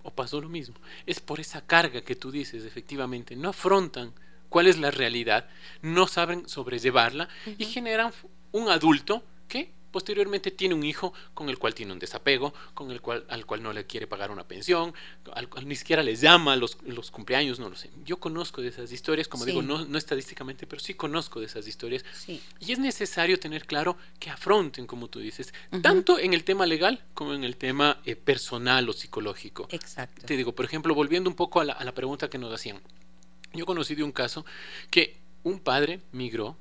[0.03, 0.76] o pasó lo mismo.
[1.05, 4.12] Es por esa carga que tú dices, efectivamente, no afrontan
[4.49, 5.49] cuál es la realidad,
[5.82, 7.28] no saben sobrellevarla
[7.59, 8.12] y generan
[8.53, 13.01] un adulto que posteriormente tiene un hijo con el cual tiene un desapego, con el
[13.01, 14.92] cual, al cual no le quiere pagar una pensión,
[15.34, 17.90] al cual ni siquiera les llama los, los cumpleaños, no lo sé.
[18.05, 21.68] Yo conozco de esas historias, como digo, no, no, estadísticamente, pero sí conozco de esas
[21.68, 22.05] historias.
[22.26, 27.05] Y es necesario tener claro que afronten, como tú dices, tanto en el tema legal
[27.14, 29.68] como en el tema eh, personal o psicológico.
[29.70, 30.26] Exacto.
[30.26, 32.80] Te digo, por ejemplo, volviendo un poco a la, a la pregunta que nos hacían.
[33.53, 34.45] Yo conocí de un caso
[34.90, 36.57] que un padre migró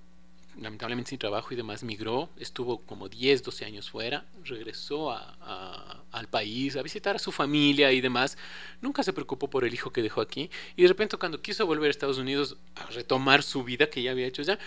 [0.60, 6.76] lamentablemente sin trabajo y demás, migró, estuvo como 10, 12 años fuera, regresó al país
[6.76, 8.38] a visitar a su familia y demás,
[8.82, 11.88] nunca se preocupó por el hijo que dejó aquí y de repente cuando quiso volver
[11.88, 14.60] a Estados Unidos a retomar su vida que ya había hecho ya,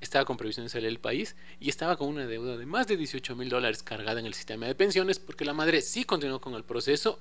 [0.00, 2.96] estaba con previsión de salir del país y estaba con una deuda de más de
[2.96, 6.54] 18 mil dólares cargada en el sistema de pensiones porque la madre sí continuó con
[6.54, 7.18] el proceso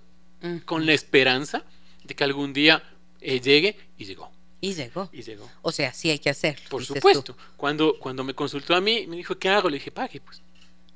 [0.66, 1.64] con la esperanza
[2.04, 2.84] de que algún día
[3.22, 4.32] eh, llegue y llegó.
[4.60, 5.10] Y llegó.
[5.12, 5.50] Y llegó.
[5.62, 6.60] O sea, sí hay que hacer.
[6.70, 7.36] Por supuesto.
[7.56, 9.70] Cuando, cuando me consultó a mí, me dijo, ¿qué hago?
[9.70, 10.42] Le dije, pague, pues.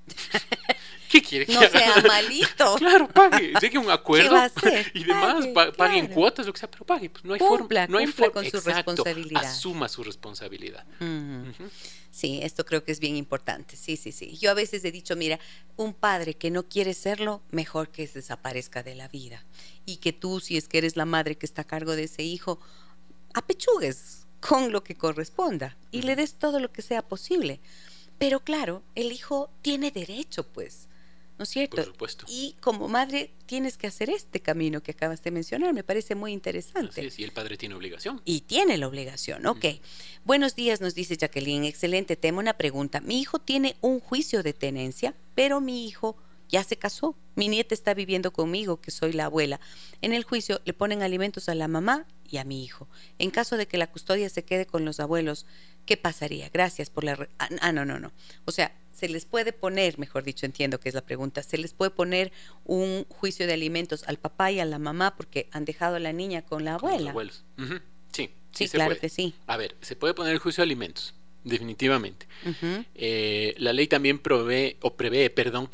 [1.11, 2.75] ¿Qué quiere que no sea malito.
[2.77, 3.53] claro, pague.
[3.59, 4.33] Llegue un acuerdo
[4.93, 5.45] y demás,
[5.75, 7.09] pague, en cuotas, lo que sea, pero pague.
[7.09, 7.87] Pues no hay forma.
[7.87, 8.31] No hay forma.
[8.31, 9.43] con su responsabilidad.
[9.43, 10.85] Asuma su responsabilidad.
[12.11, 13.75] Sí, esto creo que es bien importante.
[13.75, 14.37] Sí, sí, sí.
[14.37, 15.39] Yo a veces he dicho, mira,
[15.75, 19.45] un padre que no quiere serlo, mejor que desaparezca de la vida.
[19.85, 22.23] Y que tú, si es que eres la madre que está a cargo de ese
[22.23, 22.59] hijo,
[23.33, 27.59] apechugues con lo que corresponda y le des todo lo que sea posible.
[28.17, 30.87] Pero claro, el hijo tiene derecho, pues,
[31.37, 31.77] ¿no es cierto?
[31.77, 32.25] Por supuesto.
[32.27, 36.31] Y como madre tienes que hacer este camino que acabas de mencionar, me parece muy
[36.33, 37.05] interesante.
[37.05, 38.21] Así y el padre tiene obligación.
[38.25, 39.65] Y tiene la obligación, ok.
[40.23, 43.01] Buenos días, nos dice Jacqueline, excelente tema, una pregunta.
[43.01, 46.15] Mi hijo tiene un juicio de tenencia, pero mi hijo
[46.51, 47.15] ya se casó.
[47.35, 49.59] Mi nieta está viviendo conmigo, que soy la abuela.
[50.01, 52.87] En el juicio le ponen alimentos a la mamá y a mi hijo.
[53.19, 55.45] En caso de que la custodia se quede con los abuelos,
[55.85, 56.49] ¿qué pasaría?
[56.49, 57.27] Gracias por la...
[57.39, 58.11] Ah, ah, no, no, no.
[58.45, 61.73] O sea, se les puede poner, mejor dicho, entiendo que es la pregunta, se les
[61.73, 62.31] puede poner
[62.65, 66.13] un juicio de alimentos al papá y a la mamá porque han dejado a la
[66.13, 67.13] niña con la abuela.
[67.13, 67.81] Con los abuelos.
[68.11, 69.33] Sí, sí, claro que sí.
[69.47, 72.27] A ver, se puede poner el juicio de alimentos, definitivamente.
[72.93, 75.69] Eh, la ley también provee, o prevé, perdón,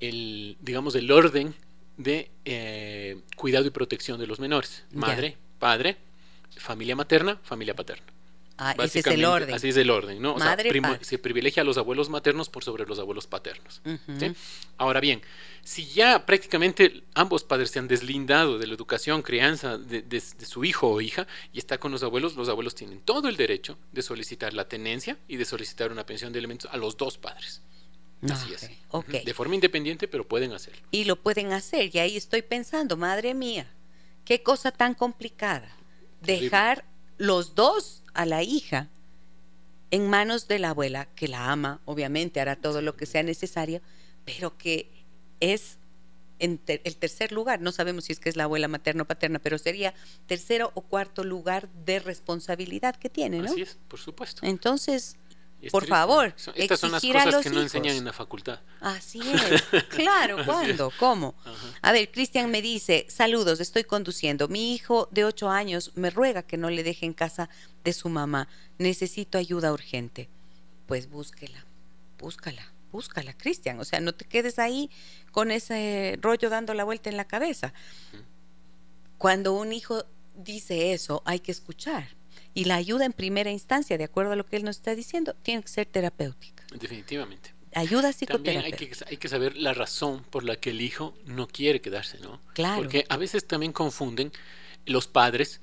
[0.00, 1.54] el, digamos, el orden
[1.96, 4.84] de eh, cuidado y protección de los menores.
[4.92, 5.96] Madre, padre,
[6.56, 8.14] familia materna, familia paterna.
[8.56, 9.52] Ah, ese es el orden.
[9.52, 10.36] Así es el orden, ¿no?
[11.00, 13.82] se privilegia a los abuelos maternos por sobre los abuelos paternos.
[14.76, 15.22] Ahora bien,
[15.64, 20.88] si ya prácticamente ambos padres se han deslindado de la educación, crianza de, su hijo
[20.88, 24.54] o hija y está con los abuelos, los abuelos tienen todo el derecho de solicitar
[24.54, 27.60] la tenencia y de solicitar una pensión de elementos a los dos padres.
[28.32, 28.70] Así es.
[28.90, 29.24] Okay.
[29.24, 30.80] De forma independiente, pero pueden hacerlo.
[30.90, 31.94] Y lo pueden hacer.
[31.94, 33.68] Y ahí estoy pensando, madre mía,
[34.24, 35.68] Qué cosa tan complicada.
[36.22, 36.84] Dejar
[37.18, 38.88] los dos a la hija
[39.90, 43.82] en manos de la abuela, que la ama, obviamente hará todo lo que sea necesario,
[44.24, 45.04] pero que
[45.40, 45.78] es
[46.38, 49.38] en el tercer lugar, no sabemos si es que es la abuela materna o paterna,
[49.38, 49.94] pero sería
[50.26, 53.50] tercero o cuarto lugar de responsabilidad que tiene, ¿no?
[53.50, 54.44] Así es, por supuesto.
[54.44, 55.16] Entonces,
[55.70, 58.60] por favor, estas son las cosas que no enseñan en la facultad.
[58.80, 59.20] Así
[59.72, 59.84] es.
[59.84, 60.92] Claro, ¿cuándo?
[60.98, 61.34] ¿Cómo?
[61.82, 64.48] A ver, Cristian me dice, saludos, estoy conduciendo.
[64.48, 67.48] Mi hijo de ocho años me ruega que no le deje en casa
[67.82, 68.48] de su mamá.
[68.78, 70.28] Necesito ayuda urgente.
[70.86, 71.64] Pues búsquela,
[72.18, 73.80] búscala, búscala, Cristian.
[73.80, 74.90] O sea, no te quedes ahí
[75.32, 77.72] con ese rollo dando la vuelta en la cabeza.
[79.18, 80.04] Cuando un hijo
[80.34, 82.08] dice eso, hay que escuchar
[82.54, 85.34] Y la ayuda en primera instancia, de acuerdo a lo que él nos está diciendo,
[85.42, 86.64] tiene que ser terapéutica.
[86.78, 87.52] Definitivamente.
[87.74, 88.60] Ayuda psicoterapéutica.
[88.60, 91.80] También hay que, hay que saber la razón por la que el hijo no quiere
[91.80, 92.40] quedarse, ¿no?
[92.54, 92.82] Claro.
[92.82, 94.32] Porque a veces también confunden
[94.86, 95.60] los padres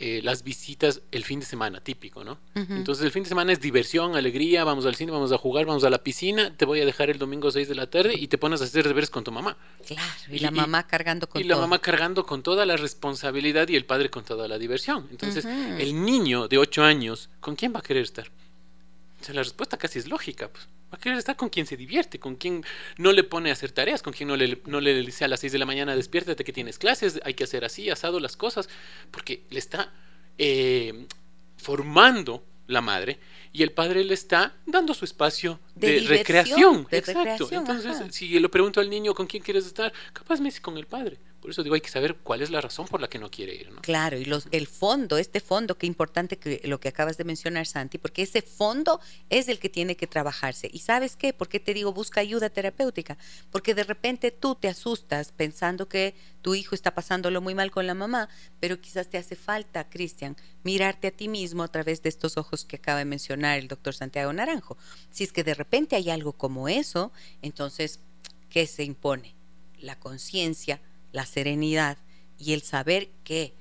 [0.00, 2.38] eh, las visitas el fin de semana, típico, ¿no?
[2.54, 5.82] Entonces el fin de semana es diversión, alegría, vamos al cine, vamos a jugar, vamos
[5.82, 8.28] a la piscina, te voy a dejar el domingo a 6 de la tarde y
[8.28, 9.56] te pones a hacer deberes con tu mamá.
[9.84, 13.74] Claro, y, la mamá cargando con Y la mamá cargando con toda la responsabilidad y
[13.74, 15.08] el padre con toda la diversión.
[15.10, 18.30] Entonces el niño de 8 años, ¿con quién va a querer estar?
[19.20, 20.68] O sea, la respuesta casi es lógica, pues.
[20.92, 22.64] Va a querer estar con quien se divierte, con quien
[22.96, 25.40] no le pone a hacer tareas, con quien no le, no le dice a las
[25.40, 28.68] 6 de la mañana despiértate que tienes clases, hay que hacer así, asado las cosas,
[29.10, 29.92] porque le está
[30.38, 31.06] eh,
[31.56, 33.18] formando la madre
[33.52, 36.86] y el padre le está dando su espacio de, recreación.
[36.90, 37.48] Exacto.
[37.50, 40.86] Entonces, si le pregunto al niño con quién quieres estar, capaz me dice con el
[40.86, 41.18] padre.
[41.40, 43.54] Por eso digo, hay que saber cuál es la razón por la que no quiere
[43.54, 43.70] ir.
[43.70, 43.80] ¿no?
[43.80, 47.66] Claro, y los, el fondo, este fondo, qué importante que lo que acabas de mencionar,
[47.66, 50.68] Santi, porque ese fondo es el que tiene que trabajarse.
[50.72, 51.32] ¿Y sabes qué?
[51.32, 53.18] ¿Por qué te digo busca ayuda terapéutica?
[53.52, 57.86] Porque de repente tú te asustas pensando que tu hijo está pasándolo muy mal con
[57.86, 58.28] la mamá,
[58.58, 62.64] pero quizás te hace falta, Cristian, mirarte a ti mismo a través de estos ojos
[62.64, 64.76] que acaba de mencionar el doctor Santiago Naranjo.
[65.10, 67.12] Si es que de repente hay algo como eso,
[67.42, 68.00] entonces,
[68.50, 69.34] ¿qué se impone?
[69.78, 70.80] La conciencia
[71.12, 71.98] la serenidad
[72.38, 73.54] y el saber que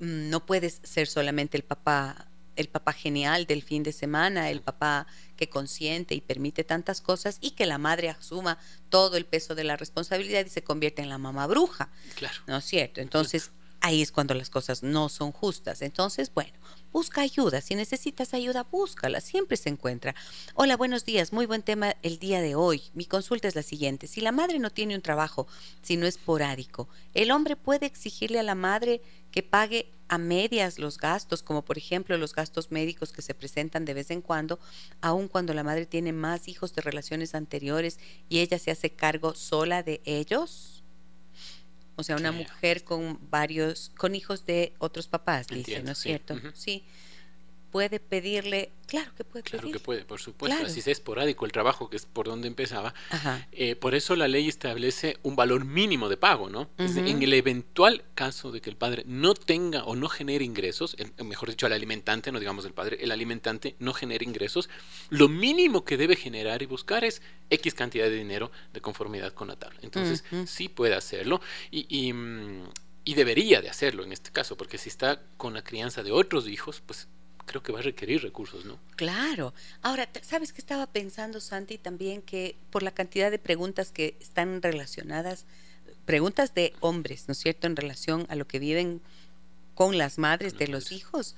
[0.00, 2.28] mm, no puedes ser solamente el papá
[2.58, 7.38] el papá genial del fin de semana, el papá que consiente y permite tantas cosas
[7.40, 8.58] y que la madre asuma
[8.88, 11.88] todo el peso de la responsabilidad y se convierte en la mamá bruja.
[12.16, 12.34] Claro.
[12.48, 13.00] ¿No es cierto?
[13.00, 15.82] Entonces, ahí es cuando las cosas no son justas.
[15.82, 16.58] Entonces, bueno,
[16.92, 17.60] busca ayuda.
[17.60, 19.20] Si necesitas ayuda, búscala.
[19.20, 20.14] Siempre se encuentra.
[20.54, 21.32] Hola, buenos días.
[21.32, 22.82] Muy buen tema el día de hoy.
[22.94, 24.06] Mi consulta es la siguiente.
[24.06, 25.46] Si la madre no tiene un trabajo,
[25.82, 30.78] si no es esporádico, ¿el hombre puede exigirle a la madre que pague a medias
[30.78, 34.58] los gastos, como por ejemplo los gastos médicos que se presentan de vez en cuando,
[35.00, 39.34] aun cuando la madre tiene más hijos de relaciones anteriores y ella se hace cargo
[39.34, 40.77] sola de ellos?
[41.98, 46.36] O sea, una mujer con varios, con hijos de otros papás, dice, ¿no es cierto?
[46.54, 46.84] Sí
[47.70, 51.90] puede pedirle, claro que puede Claro que puede, por supuesto, así es esporádico el trabajo,
[51.90, 52.94] que es por donde empezaba.
[53.52, 56.70] Eh, por eso la ley establece un valor mínimo de pago, ¿no?
[56.78, 61.50] En el eventual caso de que el padre no tenga o no genere ingresos, mejor
[61.50, 64.68] dicho, el alimentante, no digamos el padre, el alimentante no genere ingresos,
[65.10, 69.48] lo mínimo que debe generar y buscar es X cantidad de dinero de conformidad con
[69.48, 69.78] la tabla.
[69.82, 71.40] Entonces, sí puede hacerlo
[71.70, 72.68] y, y mm,
[73.08, 76.46] y debería de hacerlo en este caso, porque si está con la crianza de otros
[76.46, 77.08] hijos, pues
[77.48, 78.78] creo que va a requerir recursos, ¿no?
[78.94, 79.52] Claro.
[79.82, 81.78] Ahora, ¿sabes qué estaba pensando, Santi?
[81.78, 85.46] También que por la cantidad de preguntas que están relacionadas,
[86.04, 89.00] preguntas de hombres, ¿no es cierto?, en relación a lo que viven
[89.74, 91.34] con las madres de los hijos.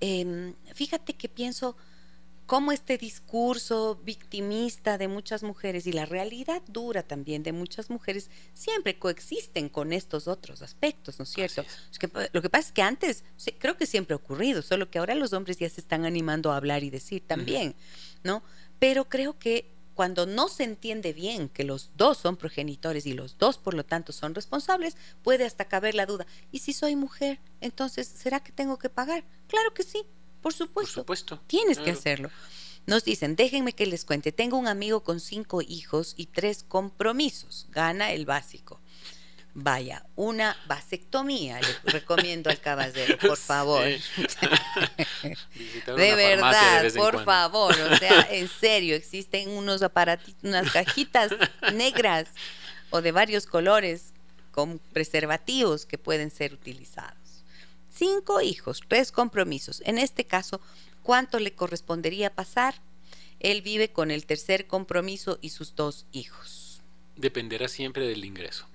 [0.00, 1.76] Em, fíjate que pienso
[2.46, 8.30] cómo este discurso victimista de muchas mujeres y la realidad dura también de muchas mujeres
[8.52, 11.64] siempre coexisten con estos otros aspectos, ¿no es cierto?
[11.98, 13.24] que, lo que pasa es que antes,
[13.58, 16.56] creo que siempre ha ocurrido, solo que ahora los hombres ya se están animando a
[16.56, 17.74] hablar y decir también,
[18.22, 18.42] ¿no?
[18.78, 23.38] Pero creo que cuando no se entiende bien que los dos son progenitores y los
[23.38, 27.38] dos por lo tanto son responsables, puede hasta caber la duda, ¿y si soy mujer?
[27.60, 29.24] Entonces, ¿será que tengo que pagar?
[29.46, 30.04] Claro que sí,
[30.44, 31.40] por supuesto.
[31.46, 32.30] Tienes que hacerlo.
[32.86, 37.66] Nos dicen, déjenme que les cuente, tengo un amigo con cinco hijos y tres compromisos,
[37.70, 38.78] gana el básico.
[39.54, 43.84] Vaya, una vasectomía le recomiendo al caballero, por favor.
[45.96, 51.32] de verdad, por favor, o sea, en serio, existen unos aparatos, unas cajitas
[51.72, 52.28] negras
[52.90, 54.12] o de varios colores
[54.50, 57.23] con preservativos que pueden ser utilizados
[57.94, 59.82] cinco hijos, tres compromisos.
[59.84, 60.60] En este caso,
[61.02, 62.74] ¿cuánto le correspondería pasar?
[63.40, 66.82] Él vive con el tercer compromiso y sus dos hijos.
[67.16, 68.66] Dependerá siempre del ingreso,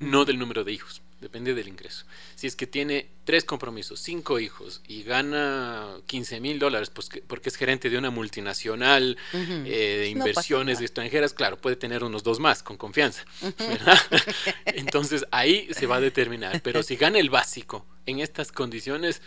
[0.00, 2.04] no del número de hijos depende del ingreso.
[2.34, 7.48] Si es que tiene tres compromisos, cinco hijos y gana 15 mil dólares pues porque
[7.48, 12.62] es gerente de una multinacional eh, de inversiones extranjeras, claro, puede tener unos dos más
[12.62, 13.24] con confianza.
[14.66, 16.60] Entonces ahí se va a determinar.
[16.62, 19.22] Pero si gana el básico en estas condiciones,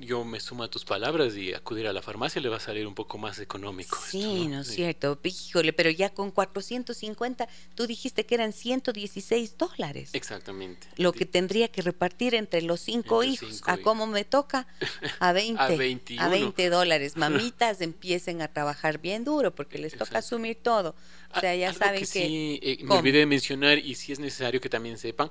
[0.00, 2.86] yo me sumo a tus palabras y acudir a la farmacia le va a salir
[2.86, 3.98] un poco más económico.
[4.08, 4.60] Sí, ¿no?
[4.60, 5.18] es cierto?
[5.22, 10.10] Híjole, pero ya con 450, tú dijiste que eran 116 dólares.
[10.12, 10.88] Exactamente.
[10.96, 13.62] Lo que tendría que repartir entre los cinco hijos.
[13.66, 14.66] ¿A cómo me toca?
[15.20, 16.18] A 20.
[16.18, 17.16] a, 20 dólares.
[17.16, 20.94] Mamitas empiecen a trabajar bien duro porque les toca asumir todo.
[21.34, 22.06] O sea, ya saben que...
[22.06, 25.30] Sí, eh, me olvidé de mencionar y si es necesario que también sepan,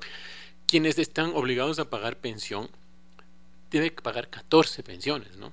[0.66, 2.70] quienes están obligados a pagar pensión
[3.72, 5.52] debe pagar 14 pensiones, ¿no?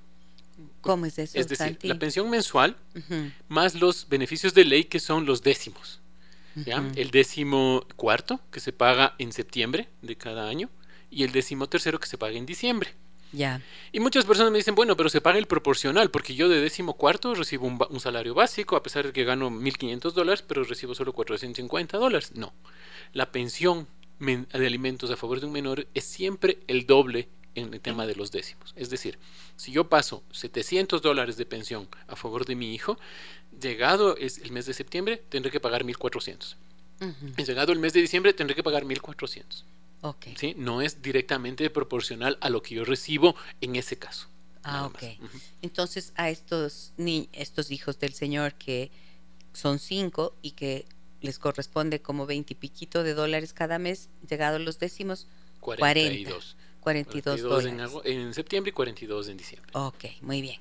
[0.80, 1.38] ¿Cómo es eso?
[1.38, 2.76] Es decir, la pensión mensual
[3.48, 6.00] más los beneficios de ley que son los décimos.
[6.96, 10.68] El décimo cuarto que se paga en septiembre de cada año
[11.08, 12.94] y el décimo tercero que se paga en diciembre.
[13.32, 13.60] Ya.
[13.92, 16.94] Y muchas personas me dicen, bueno, pero se paga el proporcional, porque yo de décimo
[16.94, 21.12] cuarto recibo un, salario básico, a pesar de que gano 1.500 dólares, pero recibo solo
[21.12, 22.32] 450 dólares.
[22.34, 22.52] No.
[23.12, 23.86] La pensión
[24.18, 27.28] de alimentos a favor de un menor es siempre el doble
[27.59, 28.72] en el tema de los décimos.
[28.76, 29.18] Es decir,
[29.56, 32.98] si yo paso 700 dólares de pensión a favor de mi hijo,
[33.61, 36.56] llegado es el mes de septiembre, tendré que pagar 1.400.
[37.36, 39.64] Llegado el mes de diciembre, tendré que pagar 1.400.
[40.00, 40.36] Okay.
[40.36, 40.54] ¿Sí?
[40.56, 44.28] No es directamente proporcional a lo que yo recibo en ese caso.
[44.62, 45.02] Ah, ok.
[45.62, 48.90] Entonces, a estos, ni estos hijos del Señor que
[49.52, 50.86] son cinco y que
[51.20, 55.26] les corresponde como veintipiquito de dólares cada mes, llegados los décimos,
[55.61, 56.56] 42.
[56.80, 57.92] 42, dólares.
[58.04, 59.70] En, septiembre y 42 en diciembre.
[59.74, 60.60] Ok, muy bien.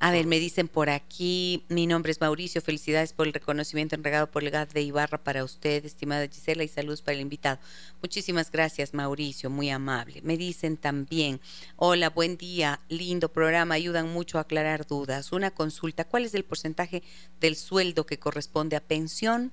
[0.00, 4.30] A ver, me dicen por aquí, mi nombre es Mauricio, felicidades por el reconocimiento entregado
[4.30, 7.58] por el GAD de Ibarra para usted, estimada Gisela, y saludos para el invitado.
[8.00, 10.22] Muchísimas gracias, Mauricio, muy amable.
[10.22, 11.40] Me dicen también,
[11.74, 15.32] hola, buen día, lindo programa, ayudan mucho a aclarar dudas.
[15.32, 17.02] Una consulta, ¿cuál es el porcentaje
[17.40, 19.52] del sueldo que corresponde a pensión?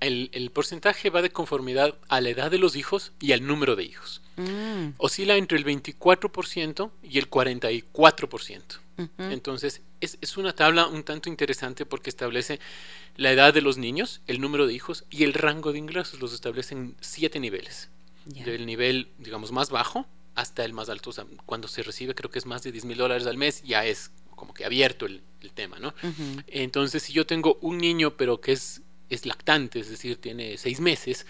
[0.00, 3.76] El, el porcentaje va de conformidad a la edad de los hijos y al número
[3.76, 4.22] de hijos.
[4.36, 4.94] Mm.
[4.98, 8.62] Oscila entre el 24% y el 44%.
[9.18, 12.60] Entonces, es, es, una tabla un tanto interesante porque establece
[13.16, 16.18] la edad de los niños, el número de hijos y el rango de ingresos.
[16.20, 17.90] Los establece en siete niveles.
[18.24, 21.10] Del nivel, digamos, más bajo hasta el más alto.
[21.10, 23.62] O sea, cuando se recibe, creo que es más de 10 mil dólares al mes,
[23.62, 25.94] ya es como que abierto el, el tema, ¿no?
[26.46, 30.80] Entonces, si yo tengo un niño, pero que es, es lactante, es decir, tiene seis
[30.80, 31.26] meses,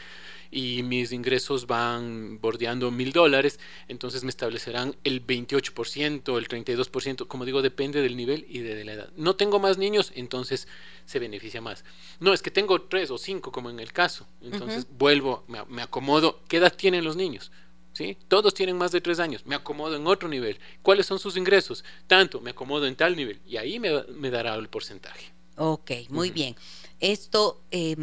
[0.50, 3.58] y mis ingresos van bordeando mil dólares,
[3.88, 8.92] entonces me establecerán el 28%, el 32%, como digo, depende del nivel y de la
[8.92, 9.12] edad.
[9.16, 10.68] No tengo más niños, entonces
[11.04, 11.84] se beneficia más.
[12.20, 16.40] No, es que tengo tres o cinco, como en el caso, entonces vuelvo, me, acomodo,
[16.48, 17.50] ¿qué edad tienen los niños?
[17.92, 18.18] ¿Sí?
[18.28, 20.58] Todos tienen más de tres años, me acomodo en otro nivel.
[20.82, 21.82] ¿Cuáles son sus ingresos?
[22.06, 25.32] Tanto, me acomodo en tal nivel y ahí me, dará el porcentaje.
[25.56, 26.54] Ok, muy bien.
[27.00, 27.60] Esto...
[27.70, 27.96] Eh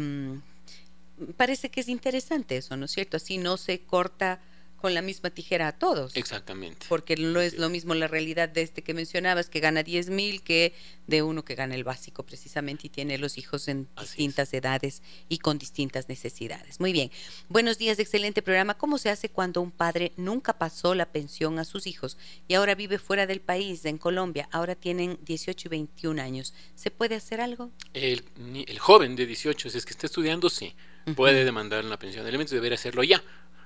[1.36, 3.16] parece que es interesante eso, ¿no es cierto?
[3.16, 4.40] Así no se corta
[4.84, 6.14] con la misma tijera a todos.
[6.14, 6.84] Exactamente.
[6.90, 10.42] Porque no es lo mismo la realidad de este que mencionabas, que gana 10 mil,
[10.42, 10.74] que
[11.06, 15.38] de uno que gana el básico precisamente y tiene los hijos en distintas edades y
[15.38, 16.80] con distintas necesidades.
[16.80, 17.10] Muy bien.
[17.48, 18.76] Buenos días, excelente programa.
[18.76, 22.74] ¿Cómo se hace cuando un padre nunca pasó la pensión a sus hijos y ahora
[22.74, 24.50] vive fuera del país, en Colombia?
[24.52, 26.52] Ahora tienen 18 y 21 años.
[26.74, 27.70] ¿Se puede hacer algo?
[27.94, 28.22] El,
[28.66, 30.74] el joven de 18, si es que está estudiando, sí
[31.14, 33.22] puede demandar la pensión de alimentos, debería hacerlo ya,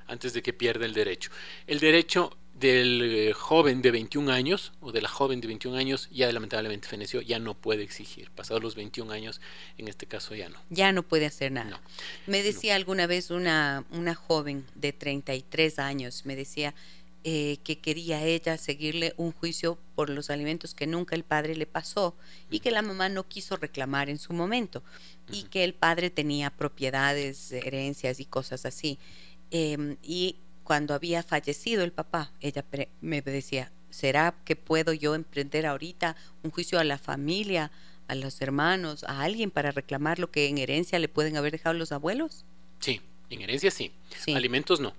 [0.09, 1.31] antes de que pierda el derecho.
[1.67, 6.09] El derecho del eh, joven de 21 años o de la joven de 21 años
[6.11, 8.31] ya lamentablemente feneció, ya no puede exigir.
[8.31, 9.41] Pasados los 21 años,
[9.77, 10.59] en este caso ya no.
[10.71, 11.81] Ya no puede hacer nada.
[12.27, 16.75] Me decía alguna vez una, una joven de 33 años, me decía,
[17.25, 21.67] eh, que quería ella seguirle un juicio por los alimentos que nunca el padre le
[21.67, 22.17] pasó
[22.49, 24.85] y que la mamá no quiso reclamar en su momento
[25.31, 29.01] y que el padre tenía propiedades, herencias y cosas así.
[29.51, 32.65] Em, y cuando había fallecido el papá, ella
[33.01, 37.71] me decía, ¿será que puedo yo emprender ahorita un juicio a la familia,
[38.07, 41.75] a los hermanos, a alguien para reclamar lo que en herencia le pueden haber dejado
[41.75, 42.45] los abuelos?
[42.81, 43.93] Sí, en herencia sí.
[44.35, 44.95] Alimentos no.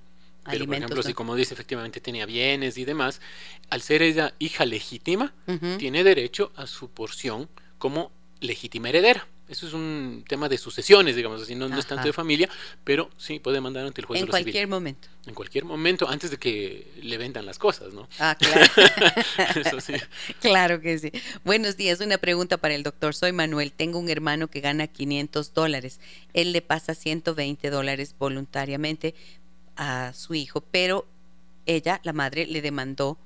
[0.49, 3.21] Pero, por ejemplo, si como dice, efectivamente tenía bienes y demás,
[3.69, 5.33] al ser ella hija legítima,
[5.77, 9.27] tiene derecho a su porción como legítima heredera.
[9.49, 12.47] Eso es un tema de sucesiones, digamos así, no, es tanto de familia,
[12.83, 15.07] pero sí puede mandar ante el juez en de cualquier momento.
[15.25, 18.07] En cualquier momento, antes de que le vendan las cosas, ¿no?
[18.19, 18.63] Ah, claro.
[19.55, 19.93] Eso sí.
[20.39, 21.11] Claro que sí.
[21.43, 23.15] Buenos días, una pregunta para el doctor.
[23.15, 25.99] Soy Manuel, tengo un hermano que gana 500 dólares.
[26.33, 29.15] Él le pasa 120 dólares voluntariamente
[29.75, 31.07] a su hijo, pero
[31.65, 33.17] ella, la madre, le demandó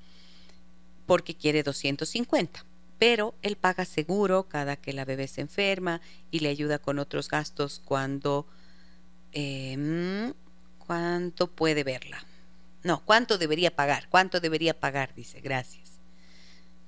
[1.05, 2.63] porque quiere 250
[2.99, 7.27] pero él paga seguro cada que la bebé se enferma y le ayuda con otros
[7.27, 8.47] gastos cuando
[9.31, 10.31] eh,
[10.77, 12.23] cuánto puede verla.
[12.83, 15.83] No, cuánto debería pagar, cuánto debería pagar, dice, gracias.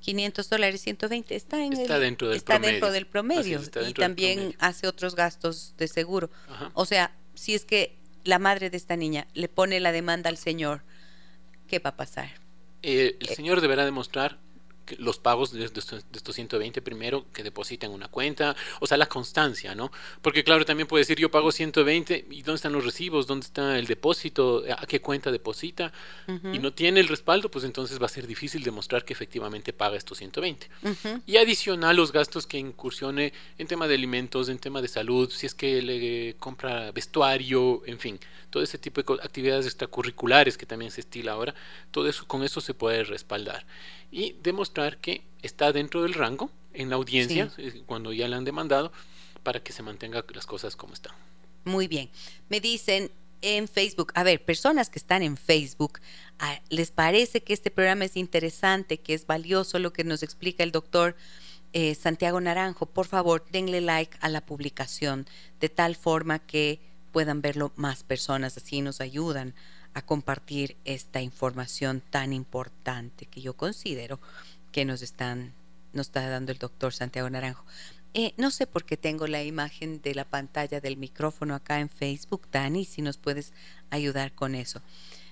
[0.01, 4.87] 500 dólares, 120, está, en está, dentro, del está dentro del promedio y también hace
[4.87, 6.29] otros gastos de seguro.
[6.73, 10.37] O sea, si es que la madre de esta niña le pone la demanda al
[10.37, 10.83] señor,
[11.67, 12.29] ¿qué va a pasar?
[12.83, 14.37] Eh, el eh, señor deberá demostrar
[14.97, 19.91] los pagos de, estos, 120 primero que depositen una cuenta, o sea, la constancia, ¿no?
[20.21, 23.27] Porque claro, también puede decir yo pago 120 y ¿dónde están los recibos?
[23.27, 24.63] ¿Dónde está el depósito?
[24.77, 25.91] ¿A qué cuenta deposita?
[26.27, 29.97] Y no tiene el respaldo, pues entonces va a ser difícil demostrar que efectivamente paga
[29.97, 30.69] estos 120.
[31.25, 35.45] Y adicional los gastos que incursione en tema de alimentos, en tema de salud, si
[35.45, 38.19] es que le compra vestuario, en fin,
[38.49, 41.53] todo ese tipo de actividades extracurriculares que también se estila ahora,
[41.91, 43.65] todo eso con eso se puede respaldar
[44.15, 47.51] y demostrar que está dentro del rango en la audiencia
[47.85, 48.93] cuando ya le han demandado
[49.43, 51.13] para que se mantenga las cosas como están.
[51.65, 52.09] Muy bien.
[52.47, 53.11] Me dicen
[53.41, 55.99] en Facebook, a ver, personas que están en Facebook,
[56.39, 60.63] ah, ¿les parece que este programa es interesante, que es valioso lo que nos explica
[60.63, 61.17] el doctor
[61.73, 62.85] eh, Santiago Naranjo?
[62.85, 65.27] Por favor, denle like a la publicación
[65.59, 66.79] de tal forma que
[67.11, 69.55] puedan verlo más personas, así nos ayudan
[69.95, 74.19] a compartir esta información tan importante que yo considero
[74.71, 75.53] que nos están
[75.93, 77.63] nos está dando el doctor Santiago Naranjo.
[78.13, 81.89] Eh, no sé por qué tengo la imagen de la pantalla del micrófono acá en
[81.89, 83.53] Facebook, Dani, si nos puedes
[83.89, 84.81] ayudar con eso.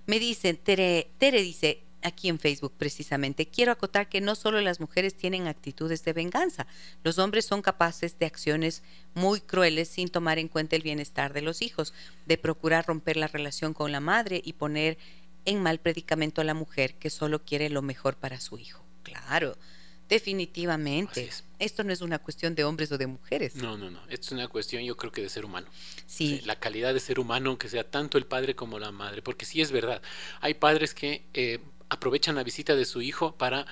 [0.06, 3.48] Me dicen, Tere, Tere dice, aquí en Facebook precisamente.
[3.48, 6.68] Quiero acotar que no solo las mujeres tienen actitudes de venganza,
[7.04, 8.84] los hombres son capaces de acciones
[9.14, 11.94] muy crueles sin tomar en cuenta el bienestar de los hijos,
[12.26, 14.98] de procurar romper la relación con la madre y poner
[15.46, 18.84] en mal predicamento a la mujer que solo quiere lo mejor para su hijo.
[19.04, 19.58] Claro,
[20.08, 21.30] definitivamente.
[21.60, 23.56] Esto no es una cuestión de hombres o de mujeres.
[23.56, 24.00] No, no, no.
[24.10, 25.68] Esto es una cuestión, yo creo que de ser humano.
[26.06, 26.42] Sí.
[26.46, 29.22] la calidad de ser humano, que sea tanto el padre como la madre.
[29.22, 30.02] Porque sí es verdad.
[30.42, 31.60] Hay padres que eh,
[31.94, 33.66] aprovechan la visita de su hijo para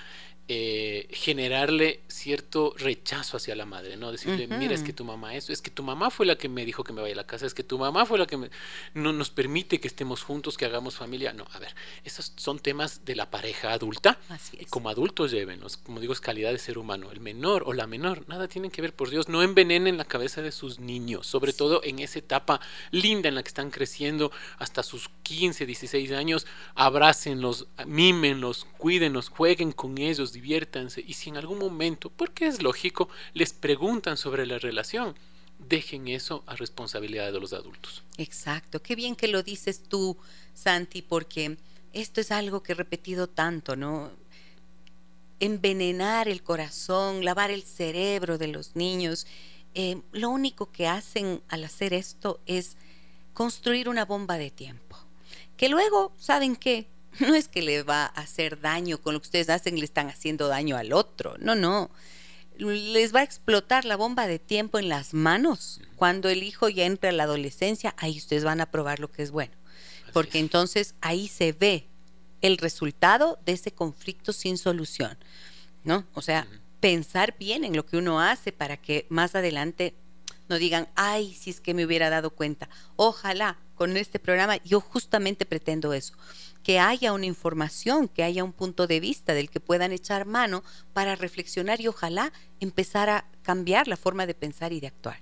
[0.48, 4.12] eh, generarle cierto rechazo hacia la madre, ¿no?
[4.12, 6.66] Decirle, mira, es que tu mamá eso, es que tu mamá fue la que me
[6.66, 8.50] dijo que me vaya a la casa, es que tu mamá fue la que
[8.94, 11.32] no nos permite que estemos juntos, que hagamos familia.
[11.34, 11.74] No, a ver,
[12.04, 14.20] esos son temas de la pareja adulta.
[14.30, 17.12] Así Y como adultos llévenos, como digo, es calidad de ser humano.
[17.12, 20.42] El menor o la menor, nada tienen que ver, por Dios, no envenenen la cabeza
[20.42, 22.60] de sus niños, sobre todo en esa etapa
[22.92, 29.72] linda en la que están creciendo hasta sus 15, 16 años, abrácenlos, mímenlos, cuídenlos, jueguen
[29.72, 34.58] con ellos, diviértanse y si en algún momento, porque es lógico, les preguntan sobre la
[34.58, 35.16] relación,
[35.60, 38.04] dejen eso a responsabilidad de los adultos.
[38.18, 40.18] Exacto, qué bien que lo dices tú,
[40.56, 41.58] Santi, porque
[41.94, 44.12] esto es algo que he repetido tanto, ¿no?
[45.40, 49.28] Envenenar el corazón, lavar el cerebro de los niños.
[49.76, 52.78] Eh, lo único que hacen al hacer esto es
[53.34, 54.98] construir una bomba de tiempo.
[55.56, 56.88] Que luego, ¿saben qué?
[57.20, 60.08] no es que le va a hacer daño con lo que ustedes hacen, le están
[60.08, 61.36] haciendo daño al otro.
[61.40, 61.90] No, no.
[62.58, 65.82] Les va a explotar la bomba de tiempo en las manos.
[65.96, 69.24] Cuando el hijo ya entre a la adolescencia, ahí ustedes van a probar lo que
[69.24, 69.54] es bueno.
[70.14, 71.88] Porque entonces ahí se ve
[72.42, 75.18] el resultado de ese conflicto sin solución.
[75.84, 76.06] ¿No?
[76.14, 76.48] O sea,
[76.80, 79.96] pensar bien en lo que uno hace para que más adelante
[80.48, 82.70] no digan, ay, si es que me hubiera dado cuenta.
[82.96, 86.14] Ojalá con este programa yo justamente pretendo eso
[86.64, 90.64] que haya una información, que haya un punto de vista del que puedan echar mano
[90.94, 95.20] para reflexionar y ojalá empezar a cambiar la forma de pensar y de actuar.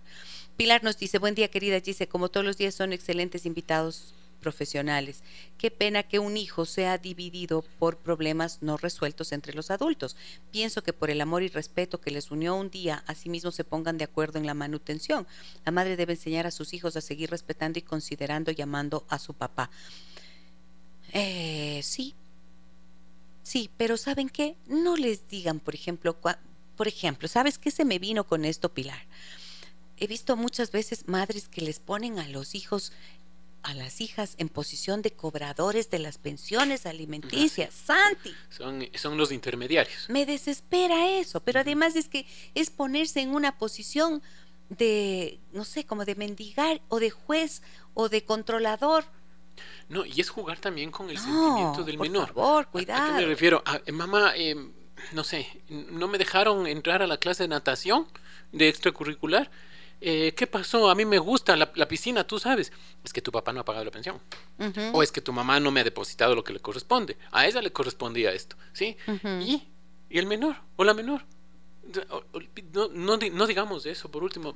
[0.58, 5.24] Pilar nos dice, buen día querida dice como todos los días son excelentes invitados profesionales.
[5.58, 10.16] Qué pena que un hijo sea dividido por problemas no resueltos entre los adultos.
[10.52, 13.98] Pienso que por el amor y respeto que les unió un día, asimismo se pongan
[13.98, 15.28] de acuerdo en la manutención.
[15.66, 19.20] La madre debe enseñar a sus hijos a seguir respetando y considerando y amando a
[19.20, 19.70] su papá.
[21.14, 22.14] Eh, sí,
[23.43, 24.55] sí, pero ¿saben qué?
[24.68, 26.16] No les digan, por ejemplo,
[26.76, 29.01] por ejemplo, ¿sabes qué se me vino con esto, Pilar?
[29.97, 32.93] He visto muchas veces madres que les ponen a los hijos,
[33.64, 37.74] a las hijas, en posición de cobradores de las pensiones alimenticias.
[37.74, 38.34] Santi.
[38.49, 40.05] Son, son los intermediarios.
[40.07, 44.22] Me desespera eso, pero además es que es ponerse en una posición
[44.70, 47.62] de, no sé, como de mendigar o de juez
[47.93, 49.05] o de controlador
[49.89, 52.34] no, y es jugar también con el sentimiento del menor.
[52.34, 53.04] Por favor, cuidado.
[53.04, 53.63] ¿A, qué me refiero?
[53.86, 54.55] Eh, mamá, eh,
[55.13, 58.08] no sé, no me dejaron entrar a la clase de natación
[58.51, 59.50] de extracurricular.
[60.01, 60.89] Eh, ¿Qué pasó?
[60.89, 62.71] A mí me gusta la, piscina, tú sabes.
[63.04, 64.20] Es que tu papá no ha pagado la pensión.
[64.93, 67.17] O es que tu mamá no me ha depositado lo que le corresponde.
[67.32, 68.96] A ella le correspondía esto, ¿sí?
[69.42, 69.67] ¿Y?
[70.09, 70.55] ¿Y el menor?
[70.78, 71.25] ¿O la menor?
[72.74, 74.55] No, no, digamos eso, por último,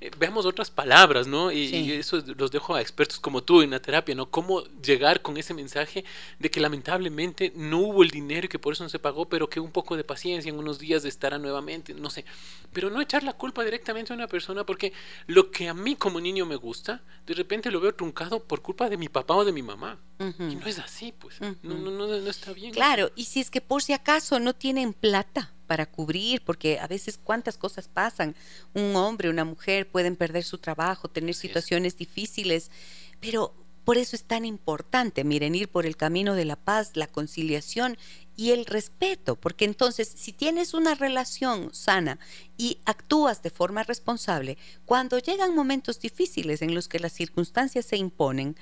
[0.00, 1.50] eh, veamos otras palabras, ¿no?
[1.50, 4.30] Y, eso los dejo a expertos como tú en la terapia, ¿no?
[4.30, 6.04] Cómo llegar con ese mensaje
[6.38, 9.48] de que lamentablemente no hubo el dinero y que por eso no se pagó, pero
[9.48, 12.24] que un poco de paciencia en unos días estará nuevamente, no sé.
[12.72, 14.92] Pero no echar la culpa directamente a una persona porque
[15.26, 18.88] lo que a mí como niño me gusta, de repente lo veo truncado por culpa
[18.88, 19.98] de mi papá o de mi mamá.
[20.20, 21.40] Y no es así, pues.
[21.40, 22.72] no, no, no, no está bien.
[22.72, 26.88] Claro, y si es que por si acaso no tienen plata para cubrir, porque a
[26.88, 28.34] veces cuántas cosas pasan.
[28.74, 32.72] Un hombre, una mujer pueden perder su trabajo, tener situaciones difíciles,
[33.20, 33.54] pero
[33.84, 37.96] por eso es tan importante, miren, ir por el camino de la paz, la conciliación
[38.36, 42.18] y el respeto, porque entonces si tienes una relación sana
[42.58, 47.96] y actúas de forma responsable, cuando llegan momentos difíciles en los que las circunstancias se
[47.96, 48.56] imponen,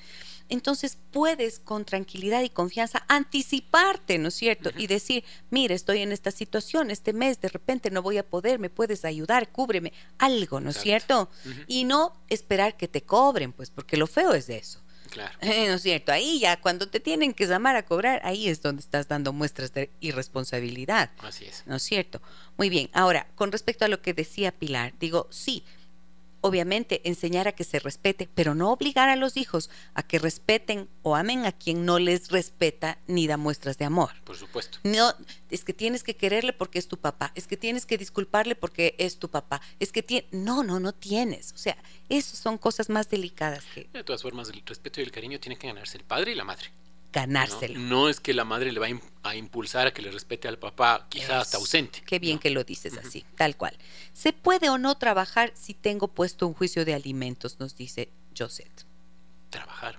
[0.49, 4.71] entonces puedes con tranquilidad y confianza anticiparte, ¿no es cierto?
[4.77, 8.59] Y decir, mire, estoy en esta situación, este mes de repente no voy a poder,
[8.59, 11.31] me puedes ayudar, cúbreme, algo, ¿no es cierto?
[11.67, 14.81] Y no esperar que te cobren, pues, porque lo feo es de eso.
[15.11, 15.37] Claro.
[15.43, 16.13] ¿No es cierto?
[16.13, 19.73] Ahí ya, cuando te tienen que llamar a cobrar, ahí es donde estás dando muestras
[19.73, 21.11] de irresponsabilidad.
[21.19, 21.63] Así es.
[21.67, 22.21] ¿No es cierto?
[22.57, 22.91] Muy bien.
[22.93, 25.65] Ahora, con respecto a lo que decía Pilar, digo, sí,
[26.47, 30.89] obviamente enseñar a que se respete, pero no obligar a los hijos a que respeten
[31.03, 34.11] o amen a quien no les respeta ni da muestras de amor.
[34.25, 34.79] Por supuesto.
[34.85, 35.13] No,
[35.51, 38.95] es que tienes que quererle porque es tu papá, es que tienes que disculparle porque
[38.99, 41.53] es tu papá, es que tiene, no, no, no tienes.
[41.53, 41.77] O sea,
[42.09, 43.89] esas son cosas más delicadas que.
[43.93, 46.45] De todas formas, el respeto y el cariño tienen que ganarse el padre y la
[46.45, 46.71] madre
[47.13, 47.79] ganárselo.
[47.79, 48.89] No, es que la madre le va
[49.23, 52.03] a impulsar a que le respete al papá, quizás hasta ausente.
[52.07, 53.77] Qué bien que lo dices así, tal cual.
[54.13, 57.59] ¿Se puede o no trabajar si tengo puesto un juicio de alimentos?
[57.59, 58.85] Nos dice Josette.
[59.51, 59.99] Trabajar.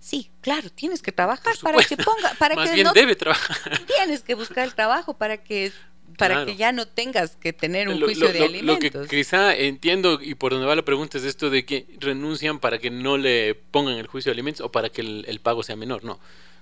[0.00, 3.80] Sí, claro, tienes que trabajar para que ponga, para Más que bien debe trabajar.
[3.86, 5.72] Tienes que buscar el trabajo para que
[6.16, 8.92] para que ya no tengas que tener un juicio de alimentos.
[8.94, 12.58] Lo que quizá entiendo y por donde va la pregunta es esto de que renuncian
[12.58, 15.76] para que no le pongan el juicio de alimentos o para que el, pago sea
[15.76, 16.18] menor, no.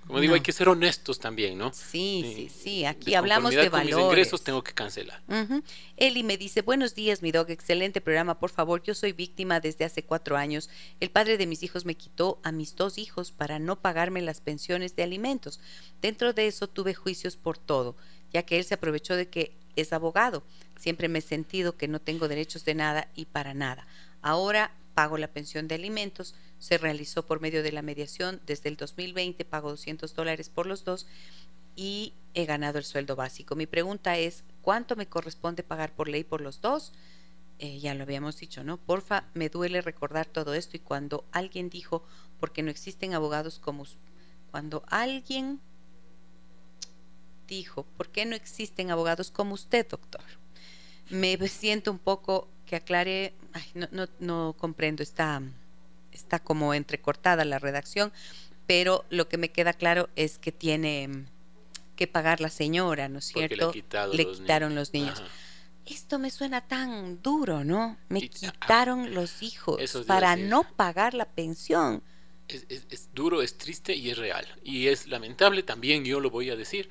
[0.07, 1.73] Como digo, hay que ser honestos también, ¿no?
[1.73, 2.85] Sí, sí, sí.
[2.85, 3.95] Aquí hablamos de valores.
[3.95, 5.23] Con mis ingresos tengo que cancelar.
[5.97, 8.83] Eli me dice, buenos días, mi dog, excelente programa, por favor.
[8.83, 10.71] Yo soy víctima desde hace cuatro años.
[10.99, 14.41] El padre de mis hijos me quitó a mis dos hijos para no pagarme las
[14.41, 15.61] pensiones de alimentos.
[16.01, 17.95] Dentro de eso tuve juicios por todo
[18.33, 20.43] ya que él se aprovechó de que es abogado.
[20.77, 23.87] Siempre me he sentido que no tengo derechos de nada y para nada.
[24.21, 28.77] Ahora pago la pensión de alimentos, se realizó por medio de la mediación desde el
[28.77, 31.07] 2020, pago 200 dólares por los dos
[31.75, 33.57] y he ganado el sueldo básico.
[33.57, 36.93] Mi pregunta es, ¿cuánto me corresponde pagar por ley por los dos?
[37.59, 38.77] Eh, ya lo habíamos dicho, ¿no?
[38.77, 42.05] Porfa, me duele recordar todo esto y cuando alguien dijo,
[42.41, 43.85] porque no existen abogados como...
[44.51, 45.61] Cuando alguien
[47.57, 50.23] dijo, ¿por qué no existen abogados como usted, doctor?
[51.11, 53.35] Me siento un poco que aclare,
[53.75, 55.43] no, no, no, comprendo, está,
[56.13, 58.13] está como entrecortada la redacción,
[58.67, 61.27] pero lo que me queda claro es que tiene
[61.97, 63.73] que pagar la señora, ¿no es cierto?
[64.13, 65.23] le, quitaron los niños.
[65.85, 67.99] Esto me suena tan duro, ¿no?
[68.09, 72.03] Me quitaron los hijos para no pagar la pensión.
[72.49, 74.47] Es, es, duro, es triste y es real.
[74.63, 76.89] Y es lamentable también, yo lo voy a decir.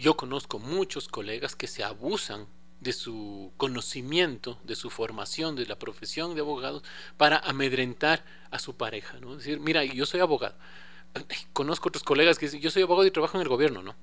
[0.00, 2.46] Yo conozco muchos colegas que se abusan
[2.80, 6.82] de su conocimiento, de su formación, de la profesión de abogados,
[7.18, 9.36] para amedrentar a su pareja, ¿no?
[9.36, 10.54] decir, mira, yo soy abogado.
[11.52, 13.94] Conozco otros colegas que dicen, yo soy abogado y trabajo en el gobierno, ¿no?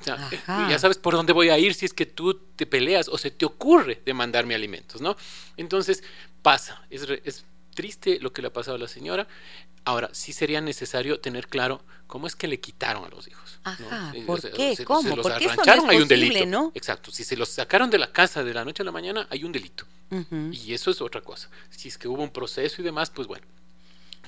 [0.00, 3.08] O sea, ya sabes por dónde voy a ir si es que tú te peleas
[3.08, 5.16] o se te ocurre demandarme alimentos, ¿no?
[5.58, 6.02] Entonces,
[6.42, 7.44] pasa, es, es
[7.74, 9.26] triste lo que le ha pasado a la señora.
[9.84, 13.58] Ahora, sí sería necesario tener claro cómo es que le quitaron a los hijos.
[13.64, 14.76] Ajá, ¿por qué?
[14.84, 15.08] ¿Cómo?
[15.08, 16.46] Se los arrancharon, hay un delito.
[16.46, 16.72] ¿no?
[16.74, 19.44] Exacto, si se los sacaron de la casa de la noche a la mañana, hay
[19.44, 19.86] un delito.
[20.50, 21.48] Y eso es otra cosa.
[21.70, 23.46] Si es que hubo un proceso y demás, pues bueno,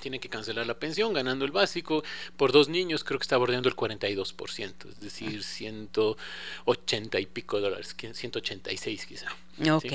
[0.01, 2.03] tiene que cancelar la pensión ganando el básico.
[2.37, 7.97] Por dos niños creo que está bordeando el 42%, es decir, 180 y pico dólares,
[7.97, 9.27] 186 quizá.
[9.73, 9.93] Ok.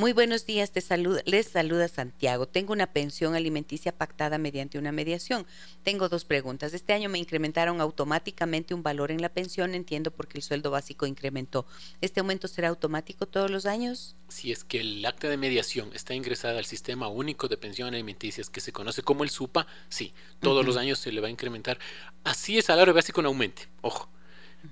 [0.00, 2.46] Muy buenos días, te saluda, les saluda Santiago.
[2.46, 5.44] Tengo una pensión alimenticia pactada mediante una mediación.
[5.82, 6.72] Tengo dos preguntas.
[6.72, 11.04] Este año me incrementaron automáticamente un valor en la pensión, entiendo porque el sueldo básico
[11.04, 11.66] incrementó.
[12.00, 14.14] ¿Este aumento será automático todos los años?
[14.28, 18.50] Si es que el acta de mediación está ingresada al sistema único de pensión alimenticias
[18.50, 21.76] que se conoce como el SUPA, sí, todos los años se le va a incrementar.
[22.22, 24.08] Así el salario básico no aumente, ojo,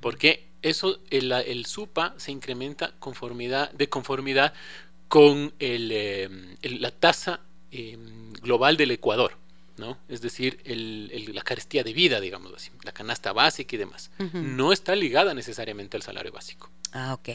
[0.00, 4.52] porque eso, el, el SUPA se incrementa conformidad, de conformidad
[5.08, 6.28] con eh,
[6.62, 9.36] la tasa em, global del Ecuador,
[9.76, 9.98] ¿no?
[10.08, 14.10] Es decir, la carestía de vida, digamos así, la canasta básica y demás.
[14.32, 16.70] No está ligada necesariamente al salario básico.
[16.92, 17.28] Ah, ok.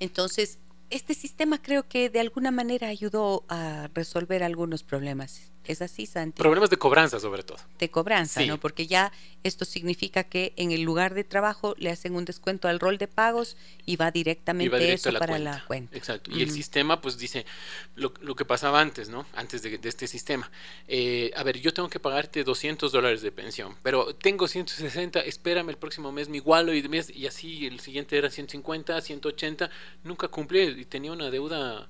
[0.00, 0.58] Entonces,
[0.90, 5.51] este sistema creo que de alguna manera ayudó a resolver algunos problemas.
[5.64, 6.38] ¿Es así, Santi?
[6.38, 7.58] Problemas de cobranza, sobre todo.
[7.78, 8.58] De cobranza, ¿no?
[8.58, 9.12] Porque ya
[9.44, 13.06] esto significa que en el lugar de trabajo le hacen un descuento al rol de
[13.06, 13.56] pagos
[13.86, 15.96] y va directamente eso para la cuenta.
[15.96, 16.30] Exacto.
[16.32, 17.46] Y el sistema, pues dice
[17.94, 19.26] lo, que pasaba antes, ¿no?
[19.34, 20.50] Antes de, este sistema.
[20.88, 25.70] Eh, a ver, yo tengo que pagarte 200 dólares de pensión, pero tengo 160, espérame
[25.70, 29.70] el próximo mes me igualo y, mes, y así el siguiente era 150, 180.
[30.04, 31.88] Nunca cumplí y tenía una deuda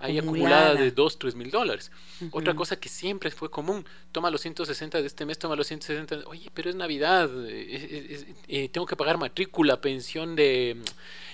[0.00, 1.90] hay acumulada de 2, 3 mil dólares.
[2.30, 6.28] Otra cosa que siempre fue común, toma los 160 de este mes, toma los 160,
[6.28, 10.76] oye, pero es Navidad, eh, eh, tengo que pagar matrícula, pensión de,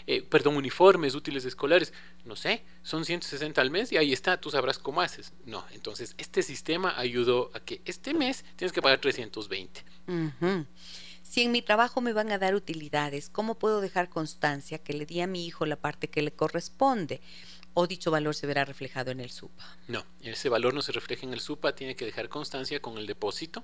[0.07, 1.93] eh, perdón, uniformes, útiles escolares,
[2.25, 5.33] no sé, son 160 al mes y ahí está, tú sabrás cómo haces.
[5.45, 9.85] No, entonces este sistema ayudó a que este mes tienes que pagar 320.
[11.29, 15.05] Si en mi trabajo me van a dar utilidades, ¿cómo puedo dejar constancia que le
[15.05, 17.21] di a mi hijo la parte que le corresponde?
[17.81, 19.65] O dicho valor se verá reflejado en el SUPA?
[19.87, 23.07] No, ese valor no se refleja en el SUPA, tiene que dejar constancia con el
[23.07, 23.63] depósito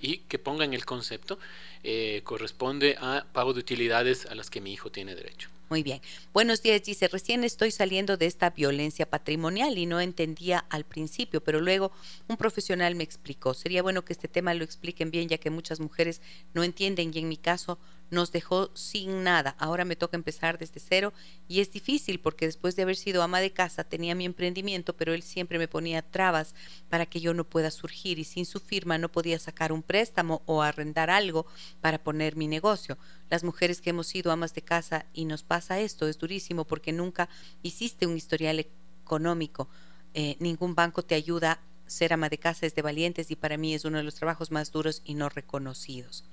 [0.00, 1.38] y que ponga en el concepto
[1.82, 5.50] eh, corresponde a pago de utilidades a las que mi hijo tiene derecho.
[5.70, 6.00] Muy bien.
[6.32, 11.44] Buenos días, dice, recién estoy saliendo de esta violencia patrimonial y no entendía al principio,
[11.44, 11.92] pero luego
[12.26, 13.52] un profesional me explicó.
[13.52, 16.22] Sería bueno que este tema lo expliquen bien, ya que muchas mujeres
[16.54, 17.78] no entienden y en mi caso
[18.10, 19.56] nos dejó sin nada.
[19.58, 21.12] Ahora me toca empezar desde cero
[21.48, 25.12] y es difícil porque después de haber sido ama de casa tenía mi emprendimiento, pero
[25.12, 26.54] él siempre me ponía trabas
[26.88, 30.40] para que yo no pueda surgir y sin su firma no podía sacar un préstamo
[30.46, 31.44] o arrendar algo
[31.82, 32.96] para poner mi negocio.
[33.28, 36.92] Las mujeres que hemos sido amas de casa y nos pasa esto es durísimo porque
[36.92, 37.28] nunca
[37.62, 38.58] hiciste un historial
[39.04, 39.68] económico.
[40.14, 41.60] Eh, ningún banco te ayuda.
[41.86, 44.50] Ser ama de casa es de valientes y para mí es uno de los trabajos
[44.50, 46.24] más duros y no reconocidos.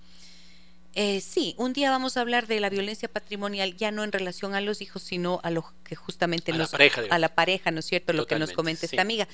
[0.97, 4.55] Eh, sí, un día vamos a hablar de la violencia patrimonial, ya no en relación
[4.55, 7.69] a los hijos, sino a lo que justamente a nos, la pareja, a la pareja,
[7.71, 8.13] ¿no es cierto?
[8.13, 9.27] lo que nos comenta esta amiga.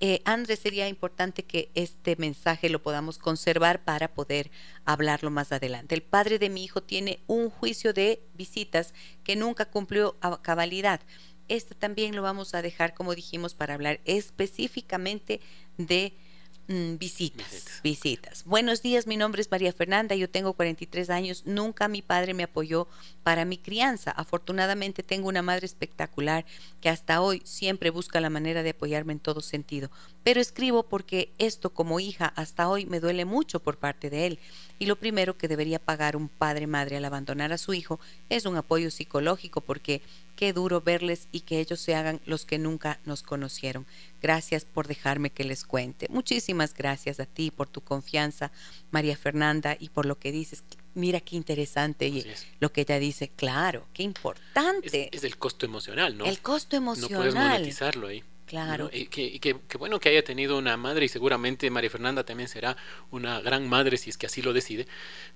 [0.00, 4.50] Eh, Andrés, sería importante que este mensaje lo podamos conservar para poder
[4.84, 5.94] hablarlo más adelante.
[5.94, 8.92] El padre de mi hijo tiene un juicio de visitas
[9.22, 11.00] que nunca cumplió a cabalidad.
[11.46, 15.40] Este también lo vamos a dejar, como dijimos, para hablar específicamente
[15.78, 16.12] de
[16.66, 21.88] Mm, visitas, visitas, Buenos días, mi nombre es María Fernanda, yo tengo 43 años, nunca
[21.88, 22.88] mi padre me apoyó
[23.22, 24.12] para mi crianza.
[24.12, 26.46] Afortunadamente tengo una madre espectacular
[26.80, 29.90] que hasta hoy siempre busca la manera de apoyarme en todo sentido.
[30.22, 34.38] Pero escribo porque esto como hija hasta hoy me duele mucho por parte de él.
[34.78, 38.00] Y lo primero que debería pagar un padre madre al abandonar a su hijo
[38.30, 40.00] es un apoyo psicológico porque
[40.36, 43.86] qué duro verles y que ellos se hagan los que nunca nos conocieron.
[44.20, 46.06] Gracias por dejarme que les cuente.
[46.10, 48.52] Muchísimas gracias a ti por tu confianza,
[48.90, 50.64] María Fernanda, y por lo que dices.
[50.94, 52.24] Mira qué interesante y
[52.60, 53.30] lo que ella dice.
[53.34, 55.10] Claro, qué importante.
[55.12, 56.24] Es, el costo emocional, ¿no?
[56.24, 57.10] El costo emocional.
[57.10, 58.22] No puedes monetizarlo ahí.
[58.46, 58.90] Claro.
[58.92, 62.76] Y, que, bueno que haya tenido una madre y seguramente María Fernanda también será
[63.10, 64.86] una gran madre si es que así lo decide.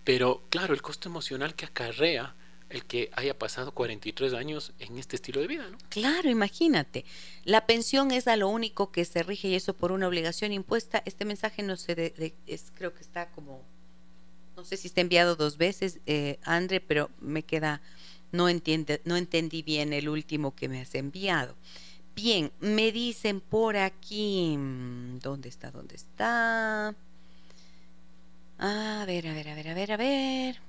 [0.05, 2.35] Pero claro, el costo emocional que acarrea
[2.71, 5.79] el que haya pasado 43 años en este estilo de vida, ¿no?
[5.89, 7.05] Claro, imagínate.
[7.45, 11.03] La pensión es a lo único que se rige y eso por una obligación impuesta.
[11.07, 13.63] Este mensaje no sé, de, es, creo que está como,
[14.57, 17.81] no sé si está enviado dos veces, eh, André, pero me queda,
[18.33, 21.55] no, entiende, no entendí bien el último que me has enviado.
[22.15, 25.71] Bien, me dicen por aquí, mm, ¿dónde está?
[25.71, 26.95] ¿Dónde está?
[28.59, 30.68] A ver, a ver, a ver, a ver, a ver.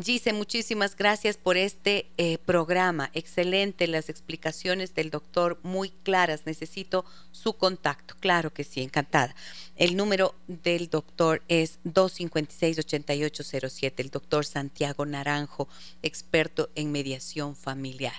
[0.00, 3.10] Gise, muchísimas gracias por este eh, programa.
[3.14, 6.46] Excelente las explicaciones del doctor, muy claras.
[6.46, 8.14] Necesito su contacto.
[8.20, 9.34] Claro que sí, encantada.
[9.74, 15.66] El número del doctor es 256-8807, el doctor Santiago Naranjo,
[16.02, 18.14] experto en mediación familiar.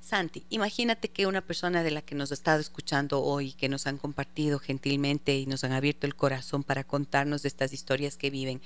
[0.00, 3.86] Santi, imagínate que una persona de la que nos ha estado escuchando hoy, que nos
[3.86, 8.30] han compartido gentilmente y nos han abierto el corazón para contarnos de estas historias que
[8.30, 8.60] viven,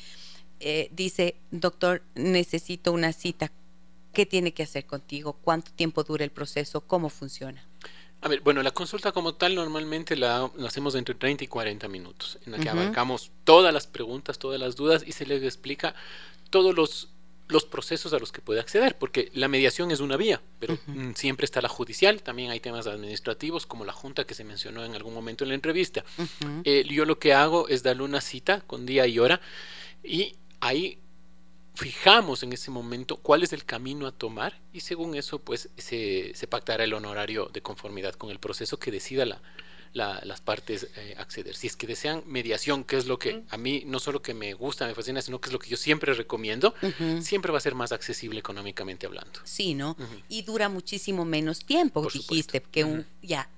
[0.61, 3.53] eh, dice, doctor, necesito una cita,
[4.13, 5.35] ¿qué tiene que hacer contigo?
[5.43, 6.81] ¿Cuánto tiempo dura el proceso?
[6.81, 7.65] ¿Cómo funciona?
[8.21, 12.39] A ver, bueno, la consulta como tal normalmente la, hacemos entre 30 y 40 minutos,
[12.45, 15.95] en la que abarcamos todas las preguntas, todas las dudas y se les explica
[16.51, 17.11] todos los,
[17.47, 21.13] los procesos a los que puede acceder, porque la mediación es una vía, pero mm,
[21.15, 24.97] siempre está la judicial, también hay temas administrativos como la junta que se mencionó en
[24.97, 26.05] algún momento en la entrevista.
[26.65, 29.41] Eh, yo lo que hago es darle una cita con día y hora
[30.03, 30.99] y ahí
[31.75, 36.33] fijamos en ese momento cuál es el camino a tomar y según eso pues se,
[36.35, 39.41] se pactará el honorario de conformidad con el proceso que decida la,
[39.93, 41.55] las partes eh, acceder.
[41.55, 44.55] Si es que desean mediación, que es lo que a mí no solo que me
[44.55, 46.75] gusta, me fascina, sino que es lo que yo siempre recomiendo,
[47.21, 49.41] siempre va a ser más accesible económicamente hablando.
[49.45, 49.97] Sí, ¿no?
[50.29, 53.49] Y dura muchísimo menos tiempo, dijiste, que un, ya.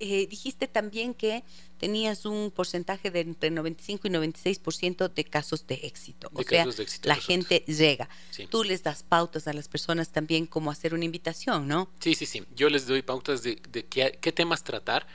[0.00, 1.44] Eh, dijiste también que
[1.78, 6.30] tenías un porcentaje de entre 95 y 96% de casos de éxito.
[6.32, 6.66] o sea,
[7.02, 8.08] la gente llega.
[8.50, 11.90] Tú les das pautas a las personas también como hacer una invitación, ¿no?
[12.00, 12.42] Sí, sí, sí.
[12.54, 15.06] Yo les doy pautas de, qué, qué temas tratar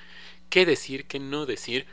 [0.49, 1.85] qué decir, qué no decir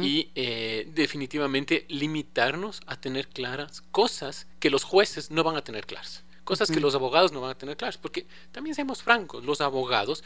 [0.00, 5.84] y eh, definitivamente limitarnos a tener claras cosas que los jueces no van a tener
[5.84, 9.60] claras, cosas que los abogados no van a tener claras, porque también seamos francos, los
[9.60, 10.24] abogados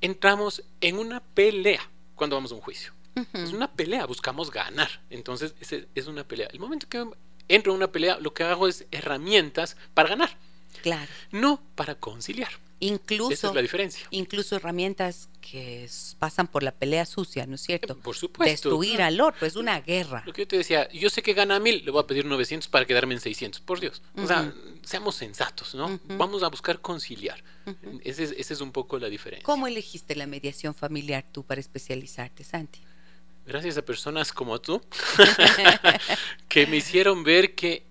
[0.00, 1.80] entramos en una pelea
[2.14, 2.92] cuando vamos a un juicio.
[3.32, 4.88] Es una pelea, buscamos ganar.
[5.10, 6.48] Entonces, es una pelea.
[6.52, 7.04] El momento que
[7.48, 10.36] entro en una pelea, lo que hago es herramientas para ganar.
[10.82, 11.10] Claro.
[11.30, 12.52] No para conciliar.
[12.82, 14.08] Incluso, Esa es la diferencia.
[14.10, 15.88] Incluso herramientas que
[16.18, 17.96] pasan por la pelea sucia, ¿no es cierto?
[17.96, 18.50] Por supuesto.
[18.50, 20.24] Destruir al otro, es una guerra.
[20.26, 22.68] Lo que yo te decía, yo sé que gana mil, le voy a pedir 900
[22.68, 24.02] para quedarme en 600, por Dios.
[24.16, 24.52] O sea,
[24.82, 26.00] seamos sensatos, ¿no?
[26.08, 27.44] Vamos a buscar conciliar.
[28.02, 29.44] Esa es, es un poco la diferencia.
[29.44, 32.80] ¿Cómo elegiste la mediación familiar tú para especializarte, Santi?
[33.46, 34.82] Gracias a personas como tú,
[36.48, 37.86] que me hicieron ver que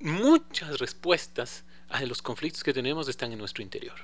[0.00, 1.64] muchas respuestas
[2.02, 3.94] los conflictos que tenemos están en nuestro interior.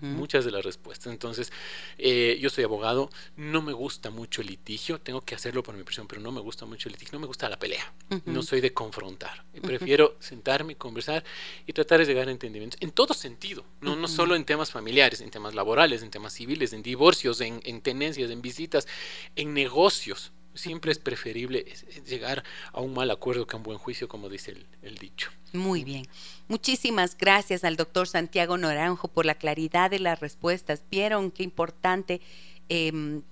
[0.00, 1.12] Muchas de las respuestas.
[1.12, 1.52] Entonces,
[1.98, 5.84] eh, yo soy abogado, no me gusta mucho el litigio, tengo que hacerlo por mi
[5.84, 7.92] presión, pero no me gusta mucho el litigio, no me gusta la pelea,
[8.26, 9.44] no soy de confrontar.
[9.62, 11.24] Prefiero sentarme, conversar
[11.66, 15.20] y tratar de llegar a entendimientos en todo sentido, no, no solo en temas familiares,
[15.20, 18.88] en temas laborales, en temas civiles, en divorcios, en, en tenencias, en visitas,
[19.36, 21.64] en negocios siempre es preferible
[22.06, 25.30] llegar a un mal acuerdo que a un buen juicio, como dice el, dicho.
[25.52, 26.06] Muy bien.
[26.48, 30.82] Muchísimas gracias al doctor Santiago Naranjo por la claridad de las respuestas.
[30.90, 32.20] Vieron qué importante
[32.68, 33.22] em,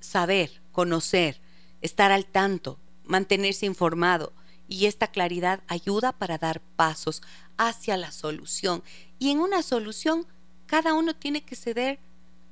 [0.00, 1.40] saber, conocer,
[1.80, 4.32] estar al tanto, mantenerse informado.
[4.68, 7.22] Y esta claridad ayuda para dar pasos
[7.56, 8.84] hacia la solución.
[9.18, 10.26] Y en una solución,
[10.66, 11.98] cada uno tiene que ceder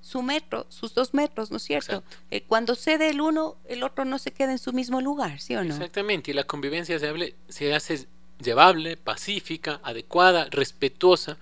[0.01, 2.03] su metro, sus dos metros, ¿no es cierto?
[2.31, 5.55] Eh, cuando cede el uno, el otro no se queda en su mismo lugar, ¿sí
[5.55, 5.75] o no?
[5.75, 8.07] Exactamente, y la convivencia se, hable, se hace
[8.41, 11.37] llevable, pacífica, adecuada, respetuosa.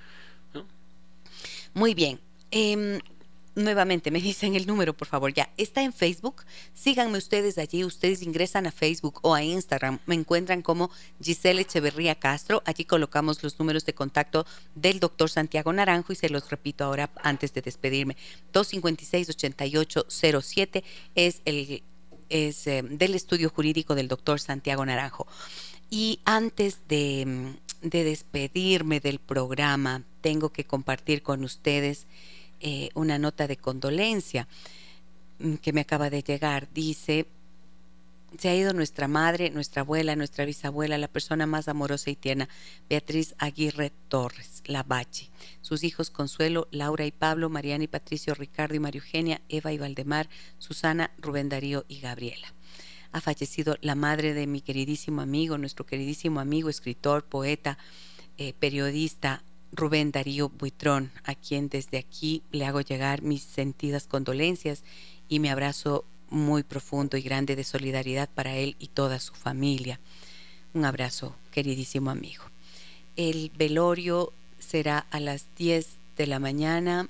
[1.75, 2.19] Muy bien.
[2.51, 3.01] Eh,
[3.57, 5.51] nuevamente me dicen el número, por favor, ya.
[5.57, 6.45] Está en Facebook.
[6.75, 7.83] Síganme ustedes allí.
[7.85, 9.99] Ustedes ingresan a Facebook o a Instagram.
[10.07, 12.63] Me encuentran como Giselle Echeverría Castro.
[12.65, 17.11] Allí colocamos los números de contacto del doctor Santiago Naranjo y se los repito ahora
[17.23, 18.17] antes de despedirme.
[18.53, 20.85] 256-8807
[21.17, 21.83] es el
[22.29, 25.29] es eh, del estudio jurídico del doctor Santiago Naranjo.
[25.91, 32.09] Y antes de, de despedirme del programa, tengo que compartir con ustedes
[32.61, 34.49] eh, una nota de condolencia
[35.39, 36.69] mm, que me acaba de llegar.
[36.73, 37.27] Dice,
[38.39, 42.49] se ha ido nuestra madre, nuestra abuela, nuestra bisabuela, la persona más amorosa y tierna,
[42.89, 45.31] Beatriz Aguirre Torres, la Bachi.
[45.63, 49.79] Sus hijos Consuelo, Laura y Pablo, Mariana y Patricio, Ricardo y María Eugenia, Eva y
[49.79, 50.29] Valdemar,
[50.59, 52.53] Susana, Rubén Darío y Gabriela.
[53.13, 57.79] Ha fallecido la madre de mi queridísimo amigo, nuestro queridísimo amigo, escritor, poeta,
[58.37, 59.43] eh, periodista,
[59.73, 64.83] Rubén Darío Buitrón, a quien desde aquí le hago llegar mis sentidas condolencias
[65.29, 70.01] y mi abrazo muy profundo y grande de solidaridad para él y toda su familia.
[70.75, 72.45] Un abrazo, queridísimo amigo.
[73.17, 77.09] El velorio será a las 10 de la mañana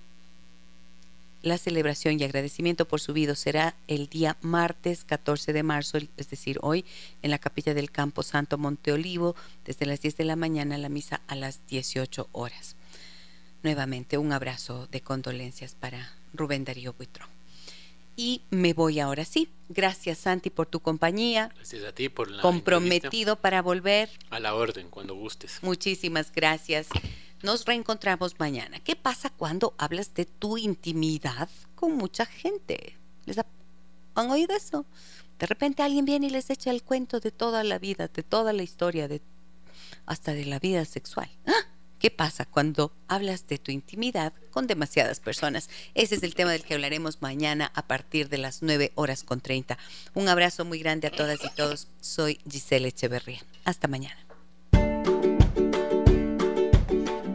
[1.47, 6.29] la celebración y agradecimiento por su vida será el día martes 14 de marzo, es
[6.29, 6.85] decir, hoy,
[7.23, 10.89] en la capilla del Campo Santo Monte Olivo, desde las 10 de la mañana, la
[10.89, 12.75] misa a las 18 horas.
[13.63, 17.29] Nuevamente, un abrazo de condolencias para Rubén Darío Buitrón.
[18.17, 19.49] Y me voy ahora sí.
[19.69, 21.53] Gracias, Santi, por tu compañía.
[21.55, 22.43] Gracias a ti por la.
[22.43, 24.09] Comprometido para volver.
[24.31, 25.59] A la orden, cuando gustes.
[25.63, 26.89] Muchísimas gracias.
[27.43, 28.81] Nos reencontramos mañana.
[28.81, 32.97] ¿Qué pasa cuando hablas de tu intimidad con mucha gente?
[33.27, 33.39] ¿Les
[34.15, 34.87] han oído eso?
[35.39, 38.53] De repente alguien viene y les echa el cuento de toda la vida, de toda
[38.53, 39.21] la historia, de
[40.07, 41.31] hasta de la vida sexual.
[41.47, 41.53] ¡Ah!
[41.99, 45.71] ¿Qué pasa cuando hablas de tu intimidad con demasiadas personas?
[45.95, 49.41] Ese es el tema del que hablaremos mañana a partir de las 9 horas con
[49.41, 49.79] 30.
[50.15, 51.89] Un abrazo muy grande a todas y todos.
[52.01, 53.43] Soy Giselle Echeverría.
[53.65, 54.26] Hasta mañana.